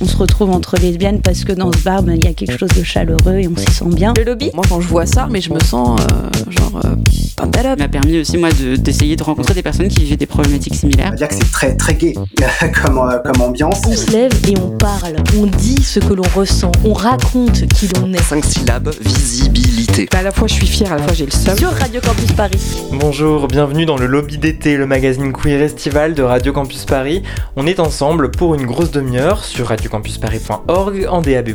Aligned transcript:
on 0.00 0.06
se 0.06 0.16
retrouve 0.16 0.50
entre 0.50 0.76
lesbiennes 0.76 1.20
parce 1.20 1.44
que 1.44 1.52
dans 1.52 1.70
ce 1.72 1.78
bar, 1.78 2.02
ben, 2.02 2.16
il 2.16 2.24
y 2.24 2.28
a 2.28 2.32
quelque 2.32 2.56
chose 2.56 2.70
de 2.70 2.82
chaleureux 2.82 3.34
et 3.34 3.48
on 3.48 3.56
s'y 3.56 3.70
sent 3.70 3.94
bien. 3.94 4.14
Le 4.16 4.24
lobby 4.24 4.50
Moi, 4.54 4.64
quand 4.68 4.80
je 4.80 4.88
vois 4.88 5.06
ça, 5.06 5.28
mais 5.30 5.40
je 5.40 5.52
me 5.52 5.60
sens 5.60 6.00
euh, 6.00 6.50
genre 6.50 6.80
euh, 6.84 6.96
Ça 7.36 7.76
m'a 7.76 7.88
permis 7.88 8.20
aussi, 8.20 8.38
moi, 8.38 8.48
d'essayer 8.78 9.16
de, 9.16 9.22
rencontrer 9.22 9.54
des 9.54 9.62
personnes 9.62 9.88
qui 9.88 10.04
vivaient 10.04 10.16
des 10.16 10.26
problématiques 10.26 10.74
similaires. 10.74 11.08
On 11.08 11.10
va 11.10 11.16
dire 11.16 11.28
que 11.28 11.34
c'est 11.34 11.52
très, 11.52 11.76
très 11.76 11.94
gay 11.94 12.14
comme, 12.82 12.98
euh, 12.98 13.18
comme 13.18 13.42
ambiance. 13.42 13.82
On 13.86 13.92
se 13.92 14.10
lève 14.10 14.32
et 14.48 14.58
on 14.58 14.70
parle, 14.70 15.16
on 15.36 15.46
dit 15.46 15.82
ce 15.82 16.00
que 16.00 16.14
l'on 16.14 16.28
ressent, 16.34 16.72
on 16.84 16.94
raconte 16.94 17.66
qui 17.66 17.88
l'on 17.88 18.12
est. 18.14 18.22
Cinq 18.22 18.44
syllabes, 18.44 18.90
visibilité. 19.00 20.08
à 20.16 20.22
la 20.22 20.30
fois 20.30 20.46
je 20.46 20.54
suis 20.54 20.66
fière, 20.66 20.92
à 20.92 20.96
la 20.96 21.02
fois 21.02 21.12
j'ai 21.12 21.26
le 21.26 21.30
seum. 21.30 21.56
Sur 21.56 21.72
Radio 21.72 22.00
Campus 22.00 22.32
Paris. 22.32 22.60
Bonjour, 22.92 23.48
bienvenue 23.48 23.84
dans 23.84 23.96
le 23.96 24.06
lobby 24.06 24.38
d'été, 24.38 24.76
le 24.76 24.86
magazine 24.86 25.32
queer 25.32 25.60
estival 25.60 26.14
de 26.14 26.22
Radio 26.22 26.52
Campus 26.52 26.84
Paris. 26.84 27.22
On 27.56 27.66
est 27.66 27.80
ensemble 27.80 28.30
pour 28.30 28.54
une 28.54 28.64
grosse 28.66 28.90
demi-heure 28.90 29.44
sur 29.44 29.66
radiocampusparis.org, 29.90 31.06
en 31.08 31.20
DAB+, 31.20 31.50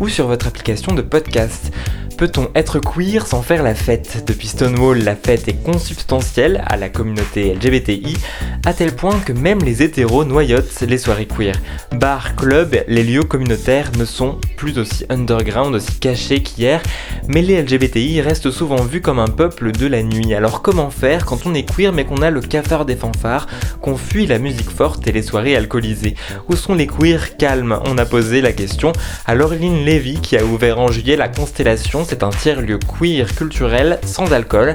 ou 0.00 0.08
sur 0.08 0.26
votre 0.26 0.46
application 0.46 0.94
de 0.94 1.02
podcast. 1.02 1.72
Peut-on 2.16 2.48
être 2.54 2.78
queer 2.78 3.26
sans 3.26 3.42
faire 3.42 3.62
la 3.62 3.74
fête 3.74 4.24
Depuis 4.26 4.48
Stonewall, 4.48 4.98
la 4.98 5.16
fête 5.16 5.48
est 5.48 5.62
consubstantielle 5.62 6.62
à 6.66 6.76
la 6.76 6.88
communauté 6.88 7.54
LGBTI, 7.54 8.16
à 8.64 8.72
tel 8.72 8.94
point 8.94 9.18
que 9.18 9.32
même 9.32 9.60
les 9.60 9.82
hétéros 9.82 10.24
noyotent 10.24 10.82
les 10.82 10.98
soirées 10.98 11.26
queer. 11.26 11.54
Bars, 11.92 12.36
clubs, 12.36 12.84
les 12.86 13.02
lieux 13.02 13.24
communautaires 13.24 13.90
ne 13.98 14.04
sont 14.04 14.38
plus 14.56 14.78
aussi 14.78 15.04
underground, 15.08 15.74
aussi 15.74 15.98
cachés 15.98 16.42
qu'hier, 16.42 16.80
mais 17.28 17.42
les 17.42 17.60
LGBTI 17.62 18.20
restent 18.20 18.50
souvent 18.50 18.82
vus 18.82 19.00
comme 19.00 19.18
un 19.18 19.28
peuple 19.28 19.72
de 19.72 19.86
la 19.86 20.02
nuit. 20.02 20.34
Alors 20.34 20.62
comment 20.62 20.90
faire 20.90 21.26
quand 21.26 21.46
on 21.46 21.54
est 21.54 21.68
queer 21.68 21.92
mais 21.92 22.04
qu'on 22.04 22.22
a 22.22 22.30
le 22.30 22.40
cafard 22.40 22.84
des 22.84 22.96
fanfares, 22.96 23.48
qu'on 23.80 23.96
fuit 23.96 24.26
la 24.26 24.38
musique 24.38 24.70
forte 24.70 25.06
et 25.08 25.12
les 25.12 25.22
soirées 25.22 25.56
alcoolisées 25.56 26.14
Où 26.48 26.56
sont 26.56 26.74
les 26.74 26.86
queers? 26.86 27.36
Calmes 27.36 27.80
On 27.86 27.98
a 27.98 28.04
posé 28.04 28.40
la 28.40 28.52
question 28.52 28.92
à 29.26 29.34
Laureline 29.34 29.84
Levy 29.84 30.20
qui 30.20 30.36
a 30.36 30.44
ouvert 30.44 30.78
en 30.78 30.88
juillet 30.88 31.16
la 31.16 31.28
Constellation 31.28 32.01
c'est 32.04 32.22
un 32.22 32.30
tiers-lieu 32.30 32.78
queer 32.78 33.34
culturel 33.34 33.98
sans 34.04 34.32
alcool 34.32 34.72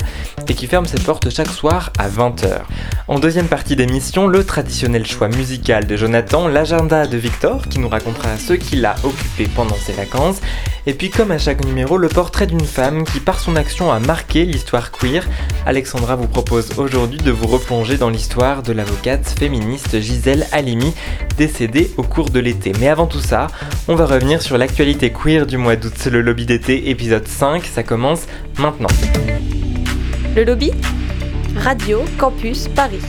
et 0.47 0.53
qui 0.53 0.67
ferme 0.67 0.85
ses 0.85 0.99
portes 0.99 1.29
chaque 1.29 1.49
soir 1.49 1.91
à 1.97 2.09
20h. 2.09 2.61
En 3.07 3.19
deuxième 3.19 3.47
partie 3.47 3.75
d'émission, 3.75 4.27
le 4.27 4.43
traditionnel 4.43 5.05
choix 5.05 5.27
musical 5.27 5.87
de 5.87 5.95
Jonathan, 5.97 6.47
l'agenda 6.47 7.07
de 7.07 7.17
Victor 7.17 7.67
qui 7.67 7.79
nous 7.79 7.89
racontera 7.89 8.37
ce 8.37 8.53
qu'il 8.53 8.85
a 8.85 8.95
occupé 9.03 9.47
pendant 9.55 9.75
ses 9.75 9.93
vacances, 9.93 10.41
et 10.85 10.93
puis 10.93 11.09
comme 11.09 11.31
à 11.31 11.37
chaque 11.37 11.65
numéro, 11.65 11.97
le 11.97 12.07
portrait 12.07 12.47
d'une 12.47 12.65
femme 12.65 13.03
qui 13.03 13.19
par 13.19 13.39
son 13.39 13.57
action 13.57 13.91
a 13.91 13.99
marqué 13.99 14.45
l'histoire 14.45 14.91
queer. 14.91 15.27
Alexandra 15.65 16.15
vous 16.15 16.29
propose 16.29 16.69
aujourd'hui 16.77 17.19
de 17.19 17.31
vous 17.31 17.47
replonger 17.47 17.97
dans 17.97 18.09
l'histoire 18.09 18.63
de 18.63 18.71
l'avocate 18.71 19.27
féministe 19.37 19.99
Gisèle 19.99 20.47
Halimi, 20.53 20.93
décédée 21.37 21.91
au 21.97 22.03
cours 22.03 22.29
de 22.29 22.39
l'été. 22.39 22.71
Mais 22.79 22.87
avant 22.87 23.05
tout 23.05 23.19
ça, 23.19 23.47
on 23.89 23.95
va 23.95 24.05
revenir 24.05 24.41
sur 24.41 24.57
l'actualité 24.57 25.11
queer 25.11 25.45
du 25.45 25.57
mois 25.57 25.75
d'août, 25.75 26.07
le 26.09 26.21
lobby 26.21 26.45
d'été 26.45 26.89
épisode 26.89 27.16
5, 27.25 27.65
ça 27.65 27.83
commence 27.83 28.27
maintenant. 28.59 28.89
Le 30.35 30.43
lobby? 30.43 30.71
Radio 31.55 32.03
Campus 32.19 32.67
Paris. 32.67 33.01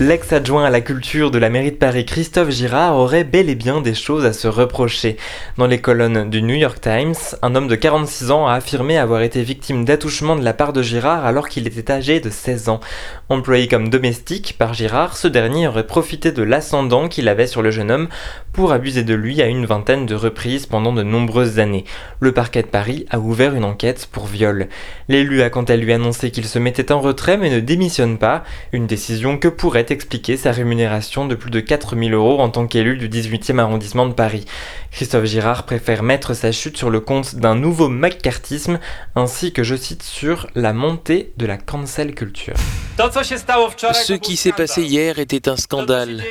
L'ex-adjoint 0.00 0.64
à 0.64 0.70
la 0.70 0.80
culture 0.80 1.30
de 1.30 1.36
la 1.36 1.50
mairie 1.50 1.72
de 1.72 1.76
Paris, 1.76 2.06
Christophe 2.06 2.48
Girard, 2.48 2.96
aurait 2.96 3.22
bel 3.22 3.50
et 3.50 3.54
bien 3.54 3.82
des 3.82 3.92
choses 3.92 4.24
à 4.24 4.32
se 4.32 4.48
reprocher. 4.48 5.18
Dans 5.58 5.66
les 5.66 5.78
colonnes 5.78 6.30
du 6.30 6.40
New 6.40 6.54
York 6.54 6.80
Times, 6.80 7.12
un 7.42 7.54
homme 7.54 7.68
de 7.68 7.74
46 7.74 8.30
ans 8.30 8.46
a 8.46 8.54
affirmé 8.54 8.96
avoir 8.96 9.20
été 9.20 9.42
victime 9.42 9.84
d'attouchement 9.84 10.36
de 10.36 10.42
la 10.42 10.54
part 10.54 10.72
de 10.72 10.80
Girard 10.80 11.26
alors 11.26 11.50
qu'il 11.50 11.66
était 11.66 11.92
âgé 11.92 12.18
de 12.18 12.30
16 12.30 12.70
ans. 12.70 12.80
Employé 13.28 13.68
comme 13.68 13.90
domestique 13.90 14.56
par 14.56 14.72
Girard, 14.72 15.18
ce 15.18 15.28
dernier 15.28 15.68
aurait 15.68 15.86
profité 15.86 16.32
de 16.32 16.42
l'ascendant 16.42 17.06
qu'il 17.06 17.28
avait 17.28 17.46
sur 17.46 17.60
le 17.60 17.70
jeune 17.70 17.90
homme 17.90 18.08
pour 18.54 18.72
abuser 18.72 19.02
de 19.02 19.14
lui 19.14 19.42
à 19.42 19.48
une 19.48 19.66
vingtaine 19.66 20.06
de 20.06 20.14
reprises 20.14 20.64
pendant 20.64 20.94
de 20.94 21.02
nombreuses 21.02 21.58
années. 21.58 21.84
Le 22.20 22.32
parquet 22.32 22.62
de 22.62 22.68
Paris 22.68 23.04
a 23.10 23.18
ouvert 23.18 23.54
une 23.54 23.64
enquête 23.64 24.08
pour 24.10 24.26
viol. 24.26 24.68
L'élu 25.08 25.42
a 25.42 25.50
quant 25.50 25.64
à 25.64 25.76
lui 25.76 25.92
annoncé 25.92 26.30
qu'il 26.30 26.46
se 26.46 26.58
mettait 26.58 26.90
en 26.90 27.00
retrait 27.00 27.36
mais 27.36 27.50
ne 27.50 27.60
démissionne 27.60 28.16
pas, 28.16 28.44
une 28.72 28.86
décision 28.86 29.36
que 29.36 29.48
pourrait 29.48 29.89
expliquer 29.90 30.36
sa 30.36 30.52
rémunération 30.52 31.26
de 31.26 31.34
plus 31.34 31.50
de 31.50 31.60
4000 31.60 32.14
euros 32.14 32.40
en 32.40 32.48
tant 32.48 32.66
qu'élu 32.66 32.96
du 32.96 33.08
18e 33.08 33.58
arrondissement 33.58 34.06
de 34.06 34.12
Paris. 34.12 34.44
Christophe 34.90 35.24
Girard 35.24 35.66
préfère 35.66 36.02
mettre 36.02 36.34
sa 36.34 36.52
chute 36.52 36.76
sur 36.76 36.90
le 36.90 37.00
compte 37.00 37.36
d'un 37.36 37.54
nouveau 37.54 37.88
McCarthyisme, 37.88 38.78
ainsi 39.16 39.52
que 39.52 39.62
je 39.62 39.74
cite 39.74 40.02
sur 40.02 40.46
la 40.54 40.72
montée 40.72 41.32
de 41.36 41.46
la 41.46 41.56
cancel 41.56 42.14
culture. 42.14 42.54
Ce 42.98 44.12
qui 44.14 44.36
s'est 44.36 44.52
passé 44.52 44.82
hier 44.82 45.18
était 45.18 45.48
un 45.48 45.56
scandale. 45.56 46.22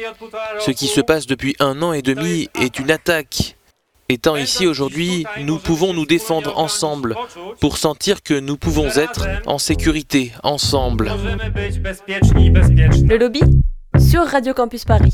Ce 0.59 0.71
qui 0.71 0.87
se 0.87 1.01
passe 1.01 1.27
depuis 1.27 1.55
un 1.59 1.81
an 1.81 1.93
et 1.93 2.01
demi 2.01 2.49
est 2.59 2.79
une 2.79 2.91
attaque. 2.91 3.58
Étant 4.11 4.35
ici 4.35 4.65
aujourd'hui, 4.65 5.23
nous 5.45 5.59
pouvons 5.59 5.93
nous 5.93 6.07
défendre 6.07 6.57
ensemble 6.57 7.15
pour 7.61 7.77
sentir 7.77 8.23
que 8.23 8.33
nous 8.33 8.57
pouvons 8.57 8.87
être 8.95 9.27
en 9.45 9.59
sécurité 9.59 10.31
ensemble. 10.41 11.11
Le 13.05 13.17
lobby 13.17 13.41
sur 13.99 14.25
Radio 14.25 14.55
Campus 14.55 14.83
Paris. 14.83 15.11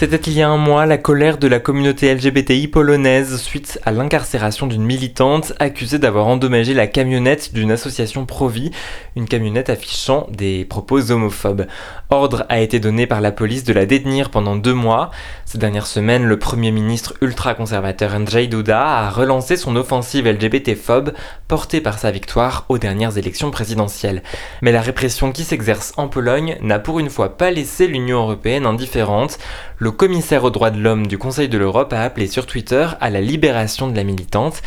C'était 0.00 0.30
il 0.30 0.34
y 0.34 0.42
a 0.42 0.48
un 0.48 0.58
mois 0.58 0.86
la 0.86 0.96
colère 0.96 1.38
de 1.38 1.48
la 1.48 1.58
communauté 1.58 2.14
LGBTI 2.14 2.68
polonaise 2.68 3.36
suite 3.36 3.80
à 3.84 3.90
l'incarcération 3.90 4.68
d'une 4.68 4.84
militante 4.84 5.54
accusée 5.58 5.98
d'avoir 5.98 6.28
endommagé 6.28 6.72
la 6.72 6.86
camionnette 6.86 7.52
d'une 7.52 7.72
association 7.72 8.24
pro-vie, 8.24 8.70
une 9.16 9.26
camionnette 9.26 9.70
affichant 9.70 10.28
des 10.30 10.64
propos 10.64 11.10
homophobes. 11.10 11.66
Ordre 12.10 12.46
a 12.48 12.60
été 12.60 12.78
donné 12.78 13.08
par 13.08 13.20
la 13.20 13.32
police 13.32 13.64
de 13.64 13.72
la 13.72 13.86
détenir 13.86 14.30
pendant 14.30 14.54
deux 14.54 14.72
mois. 14.72 15.10
Ces 15.46 15.58
dernières 15.58 15.88
semaines, 15.88 16.26
le 16.26 16.38
premier 16.38 16.70
ministre 16.70 17.14
ultra-conservateur 17.20 18.14
Andrzej 18.14 18.48
Duda 18.48 18.80
a 18.80 19.10
relancé 19.10 19.56
son 19.56 19.74
offensive 19.74 20.28
LGBT-phobe 20.28 21.12
portée 21.48 21.80
par 21.80 21.98
sa 21.98 22.12
victoire 22.12 22.66
aux 22.68 22.78
dernières 22.78 23.18
élections 23.18 23.50
présidentielles. 23.50 24.22
Mais 24.62 24.70
la 24.70 24.80
répression 24.80 25.32
qui 25.32 25.42
s'exerce 25.42 25.92
en 25.96 26.06
Pologne 26.06 26.56
n'a 26.60 26.78
pour 26.78 27.00
une 27.00 27.10
fois 27.10 27.36
pas 27.36 27.50
laissé 27.50 27.88
l'Union 27.88 28.20
européenne 28.20 28.64
indifférente 28.64 29.38
le 29.78 29.92
commissaire 29.92 30.42
aux 30.44 30.50
droits 30.50 30.70
de 30.70 30.80
l'homme 30.80 31.06
du 31.06 31.18
Conseil 31.18 31.48
de 31.48 31.56
l'Europe 31.56 31.92
a 31.92 32.02
appelé 32.02 32.26
sur 32.26 32.46
Twitter 32.46 32.86
à 33.00 33.10
la 33.10 33.20
libération 33.20 33.88
de 33.88 33.96
la 33.96 34.02
militante. 34.02 34.60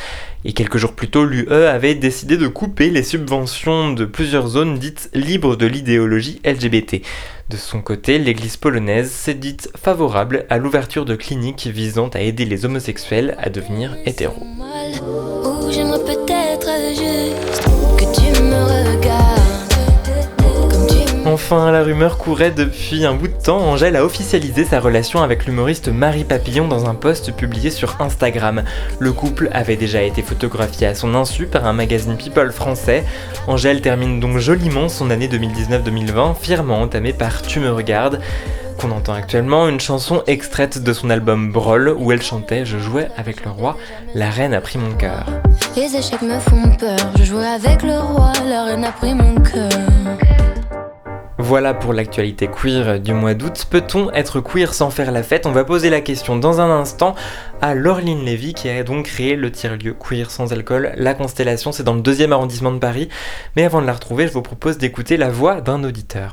Et 0.45 0.53
quelques 0.53 0.77
jours 0.77 0.93
plus 0.93 1.09
tôt, 1.09 1.25
l'UE 1.25 1.51
avait 1.51 1.95
décidé 1.95 2.37
de 2.37 2.47
couper 2.47 2.89
les 2.89 3.03
subventions 3.03 3.91
de 3.91 4.05
plusieurs 4.05 4.47
zones 4.47 4.79
dites 4.79 5.09
libres 5.13 5.57
de 5.57 5.65
l'idéologie 5.65 6.41
LGBT. 6.45 7.01
De 7.49 7.57
son 7.57 7.81
côté, 7.81 8.17
l'église 8.17 8.55
polonaise 8.55 9.11
s'est 9.11 9.33
dite 9.33 9.69
favorable 9.75 10.45
à 10.49 10.57
l'ouverture 10.57 11.03
de 11.03 11.15
cliniques 11.15 11.67
visant 11.67 12.07
à 12.07 12.21
aider 12.21 12.45
les 12.45 12.63
homosexuels 12.63 13.35
à 13.37 13.49
devenir 13.49 13.97
hétéros. 14.05 14.47
Enfin, 21.31 21.71
la 21.71 21.81
rumeur 21.81 22.17
courait 22.17 22.51
depuis 22.51 23.05
un 23.05 23.13
bout 23.13 23.29
de 23.29 23.41
temps. 23.41 23.59
Angèle 23.59 23.95
a 23.95 24.03
officialisé 24.03 24.65
sa 24.65 24.81
relation 24.81 25.23
avec 25.23 25.45
l'humoriste 25.45 25.87
Marie 25.87 26.25
Papillon 26.25 26.67
dans 26.67 26.89
un 26.89 26.93
post 26.93 27.31
publié 27.31 27.69
sur 27.69 28.01
Instagram. 28.01 28.63
Le 28.99 29.13
couple 29.13 29.47
avait 29.53 29.77
déjà 29.77 30.01
été 30.01 30.23
photographié 30.23 30.87
à 30.87 30.93
son 30.93 31.15
insu 31.15 31.45
par 31.45 31.65
un 31.65 31.71
magazine 31.71 32.17
People 32.17 32.51
français. 32.51 33.05
Angèle 33.47 33.79
termine 33.79 34.19
donc 34.19 34.39
joliment 34.39 34.89
son 34.89 35.09
année 35.09 35.29
2019-2020, 35.29 36.35
fièrement 36.35 36.81
entamée 36.81 37.13
par 37.13 37.41
Tu 37.41 37.61
me 37.61 37.71
regardes 37.71 38.19
qu'on 38.77 38.91
entend 38.91 39.13
actuellement, 39.13 39.69
une 39.69 39.79
chanson 39.79 40.23
extraite 40.27 40.83
de 40.83 40.91
son 40.91 41.09
album 41.09 41.49
Brawl 41.51 41.95
où 41.97 42.11
elle 42.11 42.21
chantait 42.21 42.65
Je 42.65 42.77
jouais 42.77 43.07
avec 43.15 43.45
le 43.45 43.51
roi, 43.51 43.77
la 44.15 44.29
reine 44.29 44.53
a 44.53 44.59
pris 44.59 44.79
mon 44.79 44.93
cœur. 44.95 45.27
Les 45.77 45.95
échecs 45.95 46.23
me 46.23 46.39
font 46.39 46.75
peur, 46.77 46.97
je 47.17 47.23
jouais 47.23 47.47
avec 47.47 47.83
le 47.83 47.97
roi, 47.97 48.33
la 48.49 48.65
reine 48.65 48.83
a 48.83 48.91
pris 48.91 49.13
mon 49.13 49.35
cœur. 49.35 50.40
Voilà 51.43 51.73
pour 51.73 51.91
l'actualité 51.91 52.47
queer 52.47 52.99
du 52.99 53.13
mois 53.13 53.33
d'août. 53.33 53.65
Peut-on 53.67 54.11
être 54.11 54.41
queer 54.41 54.75
sans 54.75 54.91
faire 54.91 55.11
la 55.11 55.23
fête? 55.23 55.47
On 55.47 55.51
va 55.51 55.63
poser 55.63 55.89
la 55.89 55.99
question 55.99 56.37
dans 56.37 56.61
un 56.61 56.69
instant 56.69 57.15
à 57.61 57.73
Laureline 57.73 58.23
Lévy 58.23 58.53
qui 58.53 58.69
a 58.69 58.83
donc 58.83 59.05
créé 59.05 59.35
le 59.35 59.51
tiers-lieu 59.51 59.93
queer 59.95 60.29
sans 60.29 60.53
alcool. 60.53 60.91
La 60.97 61.15
Constellation, 61.15 61.71
c'est 61.71 61.81
dans 61.81 61.95
le 61.95 62.01
deuxième 62.01 62.31
arrondissement 62.31 62.71
de 62.71 62.77
Paris. 62.77 63.09
Mais 63.55 63.63
avant 63.63 63.81
de 63.81 63.87
la 63.87 63.93
retrouver, 63.93 64.27
je 64.27 64.33
vous 64.33 64.43
propose 64.43 64.77
d'écouter 64.77 65.17
la 65.17 65.29
voix 65.29 65.61
d'un 65.61 65.83
auditeur. 65.83 66.31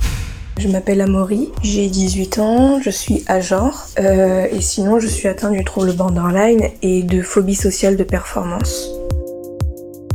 Je 0.58 0.68
m'appelle 0.68 1.00
Amaury, 1.00 1.48
j'ai 1.62 1.88
18 1.88 2.38
ans, 2.38 2.80
je 2.82 2.90
suis 2.90 3.24
à 3.28 3.40
genre 3.40 3.86
euh, 3.98 4.46
et 4.50 4.60
sinon 4.60 5.00
je 5.00 5.06
suis 5.06 5.26
atteint 5.26 5.50
du 5.50 5.64
trouble 5.64 5.94
borderline 5.94 6.68
et 6.82 7.02
de 7.02 7.22
phobie 7.22 7.54
sociale 7.54 7.96
de 7.96 8.04
performance. 8.04 8.97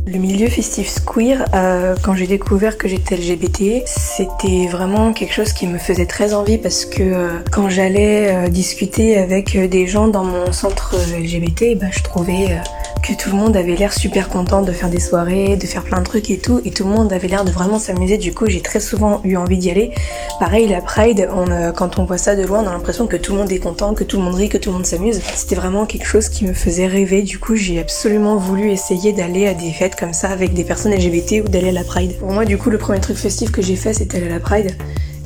Le 0.06 0.18
milieu 0.18 0.48
festif 0.48 0.96
queer, 1.06 1.46
euh, 1.54 1.96
quand 2.02 2.14
j'ai 2.14 2.26
découvert 2.26 2.76
que 2.76 2.88
j'étais 2.88 3.16
LGBT, 3.16 3.84
c'était 3.86 4.66
vraiment 4.70 5.14
quelque 5.14 5.32
chose 5.32 5.54
qui 5.54 5.66
me 5.66 5.78
faisait 5.78 6.04
très 6.04 6.34
envie 6.34 6.58
parce 6.58 6.84
que 6.84 7.02
euh, 7.02 7.38
quand 7.50 7.70
j'allais 7.70 8.28
euh, 8.28 8.48
discuter 8.48 9.16
avec 9.16 9.56
des 9.56 9.86
gens 9.86 10.08
dans 10.08 10.24
mon 10.24 10.52
centre 10.52 10.94
LGBT, 11.18 11.78
bah, 11.80 11.86
je 11.90 12.02
trouvais 12.02 12.58
que 13.02 13.14
tout 13.14 13.30
le 13.30 13.36
monde 13.36 13.56
avait 13.56 13.76
l'air 13.76 13.94
super 13.94 14.28
content 14.28 14.60
de 14.60 14.72
faire 14.72 14.90
des 14.90 15.00
soirées, 15.00 15.56
de 15.56 15.66
faire 15.66 15.84
plein 15.84 16.00
de 16.00 16.04
trucs 16.04 16.30
et 16.30 16.38
tout, 16.38 16.60
et 16.66 16.70
tout 16.70 16.84
le 16.84 16.90
monde 16.90 17.10
avait 17.10 17.28
l'air 17.28 17.46
de 17.46 17.50
vraiment 17.50 17.78
s'amuser. 17.78 18.18
Du 18.18 18.34
coup, 18.34 18.46
j'ai 18.46 18.60
très 18.60 18.80
souvent 18.80 19.22
eu 19.24 19.36
envie 19.36 19.56
d'y 19.56 19.70
aller. 19.70 19.90
Pareil, 20.38 20.68
la 20.68 20.82
Pride, 20.82 21.28
on, 21.34 21.72
quand 21.72 21.98
on 21.98 22.04
voit 22.04 22.18
ça 22.18 22.36
de 22.36 22.42
loin, 22.42 22.62
on 22.62 22.66
a 22.66 22.72
l'impression 22.72 23.06
que 23.06 23.16
tout 23.16 23.32
le 23.32 23.38
monde 23.38 23.52
est 23.52 23.58
content, 23.58 23.94
que 23.94 24.04
tout 24.04 24.18
le 24.18 24.22
monde 24.22 24.34
rit, 24.34 24.48
que 24.48 24.56
tout 24.58 24.70
le 24.70 24.76
monde 24.76 24.86
s'amuse. 24.86 25.20
C'était 25.34 25.54
vraiment 25.54 25.84
quelque 25.84 26.06
chose 26.06 26.30
qui 26.30 26.44
me 26.44 26.54
faisait 26.54 26.86
rêver. 26.86 27.22
Du 27.22 27.38
coup, 27.38 27.56
j'ai 27.56 27.78
absolument 27.78 28.36
voulu 28.36 28.70
essayer 28.70 29.12
d'aller 29.12 29.46
à 29.46 29.54
des 29.54 29.70
fêtes 29.70 29.93
comme 29.96 30.12
ça 30.12 30.28
avec 30.28 30.54
des 30.54 30.64
personnes 30.64 30.92
LGBT 30.92 31.42
ou 31.44 31.48
d'aller 31.48 31.68
à 31.68 31.72
la 31.72 31.84
Pride. 31.84 32.16
Pour 32.18 32.30
moi, 32.30 32.44
du 32.44 32.58
coup, 32.58 32.70
le 32.70 32.78
premier 32.78 33.00
truc 33.00 33.16
festif 33.16 33.50
que 33.50 33.62
j'ai 33.62 33.76
fait, 33.76 33.94
c'était 33.94 34.18
aller 34.18 34.26
à 34.26 34.30
la 34.30 34.40
Pride. 34.40 34.76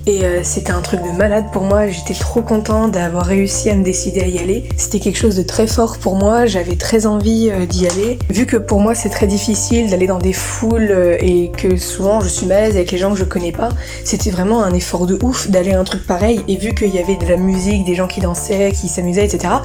Et 0.08 0.24
euh, 0.24 0.40
c'était 0.42 0.70
un 0.70 0.80
truc 0.80 1.02
de 1.02 1.10
malade 1.10 1.44
pour 1.52 1.64
moi, 1.64 1.86
j'étais 1.88 2.14
trop 2.14 2.40
contente 2.40 2.92
d'avoir 2.92 3.26
réussi 3.26 3.68
à 3.68 3.74
me 3.74 3.84
décider 3.84 4.22
à 4.22 4.26
y 4.26 4.38
aller. 4.38 4.66
C'était 4.78 5.00
quelque 5.00 5.18
chose 5.18 5.36
de 5.36 5.42
très 5.42 5.66
fort 5.66 5.98
pour 5.98 6.14
moi, 6.14 6.46
j'avais 6.46 6.76
très 6.76 7.04
envie 7.04 7.50
euh, 7.50 7.66
d'y 7.66 7.86
aller. 7.86 8.18
Vu 8.30 8.46
que 8.46 8.56
pour 8.56 8.80
moi 8.80 8.94
c'est 8.94 9.10
très 9.10 9.26
difficile 9.26 9.90
d'aller 9.90 10.06
dans 10.06 10.18
des 10.18 10.32
foules 10.32 10.88
euh, 10.90 11.18
et 11.20 11.50
que 11.54 11.76
souvent 11.76 12.20
je 12.20 12.28
suis 12.28 12.46
mal 12.46 12.64
avec 12.70 12.90
les 12.90 12.96
gens 12.96 13.12
que 13.12 13.18
je 13.18 13.24
connais 13.24 13.52
pas, 13.52 13.68
c'était 14.02 14.30
vraiment 14.30 14.62
un 14.62 14.72
effort 14.72 15.06
de 15.06 15.18
ouf 15.22 15.50
d'aller 15.50 15.72
à 15.72 15.80
un 15.80 15.84
truc 15.84 16.06
pareil. 16.06 16.40
Et 16.48 16.56
vu 16.56 16.74
qu'il 16.74 16.94
y 16.94 16.98
avait 16.98 17.16
de 17.16 17.26
la 17.26 17.36
musique, 17.36 17.84
des 17.84 17.94
gens 17.94 18.08
qui 18.08 18.22
dansaient, 18.22 18.72
qui 18.72 18.88
s'amusaient, 18.88 19.26
etc 19.26 19.56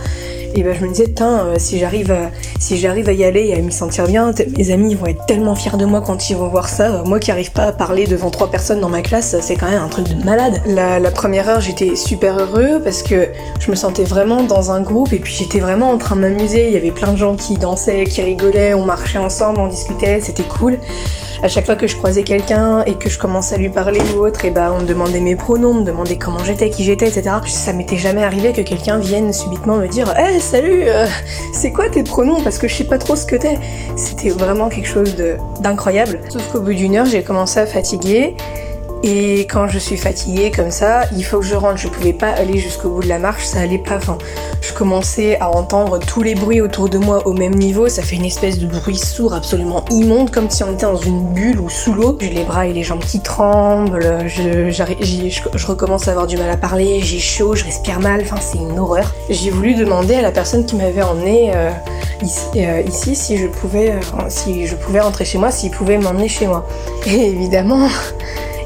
et 0.55 0.63
ben 0.63 0.75
je 0.77 0.85
me 0.85 0.89
disais 0.89 1.11
tiens 1.15 1.45
euh, 1.45 1.55
si 1.57 1.79
j'arrive 1.79 2.11
à, 2.11 2.29
si 2.59 2.77
j'arrive 2.77 3.09
à 3.09 3.13
y 3.13 3.23
aller 3.23 3.47
et 3.47 3.55
à 3.55 3.59
m'y 3.59 3.71
sentir 3.71 4.07
bien 4.07 4.31
mes 4.57 4.71
amis 4.71 4.95
vont 4.95 5.07
être 5.07 5.25
tellement 5.25 5.55
fiers 5.55 5.77
de 5.77 5.85
moi 5.85 6.01
quand 6.01 6.29
ils 6.29 6.35
vont 6.35 6.47
voir 6.47 6.69
ça. 6.69 7.03
Moi 7.05 7.19
qui 7.19 7.31
arrive 7.31 7.51
pas 7.51 7.63
à 7.63 7.71
parler 7.71 8.07
devant 8.07 8.29
trois 8.29 8.49
personnes 8.49 8.79
dans 8.79 8.89
ma 8.89 9.01
classe 9.01 9.35
c'est 9.41 9.55
quand 9.55 9.69
même 9.69 9.81
un 9.81 9.87
truc 9.87 10.07
de 10.07 10.23
malade. 10.23 10.61
La, 10.65 10.99
la 10.99 11.11
première 11.11 11.49
heure 11.49 11.61
j'étais 11.61 11.95
super 11.95 12.37
heureux 12.39 12.81
parce 12.83 13.03
que 13.03 13.27
je 13.59 13.71
me 13.71 13.75
sentais 13.75 14.03
vraiment 14.03 14.43
dans 14.43 14.71
un 14.71 14.81
groupe 14.81 15.13
et 15.13 15.19
puis 15.19 15.33
j'étais 15.33 15.59
vraiment 15.59 15.89
en 15.89 15.97
train 15.97 16.15
de 16.15 16.21
m'amuser. 16.21 16.67
Il 16.67 16.73
y 16.73 16.77
avait 16.77 16.91
plein 16.91 17.13
de 17.13 17.17
gens 17.17 17.35
qui 17.35 17.55
dansaient 17.55 18.03
qui 18.05 18.21
rigolaient 18.21 18.73
on 18.73 18.85
marchait 18.85 19.19
ensemble 19.19 19.59
on 19.59 19.67
discutait 19.67 20.19
c'était 20.21 20.43
cool 20.43 20.77
à 21.43 21.49
chaque 21.49 21.65
fois 21.65 21.75
que 21.75 21.87
je 21.87 21.97
croisais 21.97 22.23
quelqu'un 22.23 22.83
et 22.85 22.95
que 22.95 23.09
je 23.09 23.19
commençais 23.19 23.55
à 23.55 23.57
lui 23.57 23.67
parler 23.67 23.99
ou 24.15 24.25
autre, 24.25 24.45
et 24.45 24.49
bah 24.49 24.73
on 24.73 24.81
me 24.81 24.87
demandait 24.87 25.19
mes 25.19 25.35
pronoms, 25.35 25.71
on 25.71 25.73
me 25.81 25.83
demandait 25.83 26.17
comment 26.17 26.41
j'étais, 26.41 26.69
qui 26.69 26.85
j'étais, 26.85 27.09
etc. 27.09 27.35
Ça 27.47 27.73
m'était 27.73 27.97
jamais 27.97 28.23
arrivé 28.23 28.53
que 28.53 28.61
quelqu'un 28.61 28.97
vienne 28.97 29.33
subitement 29.33 29.75
me 29.75 29.87
dire 29.87 30.17
Hey 30.17 30.39
salut, 30.39 30.83
euh, 30.83 31.05
c'est 31.53 31.73
quoi 31.73 31.89
tes 31.89 32.03
pronoms? 32.03 32.41
Parce 32.41 32.57
que 32.57 32.69
je 32.69 32.75
sais 32.75 32.85
pas 32.85 32.97
trop 32.97 33.17
ce 33.17 33.25
que 33.25 33.35
t'es. 33.35 33.59
C'était 33.97 34.29
vraiment 34.29 34.69
quelque 34.69 34.87
chose 34.87 35.17
d'incroyable. 35.59 36.21
Sauf 36.29 36.49
qu'au 36.49 36.61
bout 36.61 36.73
d'une 36.73 36.95
heure, 36.95 37.05
j'ai 37.05 37.23
commencé 37.23 37.59
à 37.59 37.65
fatiguer 37.65 38.37
et 39.03 39.41
quand 39.41 39.67
je 39.67 39.79
suis 39.79 39.97
fatiguée 39.97 40.49
comme 40.49 40.71
ça, 40.71 41.01
il 41.13 41.25
faut 41.25 41.39
que 41.39 41.45
je 41.45 41.55
rentre. 41.55 41.75
Je 41.75 41.89
pouvais 41.89 42.13
pas 42.13 42.29
aller 42.29 42.57
jusqu'au 42.57 42.89
bout 42.89 43.01
de 43.01 43.09
la 43.09 43.19
marche, 43.19 43.43
ça 43.43 43.59
allait 43.59 43.77
pas. 43.77 43.97
Enfin, 43.97 44.17
je 44.61 44.71
commençais 44.71 45.37
à 45.41 45.49
entendre 45.49 45.99
tous 45.99 46.21
les 46.21 46.35
bruits 46.35 46.61
autour 46.61 46.87
de 46.87 46.97
moi 46.97 47.27
au 47.27 47.33
même 47.33 47.53
niveau. 47.53 47.89
Ça 47.89 48.01
fait 48.01 48.15
une 48.15 48.23
espèce 48.23 48.59
de 48.59 48.65
bruit 48.65 48.97
sourd 48.97 49.33
absolument 49.33 49.83
immonde, 49.91 50.31
comme 50.31 50.49
si 50.49 50.63
on 50.63 50.71
était 50.71 50.85
dans 50.85 50.95
une 50.95 51.33
bulle 51.33 51.59
ou 51.59 51.69
sous 51.69 51.93
l'eau. 51.93 52.17
J'ai 52.21 52.29
les 52.29 52.45
bras 52.45 52.65
et 52.65 52.71
les 52.71 52.83
jambes 52.83 53.03
qui 53.03 53.19
tremblent. 53.19 54.25
Je, 54.25 55.67
recommence 55.67 56.07
à 56.07 56.11
avoir 56.11 56.25
du 56.25 56.37
mal 56.37 56.49
à 56.49 56.57
parler. 56.57 57.01
J'ai 57.01 57.19
chaud, 57.19 57.55
je 57.55 57.65
respire 57.65 57.99
mal. 57.99 58.21
Enfin, 58.21 58.37
c'est 58.39 58.57
une 58.57 58.79
horreur. 58.79 59.13
J'ai 59.29 59.49
voulu 59.49 59.73
demander 59.73 60.15
à 60.15 60.21
la 60.21 60.31
personne 60.31 60.65
qui 60.65 60.77
m'avait 60.77 61.03
emmené 61.03 61.51
euh, 61.53 61.71
euh, 62.55 62.81
ici, 62.87 63.15
si 63.17 63.37
je 63.37 63.47
pouvais, 63.47 63.91
euh, 63.91 64.29
si 64.29 64.65
je 64.65 64.75
pouvais 64.75 65.01
rentrer 65.01 65.25
chez 65.25 65.37
moi, 65.37 65.51
s'il 65.51 65.71
pouvait 65.71 65.97
m'emmener 65.97 66.29
chez 66.29 66.47
moi. 66.47 66.65
Et 67.05 67.27
évidemment 67.27 67.89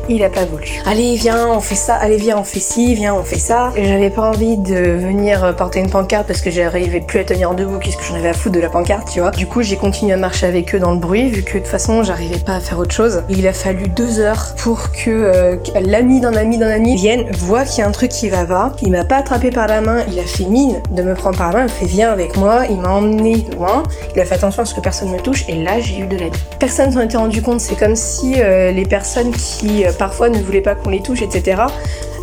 il 0.10 0.24
a 0.24 0.30
pas 0.30 0.46
voulu. 0.46 0.82
Allez, 0.86 1.16
viens, 1.16 1.50
on 1.50 1.60
fait 1.60 1.76
ça, 1.76 1.96
allez, 1.96 2.18
viens, 2.18 2.38
on 2.38 2.44
fait 2.44 2.60
ci, 2.60 2.96
viens, 2.96 3.14
on 3.14 3.24
fait 3.24 3.40
ça. 3.40 3.72
J'avais 3.76 4.10
pas 4.10 4.24
envie 4.30 4.58
de 4.58 4.76
venir 4.76 5.56
porter 5.56 5.80
une 5.80 5.90
pancarte 5.90 6.28
parce 6.28 6.42
que 6.42 6.50
j'arrivais 6.50 7.02
plus 7.02 7.20
à 7.20 7.24
tenir 7.24 7.54
debout, 7.54 7.80
qu'est-ce 7.80 7.98
que 7.98 8.04
j'en 8.04 8.16
avais 8.16 8.30
à 8.30 8.34
foutre 8.34 8.56
de 8.56 8.60
la 8.60 8.70
pancarte, 8.70 9.10
tu 9.12 9.20
vois. 9.20 9.32
Du 9.32 9.48
coup, 9.48 9.62
j'ai 9.62 9.78
continué 9.78 10.14
à 10.14 10.18
marcher 10.18 10.46
avec 10.46 10.74
eux 10.76 10.80
dans 10.80 10.92
le 10.92 11.00
bruit, 11.00 11.30
vu 11.30 11.44
que 11.44 11.54
de 11.54 11.60
toute 11.60 11.68
façon, 11.68 12.04
j'arrivais 12.04 12.40
pas 12.40 12.56
à 12.56 12.60
faire 12.60 12.80
autre 12.80 12.94
chose. 12.94 13.24
Il 13.30 13.48
a 13.48 13.54
fallu 13.54 13.88
deux 13.88 14.20
heures 14.20 14.56
pour 14.58 14.92
que 14.92 15.10
euh, 15.10 15.56
l'ami 15.82 16.20
d'un 16.20 16.36
ami 16.36 16.58
d'un 16.58 16.70
ami 16.70 16.96
vienne, 16.96 17.26
voit 17.38 17.64
qu'il 17.64 17.80
y 17.80 17.82
a 17.82 17.88
un 17.88 17.92
truc 17.92 18.10
qui 18.12 18.30
va 18.30 18.46
pas. 18.46 18.74
Il 18.82 18.92
m'a 18.92 19.06
pas 19.06 19.18
attrapé 19.18 19.52
par 19.52 19.68
la 19.68 19.82
main, 19.82 20.04
il 20.12 20.20
a 20.20 20.24
fait 20.24 20.46
mine 20.46 20.82
de 20.92 21.02
me 21.02 21.14
prendre 21.14 21.38
par 21.38 21.52
la 21.52 21.60
main, 21.60 21.66
il 21.66 21.72
fait 21.72 21.86
viens 21.86 22.12
avec 22.12 22.38
moi, 22.38 22.66
il 22.70 22.78
m'a 22.78 22.92
emmené 22.92 23.46
loin, 23.56 23.84
il 24.16 24.22
a 24.22 24.26
fait 24.26 24.36
attention 24.36 24.64
à 24.64 24.66
ce 24.66 24.74
que 24.74 24.82
personne 24.82 25.10
me 25.12 25.20
touche, 25.20 25.46
et 25.48 25.56
là, 25.64 25.80
j'ai 25.80 26.00
eu 26.00 26.08
de 26.08 26.16
l'aide. 26.16 26.36
Personne 26.60 26.92
s'en 26.92 27.02
était 27.02 27.18
rendu 27.18 27.42
compte, 27.42 27.60
c'est 27.60 27.76
comme 27.76 27.96
si 27.96 28.36
euh, 28.38 28.72
les 28.72 28.86
personnes 28.86 29.32
qui 29.32 29.86
euh, 29.86 29.92
parfois 29.98 30.30
ne 30.30 30.40
voulaient 30.40 30.62
pas 30.62 30.76
qu'on 30.76 30.90
les 30.90 31.02
touche, 31.02 31.22
etc., 31.22 31.64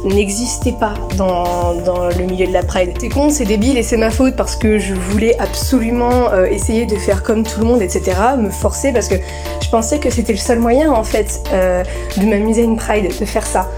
n'existaient 0.04 0.72
pas 0.78 0.94
dans, 1.16 1.72
le 2.16 2.24
milieu 2.24 2.46
de 2.46 2.52
la 2.52 2.62
Pride. 2.62 2.92
C'est 3.00 3.08
con, 3.08 3.30
c'est 3.30 3.46
débile 3.46 3.78
et 3.78 3.82
c'est 3.82 3.96
ma 3.96 4.10
faute 4.10 4.36
parce 4.36 4.54
que 4.54 4.78
je 4.78 4.94
voulais 4.94 5.34
absolument 5.38 6.30
euh, 6.32 6.44
essayer 6.44 6.84
de 6.84 6.96
faire 6.96 7.22
comme 7.22 7.42
tout 7.42 7.60
le 7.60 7.66
monde, 7.66 7.82
etc., 7.82 8.16
me 8.38 8.50
forcer 8.50 8.92
parce 8.92 9.08
que 9.08 9.14
je 9.62 9.68
pensais 9.70 9.98
que 9.98 10.10
c'était 10.10 10.32
le 10.32 10.38
seul 10.38 10.58
moyen 10.58 10.92
en 10.92 11.04
fait 11.04 11.40
euh, 11.52 11.82
de 12.18 12.26
m'amuser 12.26 12.62
à 12.62 12.64
une 12.64 12.76
Pride, 12.76 13.18
de 13.18 13.24
faire 13.24 13.46
ça. 13.46 13.70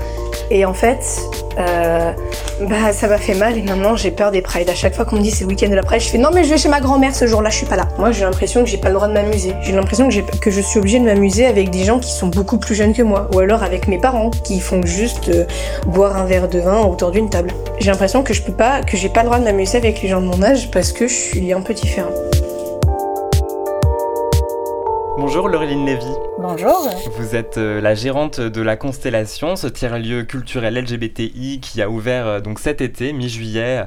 Et 0.51 0.65
en 0.65 0.75
fait, 0.75 1.21
euh, 1.59 2.13
bah 2.61 2.93
ça 2.93 3.09
m'a 3.09 3.19
fait 3.19 3.35
mal 3.35 3.59
et 3.59 3.63
maintenant 3.63 3.97
j'ai 3.97 4.11
peur 4.11 4.31
des 4.31 4.43
prides. 4.43 4.69
À 4.69 4.75
chaque 4.75 4.95
fois 4.95 5.05
qu'on 5.05 5.17
me 5.17 5.23
dit 5.23 5.31
c'est 5.31 5.45
le 5.45 5.51
week-end 5.51 5.69
de 5.69 5.75
la 5.75 5.83
pride, 5.83 6.01
je 6.01 6.09
fais 6.09 6.19
non 6.19 6.31
mais 6.33 6.45
je 6.45 6.51
vais 6.51 6.59
chez 6.59 6.69
ma 6.69 6.81
grand-mère 6.81 7.15
ce 7.15 7.27
jour-là, 7.27 7.51
je 7.51 7.57
suis 7.57 7.67
pas 7.67 7.77
là. 7.77 7.89
Moi 7.99 8.13
j'ai 8.13 8.25
l'impression 8.25 8.63
que 8.63 8.69
j'ai 8.69 8.79
pas 8.79 8.89
le 8.89 8.95
droit 8.95 9.09
de 9.09 9.13
m'amuser. 9.13 9.55
J'ai 9.63 9.73
l'impression 9.73 10.09
que, 10.09 10.51
je 10.51 10.61
suis 10.61 10.79
obligée 10.79 11.01
de 11.01 11.05
m'amuser 11.05 11.47
avec 11.47 11.71
des 11.71 11.85
gens 11.85 11.99
qui 11.99 12.13
sont 12.13 12.29
beaucoup 12.29 12.59
plus 12.59 12.75
jeunes 12.75 12.95
que 12.95 13.03
moi. 13.03 13.29
Ou 13.35 13.41
alors 13.41 13.63
avec 13.63 13.89
mes 13.89 13.99
parents 13.99 14.31
qui 14.31 14.61
font 14.61 14.85
juste 14.85 15.29
euh, 15.29 15.45
boire 15.87 16.17
un 16.17 16.25
verre 16.25 16.49
de 16.49 16.61
vin 16.61 16.83
autour 16.83 17.11
d'une 17.11 17.29
table. 17.29 17.51
J'ai 17.79 17.91
l'impression 17.91 18.23
que 18.23 18.33
je 18.33 18.43
peux 18.43 18.53
pas, 18.53 18.83
que 18.83 18.97
j'ai 18.97 19.09
pas 19.09 19.23
le 19.23 19.27
droit 19.27 19.39
de 19.39 19.45
m'amuser 19.45 19.79
avec 19.79 20.03
les 20.03 20.09
gens 20.09 20.21
de 20.21 20.27
mon 20.27 20.43
âge 20.43 20.71
parce 20.71 20.93
que 20.93 21.09
je 21.09 21.15
suis 21.15 21.53
un 21.53 21.61
peu 21.61 21.75
différent. 21.75 22.13
Bonjour 25.19 25.49
Laureline 25.49 25.87
Lévy. 25.87 26.13
Bonjour. 26.39 26.91
Vous 27.17 27.35
êtes 27.35 27.57
euh, 27.57 27.81
la 27.81 27.95
gérante 27.95 28.39
de 28.39 28.61
la 28.61 28.77
Constellation, 28.77 29.57
ce 29.57 29.67
tiers-lieu 29.67 30.25
culturel 30.25 30.79
LGBTI 30.79 31.61
qui 31.63 31.81
a 31.81 31.89
ouvert 31.89 32.27
euh, 32.27 32.41
donc 32.41 32.59
cet 32.59 32.83
été, 32.83 33.15
mi-juillet, 33.15 33.85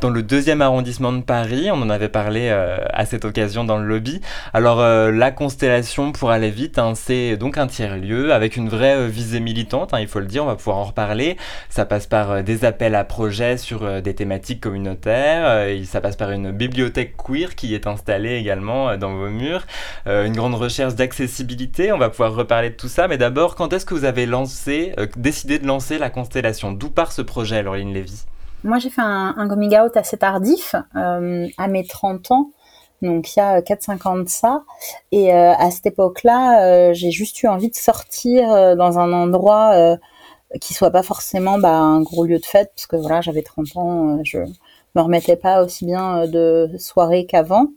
dans 0.00 0.10
le 0.10 0.24
deuxième 0.24 0.60
arrondissement 0.60 1.12
de 1.12 1.22
Paris. 1.22 1.70
On 1.70 1.80
en 1.80 1.88
avait 1.88 2.08
parlé 2.08 2.48
euh, 2.50 2.78
à 2.92 3.06
cette 3.06 3.24
occasion 3.24 3.62
dans 3.62 3.78
le 3.78 3.86
lobby. 3.86 4.20
Alors 4.52 4.82
la 4.82 5.30
Constellation, 5.30 6.10
pour 6.10 6.32
aller 6.32 6.50
vite, 6.50 6.80
hein, 6.80 6.94
c'est 6.96 7.36
donc 7.36 7.58
un 7.58 7.68
tiers-lieu 7.68 8.32
avec 8.32 8.56
une 8.56 8.68
vraie 8.68 9.08
visée 9.08 9.38
militante, 9.38 9.94
hein, 9.94 10.00
il 10.00 10.08
faut 10.08 10.18
le 10.18 10.26
dire, 10.26 10.42
on 10.42 10.48
va 10.48 10.56
pouvoir 10.56 10.78
en 10.78 10.84
reparler. 10.84 11.36
Ça 11.68 11.84
passe 11.84 12.08
par 12.08 12.42
des 12.42 12.64
appels 12.64 12.96
à 12.96 13.04
projets 13.04 13.56
sur 13.56 14.02
des 14.02 14.14
thématiques 14.14 14.60
communautaires, 14.60 15.68
ça 15.84 16.00
passe 16.00 16.16
par 16.16 16.32
une 16.32 16.50
bibliothèque 16.50 17.14
queer 17.16 17.54
qui 17.54 17.76
est 17.76 17.86
installée 17.86 18.34
également 18.34 18.96
dans 18.96 19.14
vos 19.14 19.28
murs, 19.28 19.64
une 20.06 20.34
grande 20.34 20.56
recherche 20.56 20.71
d'accessibilité, 20.78 21.92
on 21.92 21.98
va 21.98 22.08
pouvoir 22.08 22.34
reparler 22.34 22.70
de 22.70 22.74
tout 22.74 22.88
ça, 22.88 23.06
mais 23.06 23.18
d'abord, 23.18 23.56
quand 23.56 23.72
est-ce 23.72 23.84
que 23.84 23.94
vous 23.94 24.04
avez 24.04 24.26
euh, 24.26 25.06
décidé 25.16 25.58
de 25.58 25.66
lancer 25.66 25.98
la 25.98 26.08
constellation? 26.08 26.72
D'où 26.72 26.88
part 26.88 27.12
ce 27.12 27.20
projet, 27.20 27.62
Laureline 27.62 27.92
Lévy? 27.92 28.24
Moi, 28.64 28.78
j'ai 28.78 28.88
fait 28.88 29.02
un, 29.02 29.34
coming 29.48 29.76
out 29.76 29.96
assez 29.96 30.16
tardif, 30.16 30.74
euh, 30.96 31.46
à 31.58 31.68
mes 31.68 31.84
30 31.84 32.30
ans, 32.30 32.50
donc 33.02 33.36
il 33.36 33.40
y 33.40 33.42
a 33.42 33.60
4-5 33.60 34.08
ans 34.08 34.18
de 34.18 34.28
ça, 34.28 34.62
et 35.10 35.34
euh, 35.34 35.52
à 35.52 35.70
cette 35.70 35.86
époque-là, 35.86 36.92
j'ai 36.94 37.10
juste 37.10 37.42
eu 37.42 37.48
envie 37.48 37.70
de 37.70 37.76
sortir 37.76 38.76
dans 38.76 38.98
un 38.98 39.12
endroit 39.12 39.98
qui 40.60 40.74
soit 40.74 40.90
pas 40.90 41.02
forcément 41.02 41.58
bah, 41.58 41.76
un 41.76 42.00
gros 42.00 42.24
lieu 42.24 42.38
de 42.38 42.46
fête, 42.46 42.72
parce 42.74 42.86
que 42.86 42.96
voilà, 42.96 43.20
j'avais 43.20 43.42
30 43.42 43.76
ans, 43.76 44.18
je 44.24 44.38
me 44.94 45.00
remettais 45.00 45.36
pas 45.36 45.62
aussi 45.64 45.86
bien 45.86 46.26
de 46.26 46.70
soirée 46.78 47.26
qu'avant. 47.26 47.68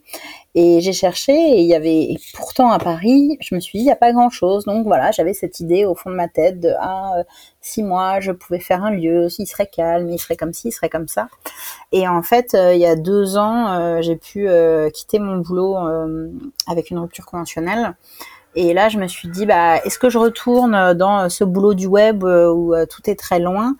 Et 0.58 0.80
j'ai 0.80 0.94
cherché 0.94 1.32
et 1.32 1.60
il 1.60 1.66
y 1.66 1.74
avait 1.74 2.16
pourtant 2.32 2.70
à 2.70 2.78
Paris, 2.78 3.36
je 3.40 3.54
me 3.54 3.60
suis 3.60 3.78
dit 3.78 3.82
il 3.82 3.86
n'y 3.86 3.92
a 3.92 3.96
pas 3.96 4.12
grand 4.12 4.30
chose. 4.30 4.64
Donc 4.64 4.86
voilà, 4.86 5.10
j'avais 5.10 5.34
cette 5.34 5.60
idée 5.60 5.84
au 5.84 5.94
fond 5.94 6.08
de 6.08 6.14
ma 6.14 6.28
tête 6.28 6.60
de 6.60 6.70
ah 6.80 7.12
euh, 7.18 7.24
si 7.60 7.82
moi 7.82 8.20
je 8.20 8.32
pouvais 8.32 8.58
faire 8.58 8.82
un 8.82 8.90
lieu, 8.90 9.28
il 9.38 9.46
serait 9.46 9.66
calme, 9.66 10.08
il 10.08 10.18
serait 10.18 10.36
comme 10.36 10.54
ci, 10.54 10.68
il 10.68 10.72
serait 10.72 10.88
comme 10.88 11.08
ça. 11.08 11.28
Et 11.92 12.08
en 12.08 12.22
fait, 12.22 12.54
euh, 12.54 12.72
il 12.72 12.80
y 12.80 12.86
a 12.86 12.96
deux 12.96 13.36
ans, 13.36 13.70
euh, 13.74 14.00
j'ai 14.00 14.16
pu 14.16 14.48
quitter 14.94 15.18
mon 15.18 15.38
boulot 15.38 15.76
avec 16.66 16.90
une 16.90 16.98
rupture 17.00 17.26
conventionnelle. 17.26 17.94
Et 18.54 18.72
là, 18.72 18.88
je 18.88 18.98
me 18.98 19.06
suis 19.06 19.28
dit, 19.28 19.44
bah, 19.44 19.76
est-ce 19.84 19.98
que 19.98 20.08
je 20.08 20.16
retourne 20.16 20.94
dans 20.94 21.28
ce 21.28 21.44
boulot 21.44 21.74
du 21.74 21.86
web 21.86 22.24
où 22.24 22.74
tout 22.88 23.10
est 23.10 23.18
très 23.18 23.40
loin? 23.40 23.76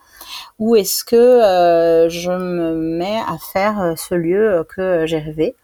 Ou 0.59 0.75
est-ce 0.75 1.05
que 1.05 1.17
euh, 1.17 2.09
je 2.09 2.31
me 2.31 2.75
mets 2.75 3.21
à 3.27 3.37
faire 3.37 3.79
euh, 3.81 3.95
ce 3.95 4.15
lieu 4.15 4.67
que 4.75 5.05
j'ai 5.07 5.19
rêvé 5.19 5.55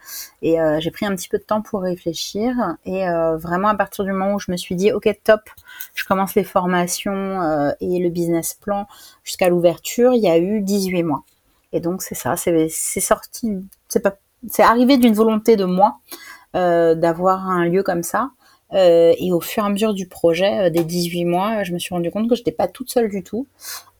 Et 0.42 0.60
euh, 0.60 0.80
j'ai 0.80 0.90
pris 0.90 1.06
un 1.06 1.16
petit 1.16 1.30
peu 1.30 1.38
de 1.38 1.42
temps 1.42 1.62
pour 1.62 1.80
réfléchir 1.80 2.54
et 2.84 3.04
vraiment 3.36 3.68
à 3.68 3.74
partir 3.74 4.04
du 4.04 4.12
moment 4.12 4.34
où 4.34 4.38
je 4.38 4.50
me 4.52 4.56
suis 4.56 4.74
dit 4.74 4.92
ok 4.92 5.08
top, 5.24 5.40
je 5.94 6.04
commence 6.04 6.34
les 6.34 6.44
formations 6.44 7.72
et 7.80 7.98
le 7.98 8.10
business 8.10 8.54
plan 8.54 8.86
jusqu'à 9.24 9.48
l'ouverture, 9.48 10.12
il 10.14 10.22
y 10.22 10.28
a 10.28 10.38
eu 10.38 10.60
18 10.60 11.02
mois. 11.02 11.22
Et 11.72 11.80
donc 11.80 12.02
c'est 12.02 12.14
ça, 12.14 12.36
c'est 12.36 12.68
sorti, 12.68 13.56
c'est 13.88 14.00
pas, 14.00 14.16
c'est 14.50 14.62
arrivé 14.62 14.98
d'une 14.98 15.14
volonté 15.14 15.56
de 15.56 15.64
moi 15.64 15.98
d'avoir 16.54 17.48
un 17.48 17.64
lieu 17.64 17.82
comme 17.82 18.02
ça. 18.02 18.30
Et 18.72 19.32
au 19.32 19.40
fur 19.40 19.62
et 19.62 19.66
à 19.66 19.68
mesure 19.68 19.94
du 19.94 20.06
projet, 20.06 20.70
des 20.70 20.84
18 20.84 21.24
mois, 21.24 21.62
je 21.62 21.72
me 21.72 21.78
suis 21.78 21.94
rendu 21.94 22.10
compte 22.10 22.28
que 22.28 22.34
je 22.34 22.40
n'étais 22.40 22.52
pas 22.52 22.68
toute 22.68 22.90
seule 22.90 23.08
du 23.08 23.22
tout, 23.22 23.46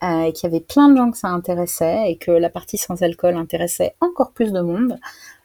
et 0.02 0.32
qu'il 0.32 0.50
y 0.50 0.52
avait 0.52 0.64
plein 0.64 0.88
de 0.88 0.96
gens 0.96 1.10
que 1.10 1.18
ça 1.18 1.28
intéressait, 1.28 2.10
et 2.10 2.16
que 2.16 2.30
la 2.30 2.48
partie 2.48 2.78
sans 2.78 3.02
alcool 3.02 3.36
intéressait 3.36 3.94
encore 4.00 4.32
plus 4.32 4.52
de 4.52 4.60
monde. 4.60 4.98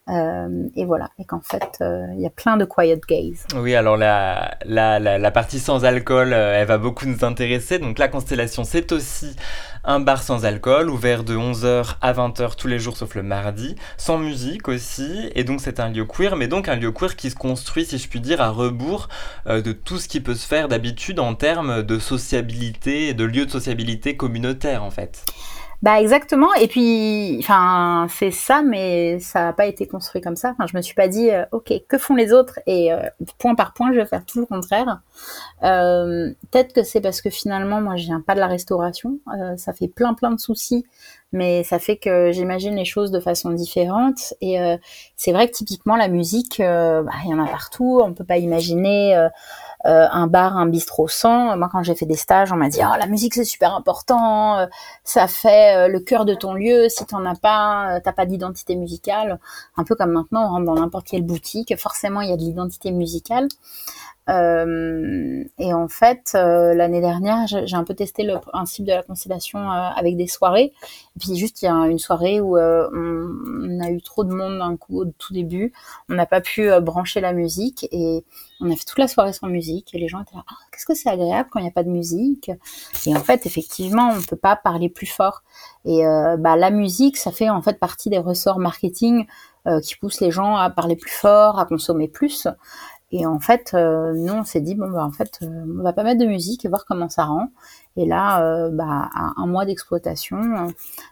Euh, 0.08 0.68
et 0.74 0.84
voilà, 0.86 1.10
et 1.18 1.24
qu'en 1.24 1.40
fait, 1.40 1.78
euh, 1.80 2.06
il 2.14 2.20
y 2.20 2.26
a 2.26 2.30
plein 2.30 2.56
de 2.56 2.64
quiet 2.64 3.00
gays. 3.06 3.34
Oui, 3.56 3.74
alors 3.74 3.96
la, 3.96 4.56
la, 4.64 4.98
la, 4.98 5.30
partie 5.30 5.58
sans 5.58 5.84
alcool, 5.84 6.32
euh, 6.32 6.60
elle 6.60 6.66
va 6.66 6.78
beaucoup 6.78 7.06
nous 7.06 7.24
intéresser. 7.24 7.78
Donc 7.78 7.98
la 7.98 8.08
Constellation, 8.08 8.64
c'est 8.64 8.92
aussi 8.92 9.36
un 9.84 10.00
bar 10.00 10.22
sans 10.22 10.46
alcool, 10.46 10.88
ouvert 10.88 11.24
de 11.24 11.36
11h 11.36 11.96
à 12.00 12.12
20h 12.12 12.56
tous 12.56 12.68
les 12.68 12.78
jours 12.78 12.96
sauf 12.96 13.14
le 13.14 13.22
mardi, 13.22 13.76
sans 13.96 14.18
musique 14.18 14.68
aussi, 14.68 15.30
et 15.34 15.44
donc 15.44 15.60
c'est 15.60 15.78
un 15.78 15.90
lieu 15.90 16.04
queer, 16.04 16.36
mais 16.36 16.48
donc 16.48 16.68
un 16.68 16.76
lieu 16.76 16.90
queer 16.90 17.14
qui 17.14 17.30
se 17.30 17.36
construit, 17.36 17.84
si 17.84 17.98
je 17.98 18.08
puis 18.08 18.20
dire, 18.20 18.40
à 18.40 18.50
rebours 18.50 19.08
de 19.46 19.72
tout 19.72 19.98
ce 19.98 20.08
qui 20.08 20.20
peut 20.20 20.34
se 20.34 20.46
faire 20.46 20.68
d'habitude 20.68 21.20
en 21.20 21.34
termes 21.34 21.82
de 21.82 21.98
sociabilité, 21.98 23.14
de 23.14 23.24
lieux 23.24 23.46
de 23.46 23.50
sociabilité 23.50 24.16
communautaire 24.16 24.82
en 24.82 24.90
fait. 24.90 25.24
Bah 25.80 26.00
exactement. 26.00 26.52
Et 26.54 26.66
puis, 26.66 27.36
enfin, 27.38 28.08
c'est 28.10 28.32
ça, 28.32 28.62
mais 28.62 29.20
ça 29.20 29.44
n'a 29.44 29.52
pas 29.52 29.66
été 29.66 29.86
construit 29.86 30.20
comme 30.20 30.34
ça. 30.34 30.50
Enfin, 30.50 30.66
je 30.66 30.76
me 30.76 30.82
suis 30.82 30.94
pas 30.94 31.06
dit, 31.06 31.30
euh, 31.30 31.44
ok, 31.52 31.72
que 31.88 31.98
font 31.98 32.16
les 32.16 32.32
autres 32.32 32.58
Et 32.66 32.92
euh, 32.92 33.00
point 33.38 33.54
par 33.54 33.74
point, 33.74 33.92
je 33.92 33.98
vais 33.98 34.06
faire 34.06 34.24
tout 34.24 34.40
le 34.40 34.46
contraire. 34.46 35.00
Euh, 35.62 36.32
Peut-être 36.50 36.72
que 36.72 36.82
c'est 36.82 37.00
parce 37.00 37.20
que 37.22 37.30
finalement, 37.30 37.80
moi, 37.80 37.94
je 37.94 38.06
viens 38.06 38.20
pas 38.20 38.34
de 38.34 38.40
la 38.40 38.48
restauration. 38.48 39.20
Euh, 39.38 39.56
ça 39.56 39.72
fait 39.72 39.86
plein, 39.86 40.14
plein 40.14 40.32
de 40.32 40.40
soucis, 40.40 40.84
mais 41.30 41.62
ça 41.62 41.78
fait 41.78 41.96
que 41.96 42.32
j'imagine 42.32 42.74
les 42.74 42.84
choses 42.84 43.12
de 43.12 43.20
façon 43.20 43.50
différente. 43.50 44.34
Et 44.40 44.56
c'est 45.16 45.32
vrai 45.32 45.48
que 45.48 45.52
typiquement, 45.54 45.94
la 45.94 46.08
musique, 46.08 46.56
bah, 46.58 47.04
il 47.24 47.30
y 47.30 47.34
en 47.34 47.44
a 47.44 47.46
partout. 47.48 48.00
On 48.02 48.14
peut 48.14 48.24
pas 48.24 48.38
imaginer 48.38 49.28
euh, 49.86 50.06
un 50.10 50.26
bar, 50.26 50.56
un 50.56 50.66
bistrot 50.66 51.08
sans. 51.08 51.56
Moi, 51.56 51.68
quand 51.70 51.82
j'ai 51.82 51.94
fait 51.94 52.06
des 52.06 52.16
stages, 52.16 52.52
on 52.52 52.56
m'a 52.56 52.68
dit 52.68 52.80
oh 52.82 52.96
la 52.98 53.06
musique 53.06 53.34
c'est 53.34 53.44
super 53.44 53.74
important, 53.74 54.58
euh, 54.58 54.66
ça 55.04 55.28
fait 55.28 55.76
euh, 55.76 55.88
le 55.88 56.00
cœur 56.00 56.24
de 56.24 56.34
ton 56.34 56.54
lieu. 56.54 56.88
Si 56.88 57.06
t'en 57.06 57.24
as 57.24 57.36
pas, 57.36 58.00
t'as 58.02 58.12
pas 58.12 58.26
d'identité 58.26 58.74
musicale. 58.74 59.38
Un 59.76 59.84
peu 59.84 59.94
comme 59.94 60.12
maintenant, 60.12 60.46
on 60.46 60.48
rentre 60.50 60.66
dans 60.66 60.74
n'importe 60.74 61.06
quelle 61.06 61.22
boutique, 61.22 61.76
forcément 61.78 62.20
il 62.20 62.30
y 62.30 62.32
a 62.32 62.36
de 62.36 62.42
l'identité 62.42 62.90
musicale. 62.90 63.48
Euh, 64.28 65.44
et 65.58 65.72
en 65.72 65.88
fait, 65.88 66.32
euh, 66.34 66.74
l'année 66.74 67.00
dernière, 67.00 67.46
j'ai 67.46 67.76
un 67.76 67.84
peu 67.84 67.94
testé 67.94 68.24
le 68.24 68.38
principe 68.38 68.84
de 68.84 68.92
la 68.92 69.02
constellation 69.02 69.58
euh, 69.58 69.88
avec 69.96 70.16
des 70.16 70.26
soirées. 70.26 70.72
Et 71.16 71.18
puis 71.18 71.36
juste, 71.36 71.62
il 71.62 71.64
y 71.64 71.68
a 71.68 71.74
une 71.86 71.98
soirée 71.98 72.40
où 72.40 72.58
on, 72.58 73.80
a 73.80 73.90
eu 73.90 74.02
trop 74.02 74.24
de 74.24 74.34
monde 74.34 74.58
d'un 74.58 74.76
coup 74.76 75.00
au 75.00 75.04
tout 75.06 75.32
début. 75.32 75.72
On 76.08 76.14
n'a 76.14 76.26
pas 76.26 76.40
pu 76.40 76.68
brancher 76.80 77.20
la 77.20 77.32
musique 77.32 77.86
et 77.90 78.24
on 78.60 78.70
a 78.70 78.76
fait 78.76 78.84
toute 78.84 78.98
la 78.98 79.08
soirée 79.08 79.32
sans 79.32 79.46
musique. 79.46 79.94
Et 79.94 79.98
les 79.98 80.08
gens 80.08 80.20
étaient 80.20 80.36
là, 80.36 80.44
ah, 80.48 80.54
qu'est-ce 80.72 80.84
que 80.84 80.94
c'est 80.94 81.08
agréable 81.08 81.48
quand 81.50 81.60
il 81.60 81.62
n'y 81.62 81.68
a 81.68 81.72
pas 81.72 81.84
de 81.84 81.90
musique. 81.90 82.50
Et 83.06 83.16
en 83.16 83.20
fait, 83.20 83.46
effectivement, 83.46 84.10
on 84.12 84.20
peut 84.22 84.36
pas 84.36 84.56
parler 84.56 84.88
plus 84.88 85.06
fort. 85.06 85.42
Et 85.84 86.02
bah, 86.38 86.56
la 86.56 86.70
musique, 86.70 87.16
ça 87.16 87.32
fait 87.32 87.48
en 87.48 87.62
fait 87.62 87.78
partie 87.78 88.10
des 88.10 88.18
ressorts 88.18 88.58
marketing 88.58 89.26
qui 89.82 89.96
poussent 89.96 90.20
les 90.20 90.30
gens 90.30 90.56
à 90.56 90.70
parler 90.70 90.96
plus 90.96 91.10
fort, 91.10 91.58
à 91.58 91.66
consommer 91.66 92.08
plus. 92.08 92.48
Et 93.10 93.24
en 93.24 93.40
fait, 93.40 93.72
euh, 93.74 94.12
nous, 94.14 94.34
on 94.34 94.44
s'est 94.44 94.60
dit, 94.60 94.74
bon, 94.74 94.90
bah, 94.90 95.04
en 95.04 95.10
fait, 95.10 95.38
euh, 95.42 95.64
on 95.78 95.82
va 95.82 95.92
pas 95.92 96.02
mettre 96.02 96.20
de 96.20 96.26
musique 96.26 96.64
et 96.64 96.68
voir 96.68 96.84
comment 96.84 97.08
ça 97.08 97.24
rend. 97.24 97.48
Et 97.96 98.04
là, 98.04 98.42
euh, 98.42 98.70
bah, 98.70 99.08
à 99.14 99.32
un 99.36 99.46
mois 99.46 99.64
d'exploitation, 99.64 100.68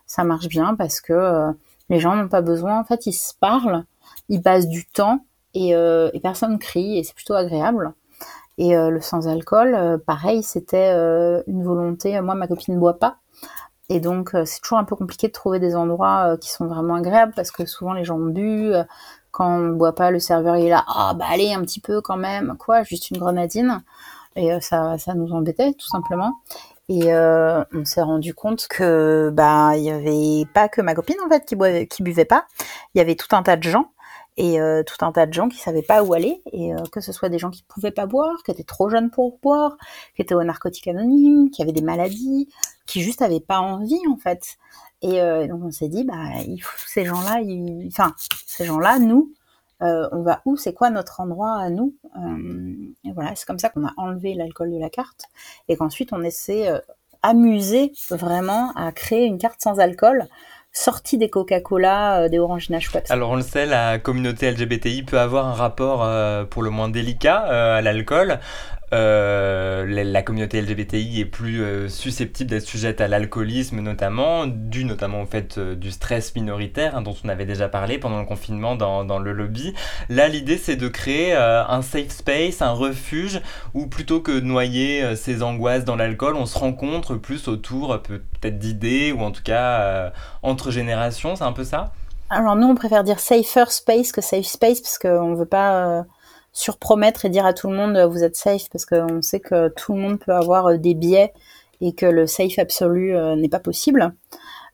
ça 0.06 0.24
marche 0.24 0.48
bien 0.48 0.74
parce 0.74 1.00
que 1.00 1.52
les 1.88 1.98
gens 1.98 2.14
n'ont 2.14 2.28
pas 2.28 2.42
besoin. 2.42 2.78
En 2.78 2.84
fait, 2.84 3.06
ils 3.06 3.12
se 3.12 3.32
parlent, 3.34 3.84
ils 4.28 4.42
passent 4.42 4.68
du 4.68 4.86
temps 4.86 5.24
et, 5.54 5.70
et 5.70 6.20
personne 6.20 6.58
crie 6.58 6.98
et 6.98 7.04
c'est 7.04 7.14
plutôt 7.14 7.34
agréable. 7.34 7.92
Et 8.58 8.76
le 8.76 9.00
sans-alcool, 9.00 10.00
pareil, 10.06 10.42
c'était 10.44 10.92
une 11.46 11.64
volonté. 11.64 12.20
Moi, 12.20 12.34
ma 12.36 12.46
copine 12.46 12.74
ne 12.74 12.80
boit 12.80 12.98
pas. 12.98 13.16
Et 13.88 13.98
donc, 13.98 14.30
c'est 14.44 14.60
toujours 14.60 14.78
un 14.78 14.84
peu 14.84 14.94
compliqué 14.94 15.26
de 15.26 15.32
trouver 15.32 15.58
des 15.58 15.74
endroits 15.74 16.36
qui 16.40 16.50
sont 16.50 16.66
vraiment 16.66 16.94
agréables 16.94 17.32
parce 17.34 17.50
que 17.50 17.66
souvent 17.66 17.94
les 17.94 18.04
gens 18.04 18.16
ont 18.16 18.26
bu, 18.26 18.72
quand 19.36 19.58
on 19.58 19.68
boit 19.72 19.94
pas, 19.94 20.10
le 20.10 20.18
serveur 20.18 20.56
il 20.56 20.64
est 20.64 20.70
là, 20.70 20.82
ah 20.88 21.12
bah 21.14 21.26
allez 21.28 21.52
un 21.52 21.60
petit 21.60 21.78
peu 21.80 22.00
quand 22.00 22.16
même, 22.16 22.56
quoi, 22.58 22.84
juste 22.84 23.10
une 23.10 23.18
grenadine. 23.18 23.82
Et 24.34 24.50
euh, 24.50 24.60
ça, 24.60 24.96
ça 24.96 25.12
nous 25.12 25.30
embêtait 25.32 25.74
tout 25.74 25.88
simplement. 25.88 26.40
Et 26.88 27.12
euh, 27.12 27.62
on 27.74 27.84
s'est 27.84 28.00
rendu 28.00 28.32
compte 28.32 28.66
que 28.66 29.30
bah 29.34 29.76
il 29.76 29.82
y 29.84 29.90
avait 29.90 30.50
pas 30.54 30.70
que 30.70 30.80
ma 30.80 30.94
copine 30.94 31.16
en 31.22 31.28
fait 31.28 31.44
qui 31.44 32.02
buvait 32.02 32.24
pas, 32.24 32.46
il 32.94 32.98
y 32.98 33.00
avait 33.02 33.14
tout 33.14 33.36
un 33.36 33.42
tas 33.42 33.56
de 33.56 33.62
gens 33.62 33.90
et 34.38 34.58
euh, 34.58 34.82
tout 34.82 35.04
un 35.04 35.12
tas 35.12 35.26
de 35.26 35.34
gens 35.34 35.48
qui 35.50 35.58
savaient 35.58 35.82
pas 35.82 36.02
où 36.02 36.14
aller 36.14 36.40
et 36.52 36.72
que 36.90 37.02
ce 37.02 37.12
soit 37.12 37.28
des 37.28 37.38
gens 37.38 37.50
qui 37.50 37.62
pouvaient 37.64 37.90
pas 37.90 38.06
boire, 38.06 38.42
qui 38.42 38.52
étaient 38.52 38.62
trop 38.62 38.88
jeunes 38.88 39.10
pour 39.10 39.38
boire, 39.42 39.76
qui 40.14 40.22
étaient 40.22 40.34
aux 40.34 40.44
narcotiques 40.44 40.88
anonymes, 40.88 41.50
qui 41.50 41.60
avaient 41.60 41.72
des 41.72 41.82
maladies, 41.82 42.48
qui 42.86 43.02
juste 43.02 43.20
avaient 43.20 43.40
pas 43.40 43.58
envie 43.58 44.00
en 44.10 44.16
fait. 44.16 44.56
Et 45.02 45.20
euh, 45.20 45.46
donc 45.46 45.62
on 45.62 45.70
s'est 45.70 45.88
dit, 45.88 46.04
bah, 46.04 46.14
ces 46.86 47.04
gens-là, 47.04 47.40
enfin, 47.86 48.14
ces 48.46 48.64
gens-là, 48.64 48.98
nous, 48.98 49.32
euh, 49.82 50.08
on 50.12 50.22
va 50.22 50.40
où 50.46 50.56
C'est 50.56 50.72
quoi 50.72 50.90
notre 50.90 51.20
endroit 51.20 51.58
à 51.58 51.68
nous 51.68 51.94
euh, 52.16 52.74
Et 53.04 53.12
voilà, 53.12 53.34
c'est 53.34 53.46
comme 53.46 53.58
ça 53.58 53.68
qu'on 53.68 53.86
a 53.86 53.92
enlevé 53.98 54.34
l'alcool 54.34 54.72
de 54.72 54.78
la 54.78 54.88
carte 54.88 55.26
et 55.68 55.76
qu'ensuite 55.76 56.12
on 56.12 56.22
essaie 56.22 56.68
amuser 57.22 57.92
vraiment 58.10 58.72
à 58.74 58.92
créer 58.92 59.26
une 59.26 59.38
carte 59.38 59.60
sans 59.60 59.78
alcool 59.78 60.26
sortie 60.72 61.16
des 61.16 61.30
Coca-Cola, 61.30 62.28
des 62.28 62.38
Orangina 62.38 62.80
Schweppes. 62.80 63.10
Alors 63.10 63.30
on 63.30 63.36
le 63.36 63.42
sait, 63.42 63.64
la 63.64 63.98
communauté 63.98 64.50
LGBTI 64.50 65.04
peut 65.04 65.18
avoir 65.18 65.46
un 65.46 65.54
rapport 65.54 66.06
pour 66.48 66.62
le 66.62 66.68
moins 66.70 66.90
délicat 66.90 67.38
à 67.76 67.80
l'alcool. 67.80 68.40
Euh, 68.92 69.84
la 70.04 70.22
communauté 70.22 70.60
LGBTI 70.62 71.20
est 71.20 71.24
plus 71.24 71.60
euh, 71.60 71.88
susceptible 71.88 72.50
d'être 72.50 72.64
sujette 72.64 73.00
à 73.00 73.08
l'alcoolisme 73.08 73.80
notamment, 73.80 74.46
dû 74.46 74.84
notamment 74.84 75.22
au 75.22 75.26
fait 75.26 75.58
euh, 75.58 75.74
du 75.74 75.90
stress 75.90 76.36
minoritaire 76.36 76.96
hein, 76.96 77.02
dont 77.02 77.16
on 77.24 77.28
avait 77.28 77.46
déjà 77.46 77.68
parlé 77.68 77.98
pendant 77.98 78.20
le 78.20 78.26
confinement 78.26 78.76
dans, 78.76 79.04
dans 79.04 79.18
le 79.18 79.32
lobby. 79.32 79.74
Là 80.08 80.28
l'idée 80.28 80.56
c'est 80.56 80.76
de 80.76 80.86
créer 80.86 81.34
un 81.34 81.82
safe 81.82 82.10
space, 82.10 82.62
un 82.62 82.70
refuge 82.70 83.40
où 83.74 83.88
plutôt 83.88 84.20
que 84.20 84.30
de 84.30 84.44
noyer 84.44 85.16
ses 85.16 85.42
angoisses 85.42 85.84
dans 85.84 85.96
l'alcool, 85.96 86.36
on 86.36 86.46
se 86.46 86.56
rencontre 86.56 87.16
plus 87.16 87.48
autour 87.48 88.00
peut-être 88.02 88.58
d'idées 88.58 89.10
ou 89.10 89.20
en 89.20 89.32
tout 89.32 89.42
cas 89.42 90.12
entre 90.42 90.70
générations, 90.70 91.34
c'est 91.34 91.44
un 91.44 91.52
peu 91.52 91.64
ça? 91.64 91.92
Alors 92.30 92.56
nous, 92.56 92.66
on 92.66 92.74
préfère 92.74 93.04
dire 93.04 93.18
safer 93.18 93.70
space 93.70 94.12
que 94.12 94.20
safe 94.20 94.46
space 94.46 94.80
parce 94.80 94.98
qu'on 94.98 95.30
ne 95.30 95.36
veut 95.36 95.46
pas 95.46 96.04
surpromettre 96.56 97.26
et 97.26 97.28
dire 97.28 97.44
à 97.44 97.52
tout 97.52 97.68
le 97.68 97.76
monde 97.76 97.98
vous 98.10 98.24
êtes 98.24 98.34
safe 98.34 98.70
parce 98.72 98.86
qu'on 98.86 99.20
sait 99.20 99.40
que 99.40 99.68
tout 99.68 99.92
le 99.92 100.00
monde 100.00 100.18
peut 100.18 100.32
avoir 100.32 100.68
euh, 100.68 100.78
des 100.78 100.94
biais 100.94 101.34
et 101.82 101.92
que 101.92 102.06
le 102.06 102.26
safe 102.26 102.58
absolu 102.58 103.14
euh, 103.14 103.36
n'est 103.36 103.50
pas 103.50 103.60
possible. 103.60 104.14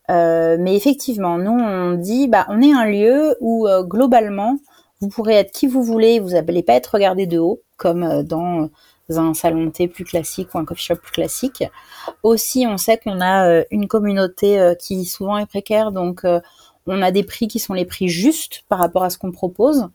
Euh, 0.09 0.57
mais 0.61 0.77
effectivement, 0.77 1.39
nous 1.39 1.51
on 1.51 1.95
dit 1.95 2.29
bah 2.29 2.47
on 2.49 2.63
est 2.63 2.73
un 2.73 2.87
lieu 2.87 3.37
où 3.41 3.67
globalement 3.83 4.59
vous 5.01 5.09
pourrez 5.09 5.35
être 5.35 5.51
qui 5.51 5.67
vous 5.67 5.83
voulez, 5.83 6.21
vous 6.21 6.31
n'allez 6.31 6.63
pas 6.63 6.75
être 6.75 6.95
regardé 6.95 7.27
de 7.27 7.39
haut 7.39 7.61
comme 7.77 8.23
dans 8.23 8.71
un 9.09 9.35
salon 9.35 9.65
de 9.65 9.71
thé 9.71 9.89
plus 9.89 10.05
classique 10.05 10.55
ou 10.55 10.59
un 10.59 10.65
coffee 10.65 10.85
shop 10.85 10.97
plus 10.97 11.13
classique. 11.13 11.65
Aussi, 12.23 12.65
on 12.69 12.77
sait 12.77 12.99
qu'on 12.99 13.21
a 13.21 13.65
une 13.73 13.89
communauté 13.89 14.75
qui 14.79 15.05
souvent 15.05 15.39
est 15.39 15.47
précaire, 15.47 15.91
donc 15.91 16.25
on 16.87 17.03
a 17.03 17.11
des 17.11 17.25
prix 17.25 17.49
qui 17.49 17.59
sont 17.59 17.75
les 17.75 17.85
prix 17.85 18.09
justes 18.09 18.65
par 18.69 18.79
rapport 18.79 19.03
à 19.03 19.11
ce 19.11 19.19
qu'on 19.19 19.33
propose. 19.33 19.89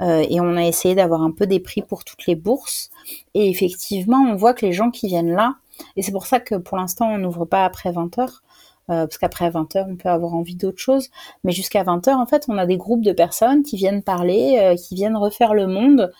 Euh, 0.00 0.24
et 0.28 0.40
on 0.40 0.56
a 0.56 0.64
essayé 0.64 0.94
d'avoir 0.94 1.22
un 1.22 1.30
peu 1.30 1.46
des 1.46 1.60
prix 1.60 1.82
pour 1.82 2.04
toutes 2.04 2.26
les 2.26 2.34
bourses. 2.34 2.90
Et 3.34 3.48
effectivement, 3.48 4.18
on 4.18 4.34
voit 4.34 4.54
que 4.54 4.66
les 4.66 4.72
gens 4.72 4.90
qui 4.90 5.06
viennent 5.06 5.32
là, 5.32 5.56
et 5.96 6.02
c'est 6.02 6.12
pour 6.12 6.26
ça 6.26 6.40
que 6.40 6.54
pour 6.54 6.76
l'instant, 6.76 7.08
on 7.10 7.18
n'ouvre 7.18 7.44
pas 7.44 7.64
après 7.64 7.92
20 7.92 8.18
heures, 8.18 8.42
euh, 8.90 9.06
parce 9.06 9.18
qu'après 9.18 9.50
20 9.50 9.76
heures, 9.76 9.86
on 9.88 9.96
peut 9.96 10.08
avoir 10.08 10.34
envie 10.34 10.56
d'autre 10.56 10.78
chose. 10.78 11.08
Mais 11.44 11.52
jusqu'à 11.52 11.82
20 11.82 12.08
heures, 12.08 12.18
en 12.18 12.26
fait, 12.26 12.44
on 12.48 12.58
a 12.58 12.66
des 12.66 12.76
groupes 12.76 13.02
de 13.02 13.12
personnes 13.12 13.62
qui 13.62 13.76
viennent 13.76 14.02
parler, 14.02 14.58
euh, 14.60 14.74
qui 14.74 14.94
viennent 14.94 15.16
refaire 15.16 15.54
le 15.54 15.66
monde. 15.66 16.12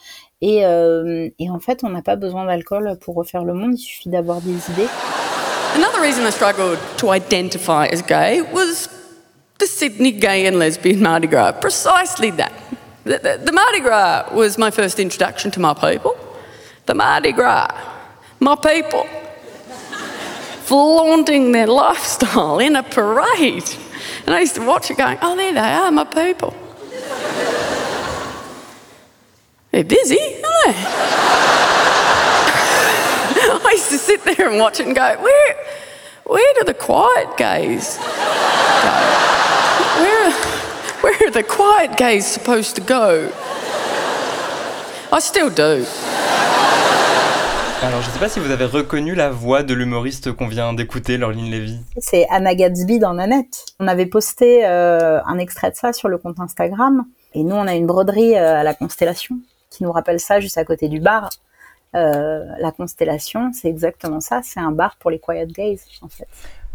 Et, 0.45 0.63
et 1.39 1.51
en 1.51 1.61
fait, 1.61 1.85
on 1.85 1.89
n'a 1.89 2.03
pas 2.03 2.17
besoin 2.17 2.45
d'alcool 2.47 2.99
pour 3.01 3.15
refaire 3.15 3.45
le 3.45 3.55
monde, 3.55 3.79
il 3.79 3.79
suffit 3.79 4.09
d'avoir 4.09 4.41
des 4.41 4.51
idées. 4.73 4.89
Another 5.77 6.01
reason 6.01 6.27
I 6.27 6.31
struggled 6.31 6.79
to 6.99 7.13
identify 7.13 7.87
as 7.87 8.03
gay 8.03 8.43
was 8.53 8.89
the 9.59 9.67
Sydney 9.67 10.11
Gay 10.11 10.47
and 10.47 10.59
Lesbian 10.59 11.01
Mardi 11.01 11.29
Gras. 11.29 11.53
Precisely 11.53 12.31
that. 12.33 12.51
The, 13.05 13.19
the, 13.19 13.41
the, 13.45 13.53
Mardi 13.53 13.81
Gras 13.81 14.33
was 14.33 14.59
my 14.59 14.71
first 14.71 15.01
introduction 15.01 15.51
to 15.53 15.61
my 15.61 15.75
people. 15.75 16.17
The 16.87 16.95
Mardi 16.95 17.33
Gras, 17.33 17.69
my 18.39 18.55
people, 18.55 19.07
flaunting 20.63 21.51
their 21.51 21.67
lifestyle 21.67 22.61
in 22.61 22.77
a 22.77 22.83
parade. 22.83 23.69
And 24.27 24.35
I 24.35 24.41
used 24.41 24.55
to 24.55 24.65
watch 24.65 24.91
it 24.91 24.99
going, 24.99 25.19
oh, 25.21 25.37
there 25.37 25.53
they 25.53 25.59
are, 25.59 25.91
my 25.91 26.05
people. 26.05 26.55
They're 29.73 29.85
busy, 29.85 30.19
aren't 30.19 30.45
they? 30.67 30.73
I 33.65 33.71
used 33.73 33.91
to 33.91 33.99
sit 33.99 34.23
there 34.25 34.49
and 34.49 34.61
watch 34.61 34.79
it 34.79 34.87
and 34.87 34.95
go, 34.95 35.17
where, 35.21 35.57
where 36.25 36.55
do 36.55 36.65
the 36.65 36.75
quiet 36.75 37.37
gays 37.37 37.97
go? 37.97 38.05
Where 39.99 40.52
where 41.23 41.29
are 41.29 41.43
the 41.43 41.47
quiet 41.47 41.97
gays 41.97 42.27
supposed 42.27 42.75
to 42.77 42.83
go? 42.83 43.31
I 45.13 45.21
still 45.21 45.51
do. 45.51 45.85
Alors, 47.83 48.01
je 48.01 48.09
ne 48.09 48.13
sais 48.13 48.19
pas 48.21 48.29
si 48.29 48.39
vous 48.39 48.51
avez 48.51 48.65
reconnu 48.65 49.15
la 49.15 49.31
voix 49.31 49.65
de 49.65 49.75
l'humoriste 49.75 50.33
qu'on 50.33 50.47
vient 50.47 50.73
d'écouter, 50.73 51.19
Laureline 51.19 51.51
Lévy. 51.51 51.81
C'est 51.99 52.27
Anna 52.31 52.55
Gatsby 52.55 53.01
dans 53.01 53.15
Nanette. 53.15 53.67
On 53.81 53.89
avait 53.89 54.07
posté 54.07 54.65
euh, 54.65 55.21
un 55.25 55.39
extrait 55.39 55.73
de 55.73 55.77
ça 55.77 55.93
sur 55.93 56.09
le 56.09 56.17
compte 56.19 56.39
Instagram. 56.39 57.05
Et 57.35 57.43
nous, 57.43 57.57
on 57.57 57.67
a 57.67 57.75
une 57.75 57.87
broderie 57.87 58.37
euh, 58.37 58.61
à 58.61 58.63
la 58.63 58.75
Constellation 58.75 59.37
qui 59.71 59.83
nous 59.83 59.91
rappelle 59.91 60.21
ça 60.21 60.39
juste 60.39 60.59
à 60.59 60.65
côté 60.65 60.89
du 60.89 61.01
bar. 61.01 61.31
Euh, 61.97 62.45
la 62.61 62.71
Constellation, 62.71 63.51
c'est 63.53 63.69
exactement 63.69 64.21
ça. 64.21 64.43
C'est 64.45 64.61
un 64.61 64.71
bar 64.71 64.97
pour 65.01 65.11
les 65.11 65.19
quiet 65.19 65.47
gays, 65.47 65.79
en 66.03 66.09
fait. 66.09 66.29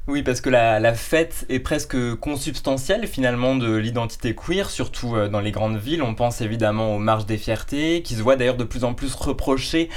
Oui, 0.09 0.23
parce 0.23 0.39
que 0.39 0.49
la, 0.49 0.93
fête 0.93 1.45
est 1.49 1.59
presque 1.59 1.97
consubstantielle 2.15 3.07
finalement 3.07 3.57
de 3.57 3.75
l'identité 3.75 4.33
queer, 4.33 4.69
surtout 4.69 5.17
euh, 5.17 5.27
dans 5.27 5.41
les 5.41 5.51
grandes 5.51 5.75
villes. 5.75 6.01
On 6.01 6.15
pense 6.15 6.39
évidemment 6.39 6.95
aux 6.95 6.97
marches 6.97 7.25
des 7.25 7.37
fiertés, 7.37 8.01
qui 8.03 8.15
se 8.15 8.21
voient 8.21 8.37
d'ailleurs 8.37 8.55
de 8.55 8.63
plus 8.63 8.85
en 8.85 8.93
plus 8.93 9.13
reprocher 9.15 9.89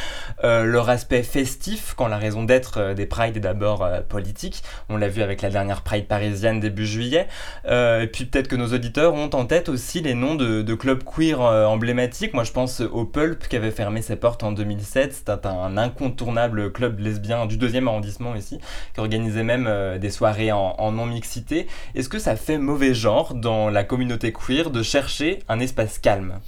euh, 0.43 0.64
leur 0.64 0.90
aspect 0.90 1.23
festif, 1.23 1.95
quand 1.97 2.09
la 2.09 2.19
raison 2.19 2.43
d'être 2.43 2.79
euh, 2.79 2.95
des 2.95 3.07
prides 3.07 3.37
est 3.37 3.40
d'abord 3.40 3.88
politique. 4.09 4.64
On 4.88 4.97
l'a 4.97 5.09
vu 5.09 5.23
avec 5.23 5.43
la 5.43 5.50
dernière 5.50 5.83
pride 5.83 6.09
parisienne 6.09 6.59
début 6.59 6.87
juillet. 6.87 7.29
Et 7.67 8.09
puis 8.12 8.25
peut-être 8.25 8.49
que 8.49 8.57
nos 8.57 8.75
auditeurs 8.75 9.14
ont 9.14 9.31
en 9.31 9.45
tête 9.45 9.69
aussi 9.69 10.00
les 10.00 10.14
noms 10.14 10.35
de, 10.35 10.75
clubs 10.75 11.05
queer 11.05 11.40
emblématiques. 11.40 12.35
Moi 12.35 12.43
je 12.43 12.50
pense 12.50 12.81
au 12.81 13.05
Pulp 13.05 13.47
qui 13.47 13.55
avait 13.55 13.71
fermé 13.71 14.02
ses 14.02 14.17
portes 14.17 14.43
en 14.43 14.50
2007. 14.50 15.12
C'était 15.12 15.47
un 15.47 15.76
incontournable 15.76 16.73
club 16.73 16.99
lesbien 16.99 17.47
du 17.47 17.57
deuxième 17.57 17.87
arrondissement 17.87 18.35
ici, 18.35 18.59
qui 18.95 19.00
organisait 19.00 19.45
même 19.45 19.69
des 20.00 20.11
soirées 20.11 20.52
en, 20.52 20.92
non-mixité. 20.92 21.69
Est-ce 21.95 22.09
que 22.09 22.19
ça 22.19 22.37
fait 22.37 22.59
mauvais 22.59 22.95
genre 22.95 23.35
dans 23.35 23.71
la 23.71 23.85
communauté 23.85 24.33
queer 24.33 24.71
de 24.71 24.83
chercher 24.83 25.40
un 25.49 25.61
espace 25.61 25.99
calme? 25.99 26.40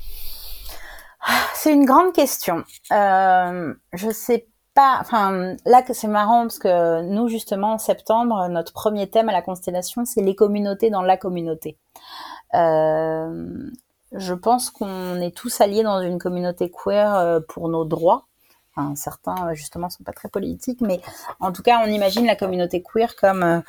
C'est 1.54 1.72
une 1.72 1.84
grande 1.84 2.12
question. 2.12 2.64
Euh, 2.90 3.72
je 3.92 4.10
sais 4.10 4.48
pas. 4.74 4.98
Enfin, 5.00 5.54
là, 5.64 5.82
c'est 5.92 6.08
marrant 6.08 6.42
parce 6.42 6.58
que 6.58 7.02
nous, 7.02 7.28
justement, 7.28 7.74
en 7.74 7.78
septembre, 7.78 8.48
notre 8.48 8.72
premier 8.72 9.08
thème 9.08 9.28
à 9.28 9.32
la 9.32 9.42
constellation, 9.42 10.04
c'est 10.04 10.22
les 10.22 10.34
communautés 10.34 10.90
dans 10.90 11.02
la 11.02 11.16
communauté. 11.16 11.78
Euh, 12.54 13.70
je 14.12 14.34
pense 14.34 14.70
qu'on 14.70 15.20
est 15.20 15.34
tous 15.34 15.60
alliés 15.60 15.82
dans 15.82 16.00
une 16.00 16.18
communauté 16.18 16.70
queer 16.70 17.14
euh, 17.14 17.40
pour 17.48 17.68
nos 17.68 17.84
droits. 17.84 18.26
Certains 18.94 19.54
justement 19.54 19.90
sont 19.90 20.04
pas 20.04 20.12
très 20.12 20.28
politiques, 20.28 20.80
mais 20.80 21.00
en 21.40 21.52
tout 21.52 21.62
cas, 21.62 21.82
on 21.84 21.90
imagine 21.90 22.26
la 22.26 22.36
communauté 22.36 22.82
queer 22.82 23.14
comme 23.16 23.62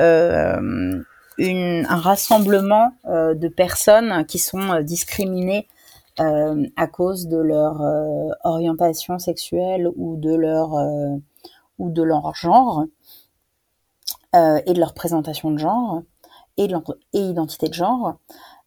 euh, 0.00 1.02
une, 1.38 1.86
un 1.88 1.96
rassemblement 1.96 2.92
euh, 3.06 3.34
de 3.34 3.48
personnes 3.48 4.26
qui 4.26 4.38
sont 4.38 4.80
discriminées 4.82 5.68
euh, 6.20 6.66
à 6.76 6.86
cause 6.88 7.28
de 7.28 7.38
leur 7.38 7.80
euh, 7.80 8.28
orientation 8.44 9.18
sexuelle 9.18 9.88
ou 9.96 10.16
de 10.16 10.34
leur 10.34 10.74
genre 12.34 12.84
et 14.32 14.72
de 14.72 14.78
leur 14.78 14.94
présentation 14.94 15.50
de 15.52 15.58
genre 15.58 16.02
et 16.56 16.66
de 16.66 16.74
et 17.12 17.20
identité 17.20 17.68
de 17.68 17.74
genre. 17.74 18.16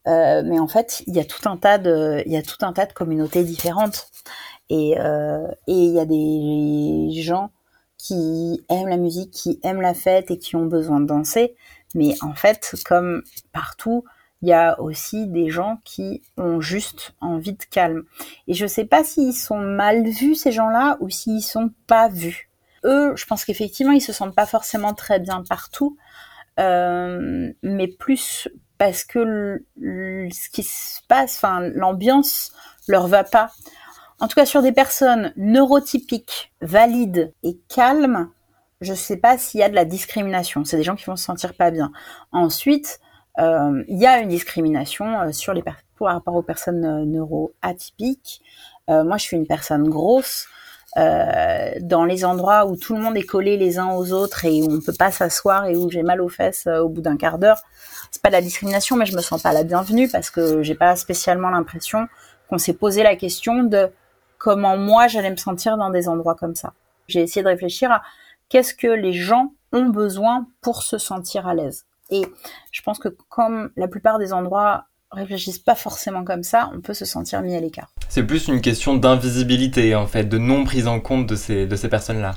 mais 0.06 0.58
en 0.58 0.66
fait, 0.66 1.02
il 1.06 1.14
y 1.14 1.20
a 1.20 1.24
tout 1.24 1.46
un 1.46 1.58
tas 1.58 1.76
de 1.78 2.92
communautés 2.94 3.44
différentes. 3.44 4.08
Et 4.72 4.98
euh, 4.98 5.48
et 5.66 5.74
il 5.74 5.92
y 5.92 6.00
a 6.00 6.06
des 6.06 7.20
gens 7.20 7.50
qui 7.98 8.64
aiment 8.70 8.88
la 8.88 8.96
musique, 8.96 9.30
qui 9.30 9.60
aiment 9.62 9.82
la 9.82 9.92
fête 9.92 10.30
et 10.30 10.38
qui 10.38 10.56
ont 10.56 10.64
besoin 10.64 10.98
de 10.98 11.04
danser. 11.04 11.54
Mais 11.94 12.14
en 12.22 12.32
fait, 12.32 12.74
comme 12.86 13.22
partout, 13.52 14.04
il 14.40 14.48
y 14.48 14.54
a 14.54 14.80
aussi 14.80 15.26
des 15.28 15.50
gens 15.50 15.78
qui 15.84 16.22
ont 16.38 16.62
juste 16.62 17.14
envie 17.20 17.52
de 17.52 17.62
calme. 17.70 18.04
Et 18.48 18.54
je 18.54 18.66
sais 18.66 18.86
pas 18.86 19.04
s'ils 19.04 19.34
sont 19.34 19.58
mal 19.58 20.08
vus 20.08 20.36
ces 20.36 20.52
gens-là 20.52 20.96
ou 21.00 21.10
s'ils 21.10 21.42
sont 21.42 21.70
pas 21.86 22.08
vus. 22.08 22.48
Eux, 22.84 23.12
je 23.14 23.26
pense 23.26 23.44
qu'effectivement, 23.44 23.92
ils 23.92 24.00
se 24.00 24.14
sentent 24.14 24.34
pas 24.34 24.46
forcément 24.46 24.94
très 24.94 25.20
bien 25.20 25.44
partout, 25.46 25.98
euh, 26.58 27.52
mais 27.62 27.88
plus 27.88 28.48
parce 28.78 29.04
que 29.04 29.64
ce 29.76 30.50
qui 30.50 30.62
se 30.62 31.02
passe, 31.06 31.36
enfin 31.36 31.60
l'ambiance 31.60 32.52
leur 32.88 33.06
va 33.06 33.22
pas. 33.22 33.52
En 34.22 34.28
tout 34.28 34.36
cas, 34.36 34.46
sur 34.46 34.62
des 34.62 34.70
personnes 34.70 35.32
neurotypiques, 35.36 36.52
valides 36.60 37.34
et 37.42 37.58
calmes, 37.68 38.30
je 38.80 38.94
sais 38.94 39.16
pas 39.16 39.36
s'il 39.36 39.58
y 39.58 39.64
a 39.64 39.68
de 39.68 39.74
la 39.74 39.84
discrimination. 39.84 40.64
C'est 40.64 40.76
des 40.76 40.84
gens 40.84 40.94
qui 40.94 41.06
vont 41.06 41.16
se 41.16 41.24
sentir 41.24 41.54
pas 41.54 41.72
bien. 41.72 41.90
Ensuite, 42.30 43.00
euh, 43.40 43.82
il 43.88 43.98
y 43.98 44.06
a 44.06 44.20
une 44.20 44.28
discrimination 44.28 45.20
euh, 45.22 45.32
sur 45.32 45.54
les 45.54 45.62
par 45.62 45.74
rapport 45.98 46.36
aux 46.36 46.42
personnes 46.42 46.84
euh, 46.84 47.04
neuroatypiques. 47.04 48.42
Moi, 48.86 49.16
je 49.16 49.22
suis 49.22 49.36
une 49.36 49.46
personne 49.46 49.88
grosse. 49.88 50.46
Dans 50.94 52.04
les 52.04 52.24
endroits 52.24 52.66
où 52.66 52.76
tout 52.76 52.94
le 52.94 53.00
monde 53.00 53.16
est 53.16 53.26
collé 53.26 53.56
les 53.56 53.78
uns 53.78 53.92
aux 53.92 54.12
autres 54.12 54.44
et 54.44 54.62
où 54.62 54.70
on 54.70 54.80
peut 54.80 54.94
pas 54.96 55.10
s'asseoir 55.10 55.66
et 55.66 55.74
où 55.74 55.90
j'ai 55.90 56.02
mal 56.02 56.20
aux 56.20 56.28
fesses 56.28 56.68
au 56.68 56.88
bout 56.88 57.00
d'un 57.00 57.16
quart 57.16 57.38
d'heure, 57.38 57.60
c'est 58.10 58.22
pas 58.22 58.28
de 58.28 58.34
la 58.34 58.42
discrimination, 58.42 58.94
mais 58.96 59.06
je 59.06 59.16
me 59.16 59.22
sens 59.22 59.42
pas 59.42 59.52
la 59.52 59.64
bienvenue 59.64 60.08
parce 60.08 60.30
que 60.30 60.62
j'ai 60.62 60.74
pas 60.74 60.94
spécialement 60.94 61.48
l'impression 61.48 62.06
qu'on 62.50 62.58
s'est 62.58 62.74
posé 62.74 63.02
la 63.02 63.16
question 63.16 63.64
de 63.64 63.90
comment 64.42 64.76
moi 64.76 65.06
j'allais 65.06 65.30
me 65.30 65.36
sentir 65.36 65.76
dans 65.76 65.90
des 65.90 66.08
endroits 66.08 66.34
comme 66.34 66.56
ça. 66.56 66.72
J'ai 67.06 67.20
essayé 67.20 67.44
de 67.44 67.48
réfléchir 67.48 67.92
à 67.92 68.02
qu'est-ce 68.48 68.74
que 68.74 68.88
les 68.88 69.12
gens 69.12 69.52
ont 69.72 69.86
besoin 69.86 70.48
pour 70.60 70.82
se 70.82 70.98
sentir 70.98 71.46
à 71.46 71.54
l'aise. 71.54 71.84
Et 72.10 72.22
je 72.72 72.82
pense 72.82 72.98
que 72.98 73.08
comme 73.28 73.70
la 73.76 73.86
plupart 73.86 74.18
des 74.18 74.32
endroits 74.32 74.86
réfléchissent 75.12 75.60
pas 75.60 75.76
forcément 75.76 76.24
comme 76.24 76.42
ça, 76.42 76.72
on 76.74 76.80
peut 76.80 76.92
se 76.92 77.04
sentir 77.04 77.40
mis 77.40 77.54
à 77.54 77.60
l'écart. 77.60 77.92
C'est 78.08 78.24
plus 78.24 78.48
une 78.48 78.60
question 78.60 78.96
d'invisibilité 78.96 79.94
en 79.94 80.08
fait, 80.08 80.24
de 80.24 80.38
non 80.38 80.64
prise 80.64 80.88
en 80.88 80.98
compte 80.98 81.26
de 81.28 81.36
ces, 81.36 81.66
de 81.66 81.76
ces 81.76 81.88
personnes-là. 81.88 82.34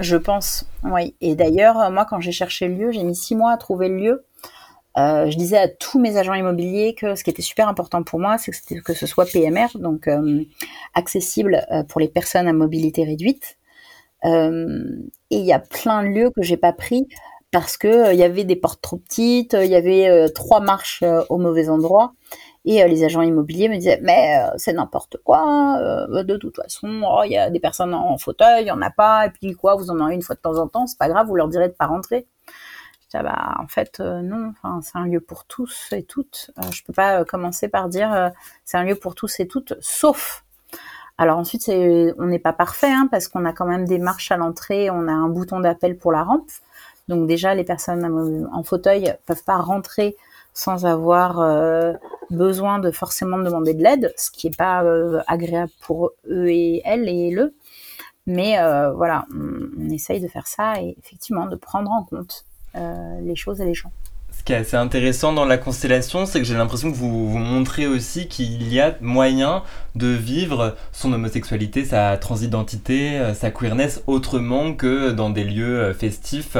Je 0.00 0.16
pense, 0.16 0.66
oui. 0.82 1.14
Et 1.20 1.36
d'ailleurs, 1.36 1.92
moi 1.92 2.06
quand 2.06 2.18
j'ai 2.18 2.32
cherché 2.32 2.66
le 2.66 2.74
lieu, 2.74 2.90
j'ai 2.90 3.04
mis 3.04 3.14
six 3.14 3.36
mois 3.36 3.52
à 3.52 3.56
trouver 3.56 3.88
le 3.88 3.98
lieu. 3.98 4.25
Euh, 4.98 5.30
je 5.30 5.36
disais 5.36 5.58
à 5.58 5.68
tous 5.68 5.98
mes 5.98 6.16
agents 6.16 6.34
immobiliers 6.34 6.94
que 6.94 7.14
ce 7.14 7.24
qui 7.24 7.30
était 7.30 7.42
super 7.42 7.68
important 7.68 8.02
pour 8.02 8.18
moi, 8.18 8.38
c'est 8.38 8.52
que, 8.80 8.94
ce 8.94 9.06
soit 9.06 9.26
PMR, 9.26 9.68
donc 9.74 10.08
euh, 10.08 10.42
accessible 10.94 11.66
euh, 11.70 11.82
pour 11.82 12.00
les 12.00 12.08
personnes 12.08 12.48
à 12.48 12.52
mobilité 12.52 13.04
réduite. 13.04 13.58
Et 14.24 14.28
il 15.38 15.44
y 15.44 15.52
a 15.52 15.60
plein 15.60 16.02
de 16.02 16.08
lieux 16.08 16.30
que 16.30 16.42
j'ai 16.42 16.56
pas 16.56 16.72
pris 16.72 17.06
parce 17.52 17.76
que 17.76 18.12
il 18.12 18.18
y 18.18 18.24
avait 18.24 18.42
des 18.42 18.56
portes 18.56 18.82
trop 18.82 18.96
petites, 18.96 19.52
il 19.52 19.70
y 19.70 19.76
avait 19.76 20.28
trois 20.30 20.58
marches 20.58 21.04
au 21.28 21.38
mauvais 21.38 21.68
endroit. 21.68 22.12
Et 22.64 22.84
les 22.88 23.04
agents 23.04 23.22
immobiliers 23.22 23.68
me 23.68 23.76
disaient 23.76 24.00
mais 24.02 24.40
c'est 24.56 24.72
n'importe 24.72 25.18
quoi. 25.22 25.78
de 26.10 26.36
toute 26.38 26.56
façon, 26.56 26.88
il 26.88 27.04
oh, 27.08 27.22
y 27.22 27.36
a 27.36 27.50
des 27.50 27.60
personnes 27.60 27.94
en 27.94 28.18
fauteuil, 28.18 28.64
il 28.64 28.66
y 28.66 28.72
en 28.72 28.82
a 28.82 28.90
pas. 28.90 29.26
Et 29.26 29.30
puis 29.30 29.52
quoi, 29.52 29.76
vous 29.76 29.90
en 29.90 30.00
avez 30.00 30.16
une 30.16 30.22
fois 30.22 30.34
de 30.34 30.40
temps 30.40 30.58
en 30.58 30.66
temps, 30.66 30.88
c'est 30.88 30.98
pas 30.98 31.08
grave, 31.08 31.28
vous 31.28 31.36
leur 31.36 31.46
direz 31.46 31.68
de 31.68 31.74
pas 31.74 31.86
rentrer. 31.86 32.26
Ah 33.16 33.22
bah, 33.22 33.56
en 33.58 33.66
fait, 33.68 34.00
euh, 34.00 34.20
non, 34.20 34.52
c'est 34.82 34.96
un 34.96 35.06
lieu 35.06 35.20
pour 35.20 35.44
tous 35.44 35.88
et 35.92 36.02
toutes. 36.02 36.50
Euh, 36.58 36.70
je 36.70 36.84
peux 36.84 36.92
pas 36.92 37.24
commencer 37.24 37.68
par 37.68 37.88
dire 37.88 38.32
c'est 38.64 38.76
un 38.76 38.84
lieu 38.84 38.94
pour 38.94 39.14
tous 39.14 39.40
et 39.40 39.48
toutes, 39.48 39.74
sauf. 39.80 40.44
Alors 41.18 41.38
ensuite, 41.38 41.68
on 41.68 42.26
n'est 42.26 42.38
pas 42.38 42.52
parfait 42.52 42.90
hein, 42.90 43.08
parce 43.10 43.28
qu'on 43.28 43.46
a 43.46 43.52
quand 43.52 43.66
même 43.66 43.86
des 43.86 43.98
marches 43.98 44.30
à 44.32 44.36
l'entrée, 44.36 44.90
on 44.90 45.08
a 45.08 45.12
un 45.12 45.28
bouton 45.28 45.60
d'appel 45.60 45.96
pour 45.96 46.12
la 46.12 46.22
rampe. 46.22 46.50
Donc 47.08 47.26
déjà, 47.26 47.54
les 47.54 47.64
personnes 47.64 48.48
en 48.52 48.62
fauteuil 48.62 49.14
peuvent 49.26 49.44
pas 49.44 49.56
rentrer 49.56 50.16
sans 50.56 50.86
avoir 50.86 51.38
euh, 51.38 51.92
besoin 52.30 52.78
de 52.78 52.90
forcément 52.90 53.38
demander 53.38 53.74
de 53.74 53.82
l'aide, 53.82 54.14
ce 54.16 54.30
qui 54.30 54.46
est 54.46 54.56
pas 54.56 54.82
euh, 54.84 55.20
agréable 55.26 55.72
pour 55.82 56.12
eux 56.30 56.48
et 56.48 56.80
elles 56.84 57.08
et 57.08 57.30
le. 57.30 57.54
Mais 58.26 58.58
euh, 58.58 58.92
voilà, 58.92 59.26
on, 59.32 59.90
essaye 59.90 60.20
de 60.20 60.28
faire 60.28 60.46
ça 60.46 60.80
et 60.80 60.96
effectivement 60.98 61.46
de 61.46 61.56
prendre 61.56 61.90
en 61.90 62.04
compte 62.04 62.44
euh, 62.44 62.55
les 62.76 63.36
choses 63.36 63.60
et 63.60 63.64
les 63.64 63.74
gens. 63.74 63.90
Ce 64.30 64.42
qui 64.44 64.52
est 64.52 64.56
assez 64.56 64.76
intéressant 64.76 65.32
dans 65.32 65.46
la 65.46 65.56
constellation, 65.56 66.26
c'est 66.26 66.38
que 66.38 66.44
j'ai 66.44 66.54
l'impression 66.54 66.92
que 66.92 66.96
vous, 66.96 67.30
vous 67.30 67.38
montrez 67.38 67.86
aussi 67.86 68.28
qu'il 68.28 68.70
y 68.72 68.80
a 68.80 68.94
moyen 69.00 69.62
de 69.94 70.08
vivre 70.08 70.76
son 70.92 71.12
homosexualité, 71.12 71.84
sa 71.84 72.16
transidentité, 72.18 73.32
sa 73.34 73.50
queerness 73.50 74.02
autrement 74.06 74.74
que 74.74 75.10
dans 75.10 75.30
des 75.30 75.44
lieux 75.44 75.92
festifs 75.94 76.56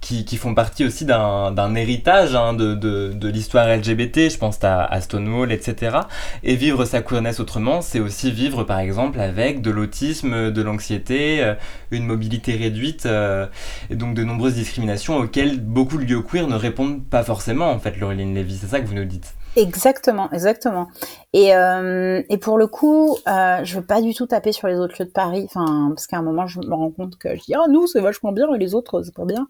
qui, 0.00 0.24
qui, 0.24 0.36
font 0.36 0.54
partie 0.54 0.84
aussi 0.84 1.04
d'un 1.04 1.74
héritage 1.74 2.34
hein, 2.34 2.54
de, 2.54 2.74
de, 2.74 3.12
de 3.12 3.28
l'histoire 3.28 3.68
LGBT, 3.68 4.30
je 4.30 4.38
pense 4.38 4.62
à, 4.62 4.84
à, 4.84 5.00
Stonewall, 5.00 5.52
etc. 5.52 5.98
Et 6.42 6.56
vivre 6.56 6.84
sa 6.84 7.02
queerness 7.02 7.40
autrement, 7.40 7.82
c'est 7.82 8.00
aussi 8.00 8.30
vivre 8.30 8.64
par 8.64 8.78
exemple 8.78 9.20
avec 9.20 9.60
de 9.60 9.70
l'autisme, 9.70 10.50
de 10.50 10.62
l'anxiété, 10.62 11.54
une 11.90 12.06
mobilité 12.06 12.56
réduite, 12.56 13.06
euh, 13.06 13.46
et 13.90 13.96
donc 13.96 14.14
de 14.14 14.24
nombreuses 14.24 14.54
discriminations 14.54 15.16
auxquelles 15.16 15.60
beaucoup 15.60 15.98
de 15.98 16.04
lieux 16.04 16.22
queer 16.22 16.46
ne 16.46 16.56
répondent 16.56 17.04
pas 17.04 17.22
forcément, 17.22 17.70
en 17.70 17.78
fait, 17.78 17.98
Laureline 17.98 18.34
Lévy, 18.34 18.58
c'est 18.58 18.68
ça 18.68 18.80
que 18.80 18.86
vous 18.86 18.94
nous 18.94 19.04
dites? 19.04 19.34
Exactement, 19.58 20.30
exactement. 20.30 20.86
Et, 21.32 21.52
euh, 21.56 22.22
et 22.28 22.38
pour 22.38 22.58
le 22.58 22.68
coup, 22.68 23.16
euh, 23.26 23.64
je 23.64 23.74
veux 23.76 23.84
pas 23.84 24.00
du 24.00 24.14
tout 24.14 24.26
taper 24.26 24.52
sur 24.52 24.68
les 24.68 24.76
autres 24.76 24.94
lieux 25.00 25.06
de 25.06 25.10
Paris, 25.10 25.42
enfin 25.46 25.90
parce 25.96 26.06
qu'à 26.06 26.18
un 26.18 26.22
moment 26.22 26.46
je 26.46 26.60
me 26.60 26.72
rends 26.74 26.92
compte 26.92 27.18
que 27.18 27.34
je 27.34 27.42
dis 27.42 27.54
ah 27.54 27.64
nous 27.68 27.88
c'est 27.88 28.00
vachement 28.00 28.30
bien 28.30 28.54
et 28.54 28.58
les 28.58 28.76
autres 28.76 29.02
c'est 29.02 29.12
pas 29.14 29.24
bien. 29.24 29.48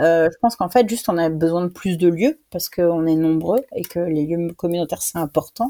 Euh, 0.00 0.30
je 0.32 0.38
pense 0.40 0.56
qu'en 0.56 0.70
fait 0.70 0.88
juste 0.88 1.10
on 1.10 1.18
a 1.18 1.28
besoin 1.28 1.60
de 1.62 1.68
plus 1.68 1.98
de 1.98 2.08
lieux 2.08 2.40
parce 2.50 2.70
qu'on 2.70 3.06
est 3.06 3.14
nombreux 3.16 3.60
et 3.76 3.82
que 3.82 3.98
les 3.98 4.24
lieux 4.26 4.52
communautaires 4.54 5.02
c'est 5.02 5.18
important. 5.18 5.68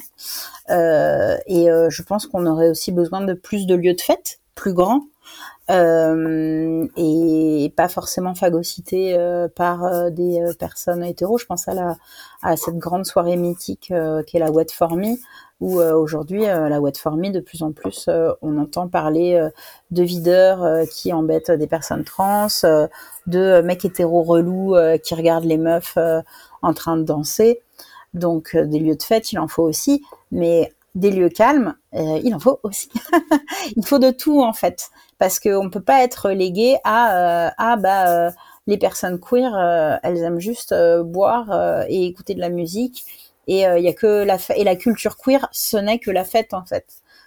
Euh, 0.70 1.36
et 1.46 1.66
je 1.88 2.02
pense 2.02 2.26
qu'on 2.26 2.46
aurait 2.46 2.70
aussi 2.70 2.92
besoin 2.92 3.22
de 3.22 3.34
plus 3.34 3.66
de 3.66 3.74
lieux 3.74 3.94
de 3.94 4.00
fête, 4.00 4.40
plus 4.54 4.72
grands. 4.74 5.02
Et 5.70 7.72
pas 7.76 7.88
forcément 7.88 8.34
phagocyté 8.34 9.16
par 9.54 10.10
des 10.10 10.44
personnes 10.58 11.04
hétéros. 11.04 11.38
Je 11.38 11.46
pense 11.46 11.68
à 11.68 11.74
la 11.74 11.96
à 12.42 12.56
cette 12.56 12.78
grande 12.78 13.06
soirée 13.06 13.36
mythique 13.36 13.92
qui 14.26 14.36
est 14.36 14.40
la 14.40 14.50
Wet 14.50 14.66
For 14.72 14.96
Me 14.96 15.16
où 15.60 15.78
aujourd'hui 15.78 16.42
la 16.42 16.80
Wet 16.80 16.96
For 16.96 17.16
Me 17.16 17.30
de 17.30 17.40
plus 17.40 17.62
en 17.62 17.72
plus 17.72 18.08
on 18.42 18.58
entend 18.58 18.88
parler 18.88 19.48
de 19.90 20.02
videurs 20.02 20.88
qui 20.88 21.12
embêtent 21.12 21.50
des 21.50 21.66
personnes 21.66 22.04
trans, 22.04 22.46
de 23.26 23.60
mecs 23.60 23.84
hétéros 23.84 24.22
relous 24.22 24.74
qui 25.02 25.14
regardent 25.14 25.44
les 25.44 25.58
meufs 25.58 25.98
en 26.62 26.74
train 26.74 26.96
de 26.96 27.02
danser. 27.02 27.60
Donc 28.14 28.56
des 28.56 28.78
lieux 28.78 28.96
de 28.96 29.02
fête, 29.02 29.32
il 29.32 29.38
en 29.38 29.48
faut 29.48 29.62
aussi, 29.62 30.02
mais 30.32 30.72
des 30.94 31.10
lieux 31.10 31.28
calmes, 31.28 31.74
euh, 31.94 32.20
il 32.24 32.34
en 32.34 32.40
faut 32.40 32.58
aussi. 32.62 32.90
il 33.76 33.84
faut 33.84 33.98
de 33.98 34.10
tout 34.10 34.42
en 34.42 34.52
fait, 34.52 34.90
parce 35.20 35.38
qu'on 35.38 35.64
ne 35.64 35.68
peut 35.68 35.82
pas 35.82 36.02
être 36.02 36.30
légué 36.30 36.78
à 36.82 37.46
euh, 37.46 37.50
ah 37.58 37.76
bah 37.76 38.08
euh, 38.08 38.30
les 38.66 38.78
personnes 38.78 39.20
queer, 39.20 40.00
elles 40.02 40.18
aiment 40.18 40.40
juste 40.40 40.74
boire 41.02 41.84
et 41.88 42.06
écouter 42.06 42.34
de 42.34 42.40
la 42.40 42.50
musique, 42.50 43.04
et 43.46 43.62
il 43.62 43.82
y 43.82 43.88
a 43.88 43.92
que 43.92 44.24
la 44.24 44.38
et 44.56 44.64
la 44.64 44.76
culture 44.76 45.16
queer, 45.16 45.48
ce 45.52 45.76
n'est 45.76 45.98
que 45.98 46.10
la 46.10 46.24
fête 46.24 46.54
en 46.54 46.64
fait. 46.64 46.86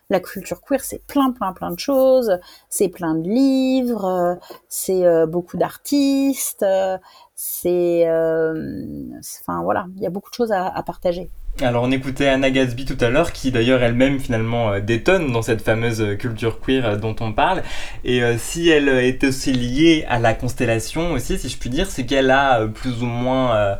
La 0.09 0.19
culture 0.19 0.61
queer, 0.61 0.81
c'est 0.81 1.05
plein, 1.05 1.31
plein, 1.31 1.53
plein 1.53 1.71
de 1.71 1.79
choses. 1.79 2.37
C'est 2.69 2.89
plein 2.89 3.15
de 3.15 3.27
livres, 3.27 4.39
c'est 4.69 5.03
beaucoup 5.27 5.57
d'artistes, 5.57 6.65
c'est, 7.35 8.03
enfin 8.07 9.63
voilà, 9.63 9.87
il 9.97 10.01
y 10.01 10.07
a 10.07 10.09
beaucoup 10.09 10.29
de 10.29 10.35
choses 10.35 10.51
à, 10.51 10.67
à 10.67 10.83
partager. 10.83 11.29
Alors 11.61 11.83
on 11.83 11.91
écoutait 11.91 12.27
Anna 12.27 12.49
Gatsby 12.49 12.83
tout 12.83 12.97
à 12.99 13.09
l'heure 13.09 13.31
qui 13.31 13.51
d'ailleurs 13.51 13.83
elle-même 13.83 14.19
finalement 14.19 14.71
euh, 14.71 14.79
détonne 14.79 15.31
dans 15.31 15.43
cette 15.43 15.61
fameuse 15.61 16.01
euh, 16.01 16.15
culture 16.15 16.59
queer 16.59 16.83
euh, 16.83 16.95
dont 16.95 17.15
on 17.19 17.31
parle 17.31 17.61
et 18.03 18.21
si 18.39 18.69
elle 18.69 18.89
est 18.89 19.23
aussi 19.23 19.53
liée 19.53 20.03
à 20.09 20.17
la 20.17 20.33
constellation 20.33 21.11
aussi 21.11 21.37
si 21.37 21.49
je 21.49 21.57
puis 21.57 21.69
dire 21.69 21.91
c'est 21.91 22.07
qu'elle 22.07 22.31
a 22.31 22.65
plus 22.67 23.03
ou 23.03 23.05
moins 23.05 23.77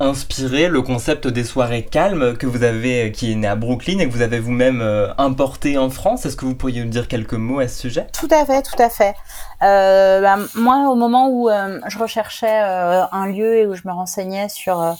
inspiré 0.00 0.68
le 0.68 0.80
concept 0.80 1.28
des 1.28 1.44
soirées 1.44 1.84
calmes 1.84 2.36
que 2.38 2.46
vous 2.46 2.62
avez 2.62 3.12
qui 3.12 3.32
est 3.32 3.34
né 3.34 3.46
à 3.46 3.54
Brooklyn 3.54 3.98
et 3.98 4.08
que 4.08 4.12
vous 4.12 4.22
avez 4.22 4.40
vous-même 4.40 4.82
importé 5.18 5.78
en 5.78 5.90
France. 5.90 6.26
Est-ce 6.26 6.36
que 6.36 6.46
vous 6.46 6.54
pourriez 6.54 6.82
nous 6.82 6.90
dire 6.90 7.06
quelques 7.06 7.34
mots 7.34 7.60
à 7.60 7.68
ce 7.68 7.78
sujet? 7.78 8.06
Tout 8.18 8.28
à 8.30 8.44
fait, 8.46 8.62
tout 8.62 8.82
à 8.82 8.88
fait. 8.88 9.14
Bah, 9.60 10.38
moi 10.54 10.88
au 10.90 10.94
moment 10.94 11.28
où 11.30 11.48
je 11.48 11.98
recherchais 11.98 12.58
un 12.58 13.26
lieu 13.26 13.58
et 13.58 13.66
où 13.66 13.74
je 13.74 13.82
me 13.84 13.92
renseignais 13.92 14.48
sur 14.48 14.96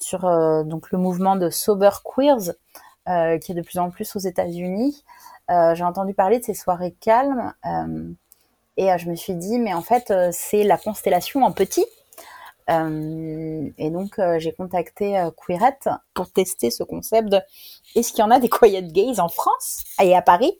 sur 0.00 0.24
euh, 0.24 0.64
donc 0.64 0.90
le 0.90 0.98
mouvement 0.98 1.36
de 1.36 1.50
sober 1.50 1.90
queers 2.04 2.54
euh, 3.08 3.38
qui 3.38 3.52
est 3.52 3.54
de 3.54 3.62
plus 3.62 3.78
en 3.78 3.90
plus 3.90 4.16
aux 4.16 4.20
États-Unis. 4.20 5.04
Euh, 5.50 5.74
j'ai 5.74 5.84
entendu 5.84 6.14
parler 6.14 6.38
de 6.38 6.44
ces 6.44 6.54
soirées 6.54 6.94
calmes 7.00 7.52
et 8.76 8.96
je 8.98 9.10
me 9.10 9.14
suis 9.14 9.34
dit 9.34 9.58
mais 9.58 9.74
en 9.74 9.82
fait 9.82 10.12
c'est 10.32 10.62
la 10.62 10.78
constellation 10.78 11.42
en 11.42 11.52
petit. 11.52 11.84
et 12.68 13.90
donc 13.90 14.20
j'ai 14.38 14.52
contacté 14.52 15.28
Queerette 15.36 15.88
pour 16.14 16.30
tester 16.30 16.70
ce 16.70 16.84
concept 16.84 17.28
de 17.28 17.40
est-ce 17.96 18.12
qu'il 18.12 18.20
y 18.20 18.22
en 18.22 18.30
a 18.30 18.38
des 18.38 18.48
quiet 18.48 18.82
gays 18.82 19.18
en 19.18 19.28
France 19.28 19.84
et 20.00 20.14
à 20.14 20.22
Paris? 20.22 20.58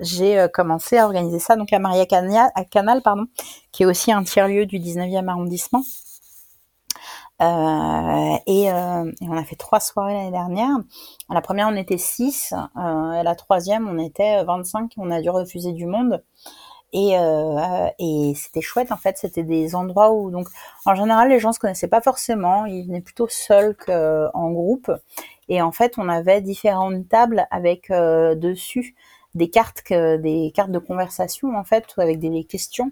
J'ai 0.00 0.46
commencé 0.52 0.98
à 0.98 1.06
organiser 1.06 1.38
ça 1.38 1.54
donc 1.54 1.72
à 1.72 1.78
Maria 1.78 2.06
Canal, 2.06 3.02
pardon, 3.02 3.26
qui 3.70 3.84
est 3.84 3.86
aussi 3.86 4.10
un 4.10 4.24
tiers-lieu 4.24 4.66
du 4.66 4.78
19e 4.78 5.28
arrondissement. 5.28 5.84
Euh, 7.42 8.36
et, 8.46 8.70
euh, 8.70 9.12
on 9.20 9.36
a 9.36 9.44
fait 9.44 9.56
trois 9.56 9.80
soirées 9.80 10.14
l'année 10.14 10.30
dernière. 10.30 10.76
la 11.30 11.40
première, 11.42 11.68
on 11.68 11.76
était 11.76 11.98
six. 11.98 12.54
Euh, 12.76 13.12
et 13.12 13.22
la 13.22 13.34
troisième, 13.34 13.88
on 13.88 13.98
était 13.98 14.42
25. 14.44 14.92
On 14.96 15.10
a 15.10 15.20
dû 15.20 15.30
refuser 15.30 15.72
du 15.72 15.86
monde. 15.86 16.22
Et, 16.92 17.18
euh, 17.18 17.88
et 17.98 18.32
c'était 18.36 18.60
chouette 18.62 18.92
en 18.92 18.96
fait. 18.96 19.18
C'était 19.18 19.42
des 19.42 19.74
endroits 19.74 20.12
où 20.12 20.30
donc 20.30 20.48
en 20.86 20.94
général 20.94 21.28
les 21.28 21.40
gens 21.40 21.52
se 21.52 21.58
connaissaient 21.58 21.88
pas 21.88 22.00
forcément. 22.00 22.64
Ils 22.66 22.86
venaient 22.86 23.00
plutôt 23.02 23.28
seuls 23.28 23.76
qu'en 23.76 24.50
groupe. 24.52 24.90
Et 25.48 25.62
en 25.62 25.72
fait, 25.72 25.94
on 25.98 26.08
avait 26.08 26.40
différentes 26.40 27.08
tables 27.08 27.46
avec 27.50 27.90
dessus 27.90 28.94
des 29.36 29.48
cartes, 29.48 29.82
des 29.90 30.50
cartes 30.54 30.70
de 30.70 30.78
conversation 30.78 31.56
en 31.56 31.64
fait, 31.64 31.84
avec 31.98 32.18
des 32.18 32.44
questions. 32.44 32.90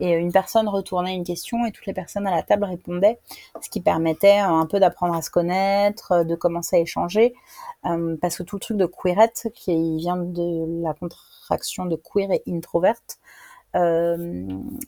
Et 0.00 0.10
une 0.10 0.32
personne 0.32 0.68
retournait 0.68 1.14
une 1.14 1.24
question 1.24 1.64
et 1.64 1.72
toutes 1.72 1.86
les 1.86 1.94
personnes 1.94 2.26
à 2.26 2.30
la 2.30 2.42
table 2.42 2.64
répondaient, 2.64 3.18
ce 3.62 3.70
qui 3.70 3.80
permettait 3.80 4.38
un 4.38 4.66
peu 4.66 4.78
d'apprendre 4.78 5.14
à 5.14 5.22
se 5.22 5.30
connaître, 5.30 6.24
de 6.24 6.34
commencer 6.34 6.76
à 6.76 6.78
échanger. 6.80 7.34
Euh, 7.86 8.16
parce 8.20 8.36
que 8.36 8.42
tout 8.42 8.56
le 8.56 8.60
truc 8.60 8.76
de 8.76 8.86
queerette, 8.86 9.48
qui 9.54 9.96
vient 9.96 10.16
de 10.16 10.82
la 10.82 10.92
contraction 10.92 11.86
de 11.86 11.96
queer 11.96 12.30
et 12.32 12.42
introverte, 12.48 13.18
euh, 13.18 13.45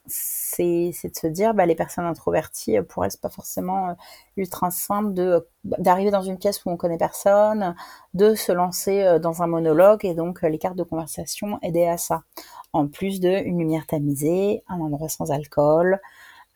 c'est 0.06 1.08
de 1.08 1.16
se 1.16 1.26
dire 1.26 1.54
bah, 1.54 1.66
les 1.66 1.74
personnes 1.74 2.06
introverties 2.06 2.80
pour 2.88 3.04
elles 3.04 3.10
c'est 3.10 3.20
pas 3.20 3.28
forcément 3.28 3.90
euh, 3.90 3.92
ultra 4.36 4.70
simple 4.70 5.12
de 5.12 5.46
d'arriver 5.64 6.10
dans 6.10 6.22
une 6.22 6.38
pièce 6.38 6.64
où 6.64 6.70
on 6.70 6.76
connaît 6.76 6.98
personne 6.98 7.74
de 8.14 8.34
se 8.34 8.52
lancer 8.52 9.02
euh, 9.02 9.18
dans 9.18 9.42
un 9.42 9.46
monologue 9.46 10.04
et 10.04 10.14
donc 10.14 10.42
les 10.42 10.58
cartes 10.58 10.76
de 10.76 10.82
conversation 10.84 11.58
aidaient 11.62 11.88
à 11.88 11.98
ça 11.98 12.22
en 12.72 12.86
plus 12.88 13.20
de 13.20 13.28
une 13.28 13.58
lumière 13.58 13.86
tamisée 13.86 14.62
un 14.68 14.80
endroit 14.80 15.08
sans 15.08 15.30
alcool 15.30 16.00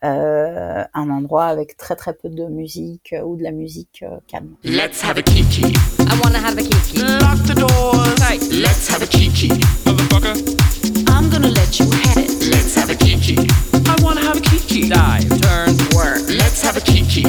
euh, 0.03 0.83
un 0.93 1.09
endroit 1.09 1.45
avec 1.45 1.77
très 1.77 1.95
très 1.95 2.13
peu 2.13 2.29
de 2.29 2.45
musique 2.45 3.15
ou 3.23 3.37
de 3.37 3.43
la 3.43 3.51
musique 3.51 4.03
calme. 4.27 4.55
Let's 4.65 5.01
have 5.01 5.17
a 5.17 5.21
kiki. 5.21 5.61
I 5.61 6.19
wanna 6.21 6.39
have 6.39 6.57
a 6.57 6.61
kiki. 6.61 6.99
Lock 6.99 7.41
the 7.45 7.55
doors. 7.55 8.19
Let's 8.51 8.89
have 8.89 9.01
a 9.01 9.07
kiki. 9.07 9.49
I'm 11.07 11.29
gonna 11.29 11.47
let 11.47 11.79
you 11.79 11.85
have 11.89 12.12
kiki. 13.23 13.47
I 13.87 13.95
wanna 14.03 14.19
have 14.21 14.35
a 14.37 14.41
kiki. 14.41 14.89
Dive, 14.89 15.29
turn, 15.41 15.77
work. 15.95 16.21
Let's 16.27 16.61
have 16.61 16.75
a 16.75 16.81
kiki. 16.81 17.23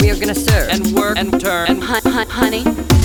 We 0.00 0.10
are 0.10 0.16
gonna 0.18 0.34
serve 0.34 0.68
and 0.68 0.86
work 0.98 1.16
and 1.16 1.40
turn 1.40 1.68
and 1.68 1.82
hun- 1.82 2.02
hun- 2.12 2.28
honey. 2.28 2.97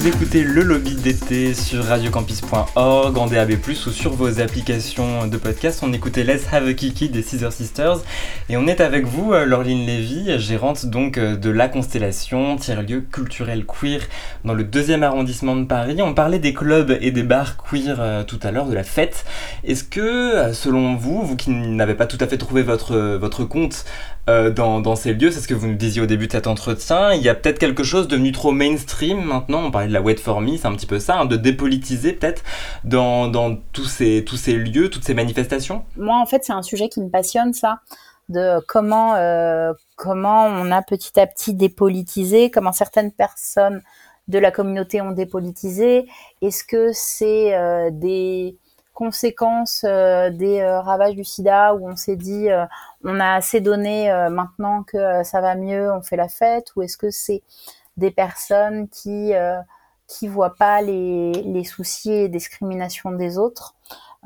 Vous 0.00 0.08
écoutez 0.08 0.44
le 0.44 0.62
lobby 0.62 0.94
d'été 0.94 1.52
sur 1.52 1.84
radiocampus.org, 1.84 3.18
en 3.18 3.26
DAB+, 3.26 3.52
ou 3.68 3.90
sur 3.90 4.12
vos 4.12 4.40
applications 4.40 5.26
de 5.26 5.36
podcast. 5.36 5.80
On 5.82 5.92
écoutait 5.92 6.24
Let's 6.24 6.46
Have 6.50 6.66
a 6.66 6.72
Kiki 6.72 7.10
des 7.10 7.22
Caesar 7.22 7.52
Sisters. 7.52 7.98
Et 8.48 8.56
on 8.56 8.66
est 8.66 8.80
avec 8.80 9.04
vous, 9.04 9.34
euh, 9.34 9.44
Laureline 9.44 9.84
Lévy, 9.84 10.38
gérante 10.38 10.86
donc 10.86 11.18
euh, 11.18 11.36
de 11.36 11.50
La 11.50 11.68
Constellation, 11.68 12.56
tiers-lieu 12.56 13.02
culturel 13.02 13.66
queer 13.66 14.00
dans 14.46 14.54
le 14.54 14.64
deuxième 14.64 15.02
arrondissement 15.02 15.54
de 15.54 15.66
Paris. 15.66 16.00
On 16.00 16.14
parlait 16.14 16.38
des 16.38 16.54
clubs 16.54 16.96
et 17.02 17.10
des 17.10 17.22
bars 17.22 17.58
queer 17.58 17.98
euh, 18.00 18.24
tout 18.24 18.40
à 18.42 18.52
l'heure, 18.52 18.68
de 18.68 18.74
la 18.74 18.84
fête. 18.84 19.26
Est-ce 19.64 19.84
que, 19.84 20.54
selon 20.54 20.96
vous, 20.96 21.20
vous 21.22 21.36
qui 21.36 21.50
n'avez 21.50 21.94
pas 21.94 22.06
tout 22.06 22.18
à 22.20 22.26
fait 22.26 22.38
trouvé 22.38 22.62
votre 22.62 23.44
compte 23.44 23.84
dans, 24.26 24.80
dans, 24.80 24.94
ces 24.94 25.12
lieux, 25.12 25.30
c'est 25.30 25.40
ce 25.40 25.48
que 25.48 25.54
vous 25.54 25.66
nous 25.66 25.76
disiez 25.76 26.00
au 26.00 26.06
début 26.06 26.28
de 26.28 26.32
cet 26.32 26.46
entretien, 26.46 27.12
il 27.14 27.22
y 27.22 27.28
a 27.28 27.34
peut-être 27.34 27.58
quelque 27.58 27.82
chose 27.82 28.06
devenu 28.06 28.30
trop 28.30 28.52
mainstream 28.52 29.24
maintenant, 29.24 29.64
on 29.64 29.70
parlait 29.72 29.88
de 29.88 29.92
la 29.92 30.02
wet 30.02 30.16
for 30.16 30.40
me, 30.40 30.56
c'est 30.56 30.66
un 30.66 30.74
petit 30.74 30.86
peu 30.86 31.00
ça, 31.00 31.18
hein, 31.18 31.24
de 31.24 31.36
dépolitiser 31.36 32.12
peut-être 32.12 32.42
dans, 32.84 33.56
tous, 33.72 33.86
ces, 33.86 34.22
lieux, 34.52 34.88
toutes 34.88 35.04
ces 35.04 35.14
manifestations? 35.14 35.84
Moi, 35.96 36.16
en 36.16 36.26
fait, 36.26 36.44
c'est 36.44 36.52
un 36.52 36.62
sujet 36.62 36.88
qui 36.88 37.00
me 37.00 37.08
passionne, 37.08 37.52
ça, 37.52 37.80
de 38.28 38.60
comment, 38.66 39.16
euh, 39.16 39.72
comment 39.96 40.46
on 40.46 40.70
a 40.70 40.82
petit 40.82 41.18
à 41.18 41.26
petit 41.26 41.54
dépolitisé, 41.54 42.50
comment 42.50 42.72
certaines 42.72 43.12
personnes 43.12 43.82
de 44.28 44.38
la 44.38 44.50
communauté 44.50 45.00
ont 45.00 45.10
dépolitisé. 45.10 46.06
Est-ce 46.40 46.64
que 46.64 46.90
c'est 46.92 47.54
euh, 47.54 47.90
des 47.92 48.56
conséquences 48.94 49.84
euh, 49.88 50.30
des 50.30 50.64
ravages 50.64 51.14
du 51.14 51.24
sida 51.24 51.74
où 51.74 51.88
on 51.88 51.96
s'est 51.96 52.16
dit 52.16 52.48
on 53.04 53.20
a 53.20 53.34
assez 53.34 53.60
donné 53.60 54.12
maintenant 54.30 54.82
que 54.82 55.22
ça 55.24 55.40
va 55.40 55.54
mieux, 55.54 55.92
on 55.92 56.02
fait 56.02 56.16
la 56.16 56.28
fête 56.28 56.74
ou 56.76 56.82
est-ce 56.82 56.96
que 56.96 57.10
c'est 57.10 57.42
des 57.96 58.10
personnes 58.10 58.88
qui 58.88 59.32
qui 60.06 60.26
voient 60.26 60.56
pas 60.56 60.82
les, 60.82 61.32
les 61.32 61.64
soucis 61.64 62.12
et 62.12 62.28
discriminations 62.28 63.12
des 63.12 63.38
autres? 63.38 63.76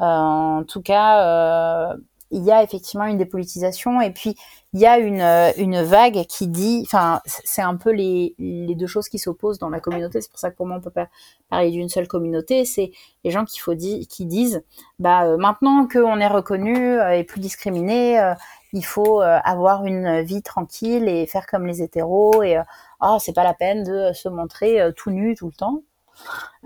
Euh, 0.01 0.03
en 0.03 0.65
tout 0.65 0.83
cas, 0.83 1.93
euh, 1.93 1.97
il 2.31 2.45
y 2.45 2.51
a 2.51 2.63
effectivement 2.63 3.07
une 3.07 3.19
dépolitisation 3.19 4.01
et 4.01 4.11
puis 4.11 4.37
il 4.73 4.81
y 4.81 4.87
a 4.87 4.99
une, 4.99 5.23
une 5.57 5.83
vague 5.83 6.25
qui 6.27 6.49
dit, 6.49 6.83
enfin, 6.85 7.21
c'est 7.27 7.63
un 7.63 7.77
peu 7.77 7.91
les, 7.91 8.35
les 8.39 8.75
deux 8.75 8.89
choses 8.89 9.09
qui 9.09 9.19
s'opposent 9.19 9.59
dans 9.59 9.69
la 9.69 9.81
communauté. 9.81 10.21
C'est 10.21 10.31
pour 10.31 10.41
ça 10.41 10.51
que 10.51 10.57
pour 10.57 10.67
moi 10.67 10.77
on 10.79 10.81
peut 10.81 10.91
pas 10.91 11.09
parler 11.49 11.71
d'une 11.71 11.89
seule 11.89 12.09
communauté. 12.09 12.65
C'est 12.65 12.91
les 13.23 13.31
gens 13.31 13.45
qui 13.45 13.61
faut 13.61 13.77
qui 13.77 14.27
disent, 14.27 14.65
bah 14.99 15.25
euh, 15.25 15.37
maintenant 15.37 15.87
qu'on 15.87 16.19
est 16.19 16.27
reconnu 16.27 16.99
et 17.13 17.25
plus 17.25 17.41
discriminé, 17.41 18.35
il 18.73 18.85
faut 18.85 19.21
avoir 19.21 19.85
une 19.85 20.23
vie 20.23 20.43
tranquille 20.43 21.09
et 21.09 21.27
faire 21.27 21.47
comme 21.47 21.67
les 21.67 21.83
hétéros 21.83 22.43
et 22.43 22.59
oh 23.05 23.19
c'est 23.21 23.33
pas 23.33 23.45
la 23.45 23.55
peine 23.55 23.85
de 23.85 24.13
se 24.13 24.29
montrer 24.29 24.81
euh, 24.81 24.93
tout 24.93 25.11
nu 25.11 25.35
tout 25.35 25.47
le 25.47 25.53
temps. 25.53 25.83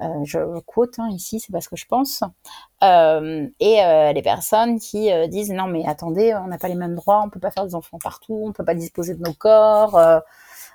Euh, 0.03 0.25
je 0.25 0.61
quote 0.61 0.99
hein, 0.99 1.09
ici, 1.11 1.41
c'est 1.41 1.53
pas 1.53 1.61
ce 1.61 1.69
que 1.69 1.77
je 1.77 1.87
pense. 1.87 2.23
Euh, 2.83 3.49
et 3.61 4.13
les 4.15 4.23
personnes 4.23 4.79
qui 4.79 5.11
disent 5.29 5.53
non 5.53 5.67
mais 5.67 5.85
attendez, 5.87 6.35
on 6.35 6.49
n'a 6.49 6.59
pas 6.59 6.69
les 6.69 6.75
mêmes 6.75 6.95
droits, 6.95 7.23
on 7.25 7.31
peut 7.31 7.41
pas 7.41 7.51
faire 7.51 7.67
des 7.67 7.75
enfants 7.75 7.99
partout, 7.99 8.45
on 8.47 8.53
peut 8.53 8.65
pas 8.65 8.75
disposer 8.75 9.15
de 9.15 9.23
nos 9.23 9.35
corps. 9.35 9.99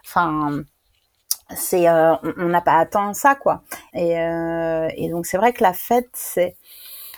Enfin, 0.06 0.64
c'est 1.56 1.90
on 1.90 2.48
n'a 2.50 2.62
pas 2.62 2.78
atteint 2.78 3.14
ça 3.14 3.36
quoi. 3.36 3.64
Et, 3.94 4.14
et 4.14 5.10
donc 5.10 5.26
c'est 5.26 5.38
vrai 5.38 5.54
que 5.54 5.64
la 5.64 5.74
fête, 5.74 6.10
c'est 6.14 6.56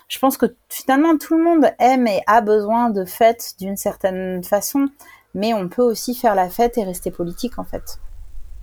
je 0.07 0.19
pense 0.19 0.37
que 0.37 0.55
finalement 0.69 1.17
tout 1.17 1.37
le 1.37 1.43
monde 1.43 1.71
aime 1.79 2.07
et 2.07 2.21
a 2.27 2.41
besoin 2.41 2.89
de 2.89 3.05
fêtes 3.05 3.55
d'une 3.59 3.77
certaine 3.77 4.43
façon, 4.43 4.87
mais 5.33 5.53
on 5.53 5.67
peut 5.67 5.81
aussi 5.81 6.15
faire 6.15 6.35
la 6.35 6.49
fête 6.49 6.77
et 6.77 6.83
rester 6.83 7.11
politique 7.11 7.57
en 7.57 7.63
fait. 7.63 7.99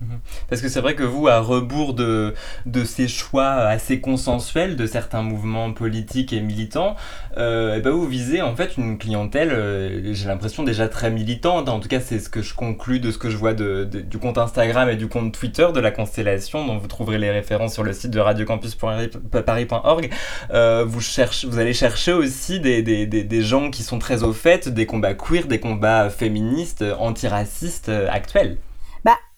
Mhm. 0.03 0.19
Parce 0.49 0.61
que 0.61 0.69
c'est 0.69 0.81
vrai 0.81 0.95
que 0.95 1.03
vous, 1.03 1.27
à 1.27 1.39
rebours 1.39 1.93
de, 1.93 2.33
de 2.65 2.83
ces 2.83 3.07
choix 3.07 3.51
assez 3.51 4.01
consensuels 4.01 4.75
de 4.75 4.85
certains 4.85 5.21
mouvements 5.21 5.71
politiques 5.71 6.33
et 6.33 6.41
militants, 6.41 6.95
euh, 7.37 7.75
et 7.75 7.81
ben 7.81 7.91
vous 7.91 8.07
visez 8.07 8.41
en 8.41 8.55
fait 8.55 8.77
une 8.77 8.97
clientèle, 8.97 9.51
euh, 9.51 10.13
j'ai 10.13 10.27
l'impression 10.27 10.63
déjà 10.63 10.87
très 10.89 11.09
militante. 11.09 11.69
En 11.69 11.79
tout 11.79 11.87
cas, 11.87 11.99
c'est 11.99 12.19
ce 12.19 12.29
que 12.29 12.41
je 12.41 12.53
conclus 12.53 12.99
de 12.99 13.11
ce 13.11 13.17
que 13.17 13.29
je 13.29 13.37
vois 13.37 13.53
du 13.53 14.17
compte 14.19 14.37
Instagram 14.37 14.89
et 14.89 14.95
du 14.95 15.07
compte 15.07 15.33
Twitter 15.33 15.67
de 15.73 15.79
la 15.79 15.91
Constellation, 15.91 16.65
dont 16.65 16.77
vous 16.77 16.87
trouverez 16.87 17.17
les 17.17 17.31
références 17.31 17.73
sur 17.73 17.83
le 17.83 17.93
site 17.93 18.11
de 18.11 18.19
radiocampus.paris.org. 18.19 20.09
Euh, 20.51 20.83
vous, 20.85 20.99
vous 20.99 21.59
allez 21.59 21.73
chercher 21.73 22.13
aussi 22.13 22.59
des, 22.59 22.81
des, 22.81 23.05
des, 23.05 23.23
des 23.23 23.41
gens 23.41 23.69
qui 23.71 23.83
sont 23.83 23.99
très 23.99 24.23
au 24.23 24.33
fait 24.33 24.67
des 24.69 24.85
combats 24.85 25.13
queer, 25.13 25.47
des 25.47 25.59
combats 25.59 26.09
féministes, 26.09 26.83
antiracistes 26.99 27.89
actuels. 27.89 28.57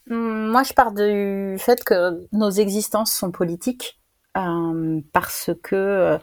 Hmm, 0.07 0.47
moi, 0.51 0.63
je 0.63 0.73
pars 0.73 0.91
du 0.91 1.57
fait 1.59 1.83
que 1.83 2.27
nos 2.31 2.51
existences 2.51 3.11
sont 3.11 3.31
politiques 3.31 3.99
euh, 4.37 5.01
parce 5.13 5.49
que 5.63 5.75
euh, 5.75 6.17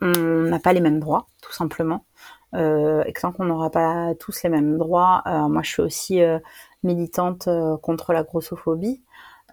on 0.00 0.08
n'a 0.50 0.60
pas 0.60 0.72
les 0.72 0.80
mêmes 0.80 1.00
droits, 1.00 1.26
tout 1.42 1.52
simplement. 1.52 2.04
Euh, 2.54 3.02
et 3.04 3.12
que 3.12 3.20
tant 3.20 3.32
qu'on 3.32 3.44
n'aura 3.46 3.70
pas 3.70 4.14
tous 4.20 4.42
les 4.44 4.50
mêmes 4.50 4.78
droits, 4.78 5.22
moi, 5.48 5.62
je 5.62 5.70
suis 5.70 5.82
aussi 5.82 6.20
militante 6.84 7.48
contre 7.82 8.12
la 8.12 8.22
grossophobie. 8.22 9.02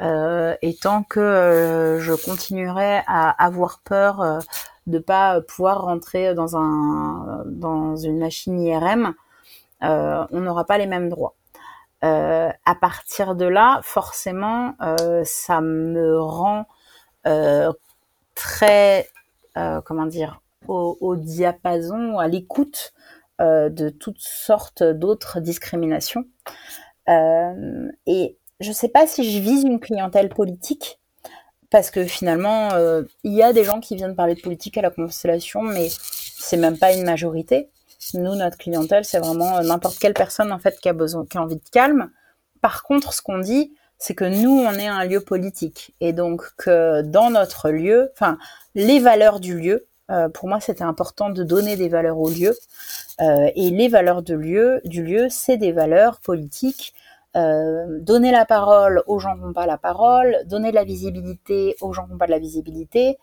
et 0.02 0.78
tant 0.82 1.04
que 1.04 1.98
je 2.00 2.14
continuerai 2.14 3.02
à 3.08 3.30
avoir 3.44 3.80
peur 3.84 4.42
de 4.88 5.00
pas 5.00 5.42
pouvoir 5.42 5.82
rentrer 5.84 6.34
dans 6.36 6.58
un 6.58 7.44
dans 7.48 7.96
une 7.96 8.20
machine 8.20 8.60
IRM, 8.62 9.14
on 9.82 10.40
n'aura 10.42 10.66
pas 10.66 10.78
les 10.78 10.88
mêmes 10.88 11.10
droits. 11.10 11.36
Euh, 12.04 12.50
à 12.66 12.76
partir 12.76 13.36
de 13.36 13.46
là, 13.46 13.80
forcément, 13.84 14.74
euh, 14.82 15.22
ça 15.24 15.62
me 15.62 16.20
rend 16.20 16.66
euh, 17.28 17.72
très, 18.34 19.08
comment 19.86 20.06
dire, 20.06 20.42
au, 20.68 21.16
diapason, 21.16 22.18
à 22.18 22.28
l'écoute 22.28 22.94
de 23.40 23.90
toutes 23.90 24.20
sortes 24.20 24.84
d'autres 24.84 25.40
discriminations. 25.40 26.26
et 27.08 28.38
je 28.60 28.70
ne 28.70 28.74
sais 28.74 28.90
pas 28.90 29.08
si 29.08 29.30
je 29.30 29.40
vise 29.40 29.64
une 29.64 29.80
clientèle 29.80 30.30
politique, 30.30 31.00
parce 31.70 31.92
que 31.92 32.06
finalement, 32.06 32.70
il 33.24 33.34
y 33.34 33.44
a 33.44 33.54
des 33.54 33.64
gens 33.64 33.80
qui 33.80 33.96
viennent 33.96 34.16
parler 34.16 34.36
de 34.36 34.42
politique 34.42 34.78
à 34.78 34.82
la 34.82 34.92
constellation, 34.92 35.62
mais 35.62 35.90
c'est 35.90 36.58
même 36.58 36.78
pas 36.78 36.94
une 36.94 37.04
majorité. 37.04 37.70
Nous, 38.14 38.36
notre 38.36 38.58
clientèle, 38.58 39.06
c'est 39.06 39.20
vraiment 39.20 39.58
euh, 39.58 39.62
n'importe 39.62 40.00
quelle 40.00 40.14
personne 40.14 40.52
en 40.52 40.60
fait 40.60 40.80
qui 40.80 40.90
a 40.90 40.94
besoin, 40.94 41.26
qui 41.26 41.38
a 41.38 41.42
envie 41.42 41.56
de 41.56 41.70
calme. 41.72 42.10
Par 42.62 42.84
contre, 42.84 43.14
ce 43.14 43.22
qu'on 43.22 43.40
dit, 43.40 43.74
c'est 43.98 44.16
que 44.16 44.26
nous, 44.26 44.52
on 44.52 44.74
est 44.74 44.88
un 44.88 45.06
lieu 45.06 45.22
politique 45.22 45.94
et 46.00 46.12
donc 46.12 46.44
dans 46.68 47.30
notre 47.30 47.70
lieu, 47.70 48.12
enfin, 48.14 48.38
les 48.74 49.00
valeurs 49.00 49.40
du 49.40 49.58
lieu. 49.58 49.88
Euh, 50.10 50.28
pour 50.28 50.50
moi, 50.50 50.60
c'était 50.60 50.84
important 50.84 51.30
de 51.30 51.44
donner 51.44 51.78
des 51.78 51.88
valeurs 51.88 52.18
au 52.18 52.30
lieu. 52.30 52.56
Euh, 53.22 53.50
et 53.56 53.70
les 53.70 53.88
valeurs 53.88 54.24
de 54.24 54.34
lieu, 54.34 54.82
du 54.86 55.04
lieu, 55.04 55.28
c'est 55.30 55.58
des 55.58 55.72
valeurs 55.72 56.20
politiques. 56.20 56.94
donner 57.34 58.32
la 58.32 58.46
parole 58.46 59.04
aux 59.08 59.20
gens 59.20 59.36
qui 59.36 59.42
n'ont 59.42 59.54
pas 59.54 59.68
la 59.68 59.78
parole, 59.78 60.36
donner 60.48 60.72
de 60.72 60.76
la 60.76 60.84
visibilité 60.84 61.76
aux 61.80 61.94
gens 61.94 62.06
qui 62.06 62.12
n'ont 62.12 62.18
pas 62.18 62.26
de 62.26 62.32
la 62.32 62.40
visibilité, 62.40 63.18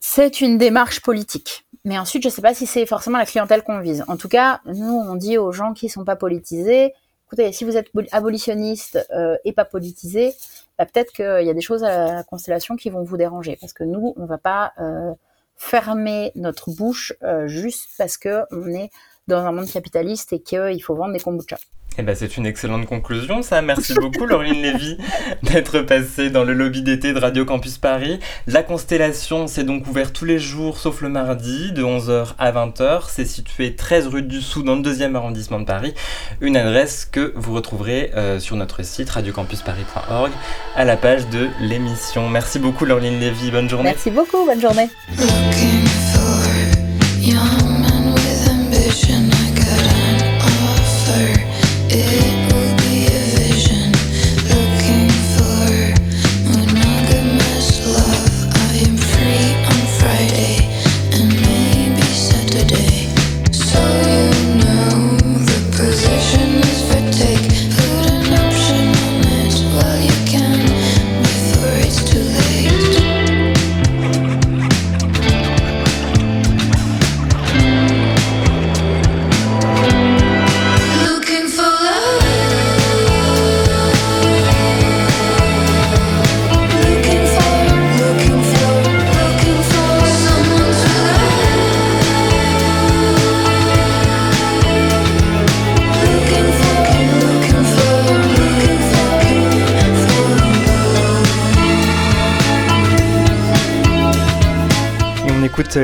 c'est 0.00 0.40
une 0.40 0.58
démarche 0.58 1.00
politique. 1.02 1.66
Mais 1.84 1.98
ensuite, 1.98 2.22
je 2.22 2.28
ne 2.28 2.32
sais 2.32 2.42
pas 2.42 2.54
si 2.54 2.66
c'est 2.66 2.86
forcément 2.86 3.18
la 3.18 3.26
clientèle 3.26 3.62
qu'on 3.62 3.80
vise. 3.80 4.04
En 4.08 4.16
tout 4.16 4.28
cas, 4.28 4.60
nous, 4.66 4.92
on 4.92 5.14
dit 5.14 5.38
aux 5.38 5.52
gens 5.52 5.72
qui 5.72 5.86
ne 5.86 5.90
sont 5.90 6.04
pas 6.04 6.16
politisés, 6.16 6.92
écoutez, 7.26 7.52
si 7.52 7.64
vous 7.64 7.76
êtes 7.76 7.90
abolitionniste 8.10 9.06
euh, 9.14 9.36
et 9.44 9.52
pas 9.52 9.64
politisé, 9.64 10.34
bah, 10.78 10.86
peut-être 10.86 11.12
qu'il 11.12 11.46
y 11.46 11.50
a 11.50 11.54
des 11.54 11.60
choses 11.60 11.84
à 11.84 12.14
la 12.14 12.24
constellation 12.24 12.76
qui 12.76 12.90
vont 12.90 13.02
vous 13.02 13.16
déranger. 13.16 13.56
Parce 13.60 13.72
que 13.72 13.84
nous, 13.84 14.14
on 14.16 14.22
ne 14.22 14.26
va 14.26 14.38
pas 14.38 14.72
euh, 14.80 15.12
fermer 15.56 16.32
notre 16.34 16.70
bouche 16.70 17.12
euh, 17.22 17.46
juste 17.46 17.88
parce 17.98 18.18
qu'on 18.18 18.66
est 18.66 18.90
dans 19.28 19.44
un 19.44 19.52
monde 19.52 19.70
capitaliste 19.70 20.32
et 20.32 20.40
qu'il 20.40 20.82
faut 20.82 20.94
vendre 20.94 21.12
des 21.12 21.20
kombucha. 21.20 21.58
Eh 22.00 22.02
ben, 22.02 22.16
c'est 22.16 22.38
une 22.38 22.46
excellente 22.46 22.86
conclusion, 22.86 23.42
ça. 23.42 23.60
Merci 23.60 23.92
beaucoup, 23.92 24.24
Laureline 24.24 24.62
Lévy, 24.62 24.96
d'être 25.42 25.80
passée 25.82 26.30
dans 26.30 26.44
le 26.44 26.54
lobby 26.54 26.80
d'été 26.80 27.12
de 27.12 27.18
Radio 27.18 27.44
Campus 27.44 27.76
Paris. 27.76 28.18
La 28.46 28.62
Constellation, 28.62 29.46
c'est 29.46 29.64
donc 29.64 29.86
ouvert 29.86 30.10
tous 30.10 30.24
les 30.24 30.38
jours, 30.38 30.78
sauf 30.78 31.02
le 31.02 31.10
mardi, 31.10 31.72
de 31.72 31.82
11h 31.82 32.28
à 32.38 32.52
20h. 32.52 33.02
C'est 33.10 33.26
situé 33.26 33.74
13 33.74 34.06
rue 34.06 34.22
du 34.22 34.40
Sou, 34.40 34.62
dans 34.62 34.76
le 34.76 34.80
deuxième 34.80 35.14
arrondissement 35.14 35.60
de 35.60 35.66
Paris. 35.66 35.92
Une 36.40 36.56
adresse 36.56 37.04
que 37.04 37.34
vous 37.36 37.52
retrouverez 37.52 38.12
euh, 38.16 38.40
sur 38.40 38.56
notre 38.56 38.82
site 38.82 39.10
radiocampusparis.org 39.10 40.30
à 40.76 40.86
la 40.86 40.96
page 40.96 41.28
de 41.28 41.48
l'émission. 41.60 42.30
Merci 42.30 42.60
beaucoup, 42.60 42.86
Laureline 42.86 43.20
Lévy. 43.20 43.50
Bonne 43.50 43.68
journée. 43.68 43.90
Merci 43.90 44.10
beaucoup. 44.10 44.46
Bonne 44.46 44.62
journée. 44.62 44.88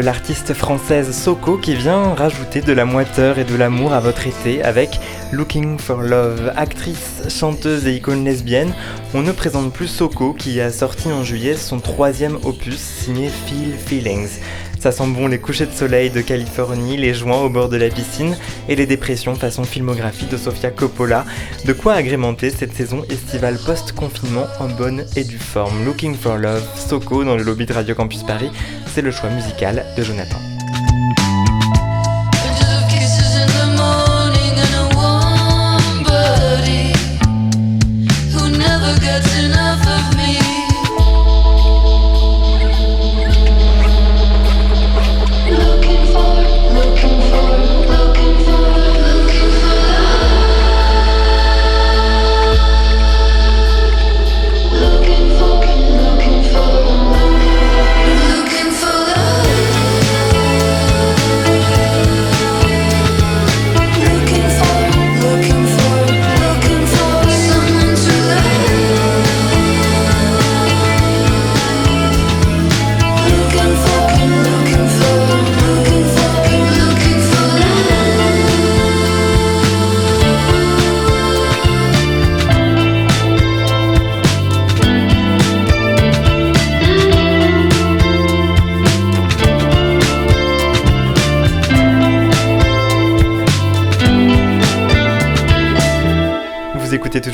L'artiste 0.06 0.54
française 0.54 1.10
Soko 1.10 1.58
qui 1.58 1.74
vient 1.74 2.14
rajouter 2.14 2.60
de 2.60 2.72
la 2.72 2.84
moiteur 2.84 3.40
et 3.40 3.44
de 3.44 3.56
l'amour 3.56 3.92
à 3.92 3.98
votre 3.98 4.28
été 4.28 4.62
avec 4.62 5.00
Looking 5.32 5.78
for 5.78 6.00
Love. 6.00 6.52
Actrice, 6.54 7.22
chanteuse 7.28 7.88
et 7.88 7.96
icône 7.96 8.24
lesbienne, 8.24 8.72
on 9.14 9.22
ne 9.22 9.32
présente 9.32 9.72
plus 9.72 9.88
Soko 9.88 10.32
qui 10.32 10.60
a 10.60 10.70
sorti 10.70 11.10
en 11.10 11.24
juillet 11.24 11.56
son 11.56 11.80
troisième 11.80 12.38
opus 12.44 12.78
signé 12.78 13.28
Feel 13.28 13.72
Feelings. 13.76 14.38
Ça 14.78 14.92
sent 14.92 15.06
bon 15.08 15.26
les 15.26 15.38
couchers 15.38 15.66
de 15.66 15.72
soleil 15.72 16.10
de 16.10 16.20
Californie, 16.20 16.96
les 16.96 17.14
joints 17.14 17.40
au 17.40 17.48
bord 17.48 17.68
de 17.68 17.76
la 17.76 17.88
piscine 17.88 18.36
et 18.68 18.76
les 18.76 18.86
dépressions 18.86 19.34
façon 19.34 19.64
filmographie 19.64 20.26
de 20.26 20.36
Sofia 20.36 20.70
Coppola. 20.70 21.24
De 21.64 21.72
quoi 21.72 21.94
agrémenter 21.94 22.50
cette 22.50 22.74
saison 22.74 23.04
estivale 23.10 23.58
post-confinement 23.64 24.46
en 24.60 24.68
bonne 24.68 25.04
et 25.16 25.24
due 25.24 25.38
forme. 25.38 25.84
Looking 25.84 26.14
for 26.14 26.36
Love, 26.36 26.66
Soko 26.76 27.24
dans 27.24 27.36
le 27.36 27.42
lobby 27.42 27.66
de 27.66 27.72
Radio 27.72 27.94
Campus 27.94 28.22
Paris, 28.22 28.50
c'est 28.94 29.02
le 29.02 29.10
choix 29.10 29.30
musical 29.30 29.84
de 29.96 30.02
Jonathan. 30.02 30.55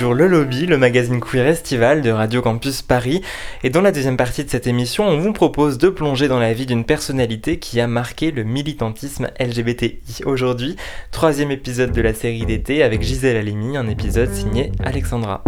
Toujours 0.02 0.14
Le 0.14 0.26
Lobby, 0.26 0.66
le 0.66 0.78
magazine 0.78 1.20
queer 1.20 1.46
estival 1.46 2.02
de 2.02 2.10
Radio 2.10 2.42
Campus 2.42 2.82
Paris. 2.82 3.22
Et 3.62 3.70
dans 3.70 3.80
la 3.80 3.92
deuxième 3.92 4.16
partie 4.16 4.42
de 4.42 4.50
cette 4.50 4.66
émission, 4.66 5.06
on 5.06 5.20
vous 5.20 5.32
propose 5.32 5.78
de 5.78 5.90
plonger 5.90 6.26
dans 6.26 6.40
la 6.40 6.52
vie 6.52 6.66
d'une 6.66 6.84
personnalité 6.84 7.60
qui 7.60 7.80
a 7.80 7.86
marqué 7.86 8.32
le 8.32 8.42
militantisme 8.42 9.30
LGBTI. 9.38 10.24
Aujourd'hui, 10.24 10.74
troisième 11.12 11.52
épisode 11.52 11.92
de 11.92 12.02
la 12.02 12.14
série 12.14 12.44
d'été 12.44 12.82
avec 12.82 13.02
Gisèle 13.02 13.36
Halimi, 13.36 13.76
un 13.76 13.86
épisode 13.86 14.34
signé 14.34 14.72
Alexandra. 14.82 15.44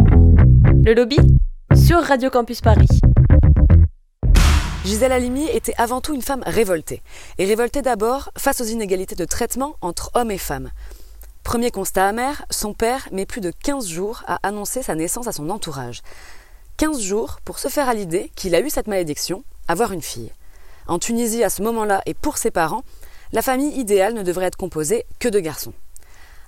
Le 0.84 0.94
Lobby 0.94 1.16
sur 1.74 2.00
Radio 2.00 2.30
Campus 2.30 2.60
Paris. 2.60 2.86
Gisèle 4.84 5.10
Halimi 5.10 5.48
était 5.52 5.74
avant 5.78 6.00
tout 6.00 6.14
une 6.14 6.22
femme 6.22 6.44
révoltée. 6.46 7.02
Et 7.38 7.44
révoltée 7.44 7.82
d'abord 7.82 8.30
face 8.38 8.60
aux 8.60 8.66
inégalités 8.66 9.16
de 9.16 9.24
traitement 9.24 9.74
entre 9.80 10.12
hommes 10.14 10.30
et 10.30 10.38
femmes. 10.38 10.70
Premier 11.44 11.70
constat 11.70 12.08
amer, 12.08 12.44
son 12.50 12.72
père 12.72 13.06
met 13.12 13.26
plus 13.26 13.42
de 13.42 13.52
15 13.52 13.86
jours 13.86 14.24
à 14.26 14.38
annoncer 14.42 14.82
sa 14.82 14.94
naissance 14.94 15.28
à 15.28 15.32
son 15.32 15.50
entourage. 15.50 16.00
15 16.78 17.00
jours 17.00 17.38
pour 17.44 17.58
se 17.58 17.68
faire 17.68 17.88
à 17.88 17.94
l'idée 17.94 18.32
qu'il 18.34 18.54
a 18.54 18.60
eu 18.60 18.70
cette 18.70 18.88
malédiction, 18.88 19.44
avoir 19.68 19.92
une 19.92 20.02
fille. 20.02 20.32
En 20.88 20.98
Tunisie, 20.98 21.44
à 21.44 21.50
ce 21.50 21.62
moment-là, 21.62 22.02
et 22.06 22.14
pour 22.14 22.38
ses 22.38 22.50
parents, 22.50 22.82
la 23.32 23.42
famille 23.42 23.78
idéale 23.78 24.14
ne 24.14 24.22
devrait 24.22 24.46
être 24.46 24.56
composée 24.56 25.04
que 25.20 25.28
de 25.28 25.38
garçons. 25.38 25.74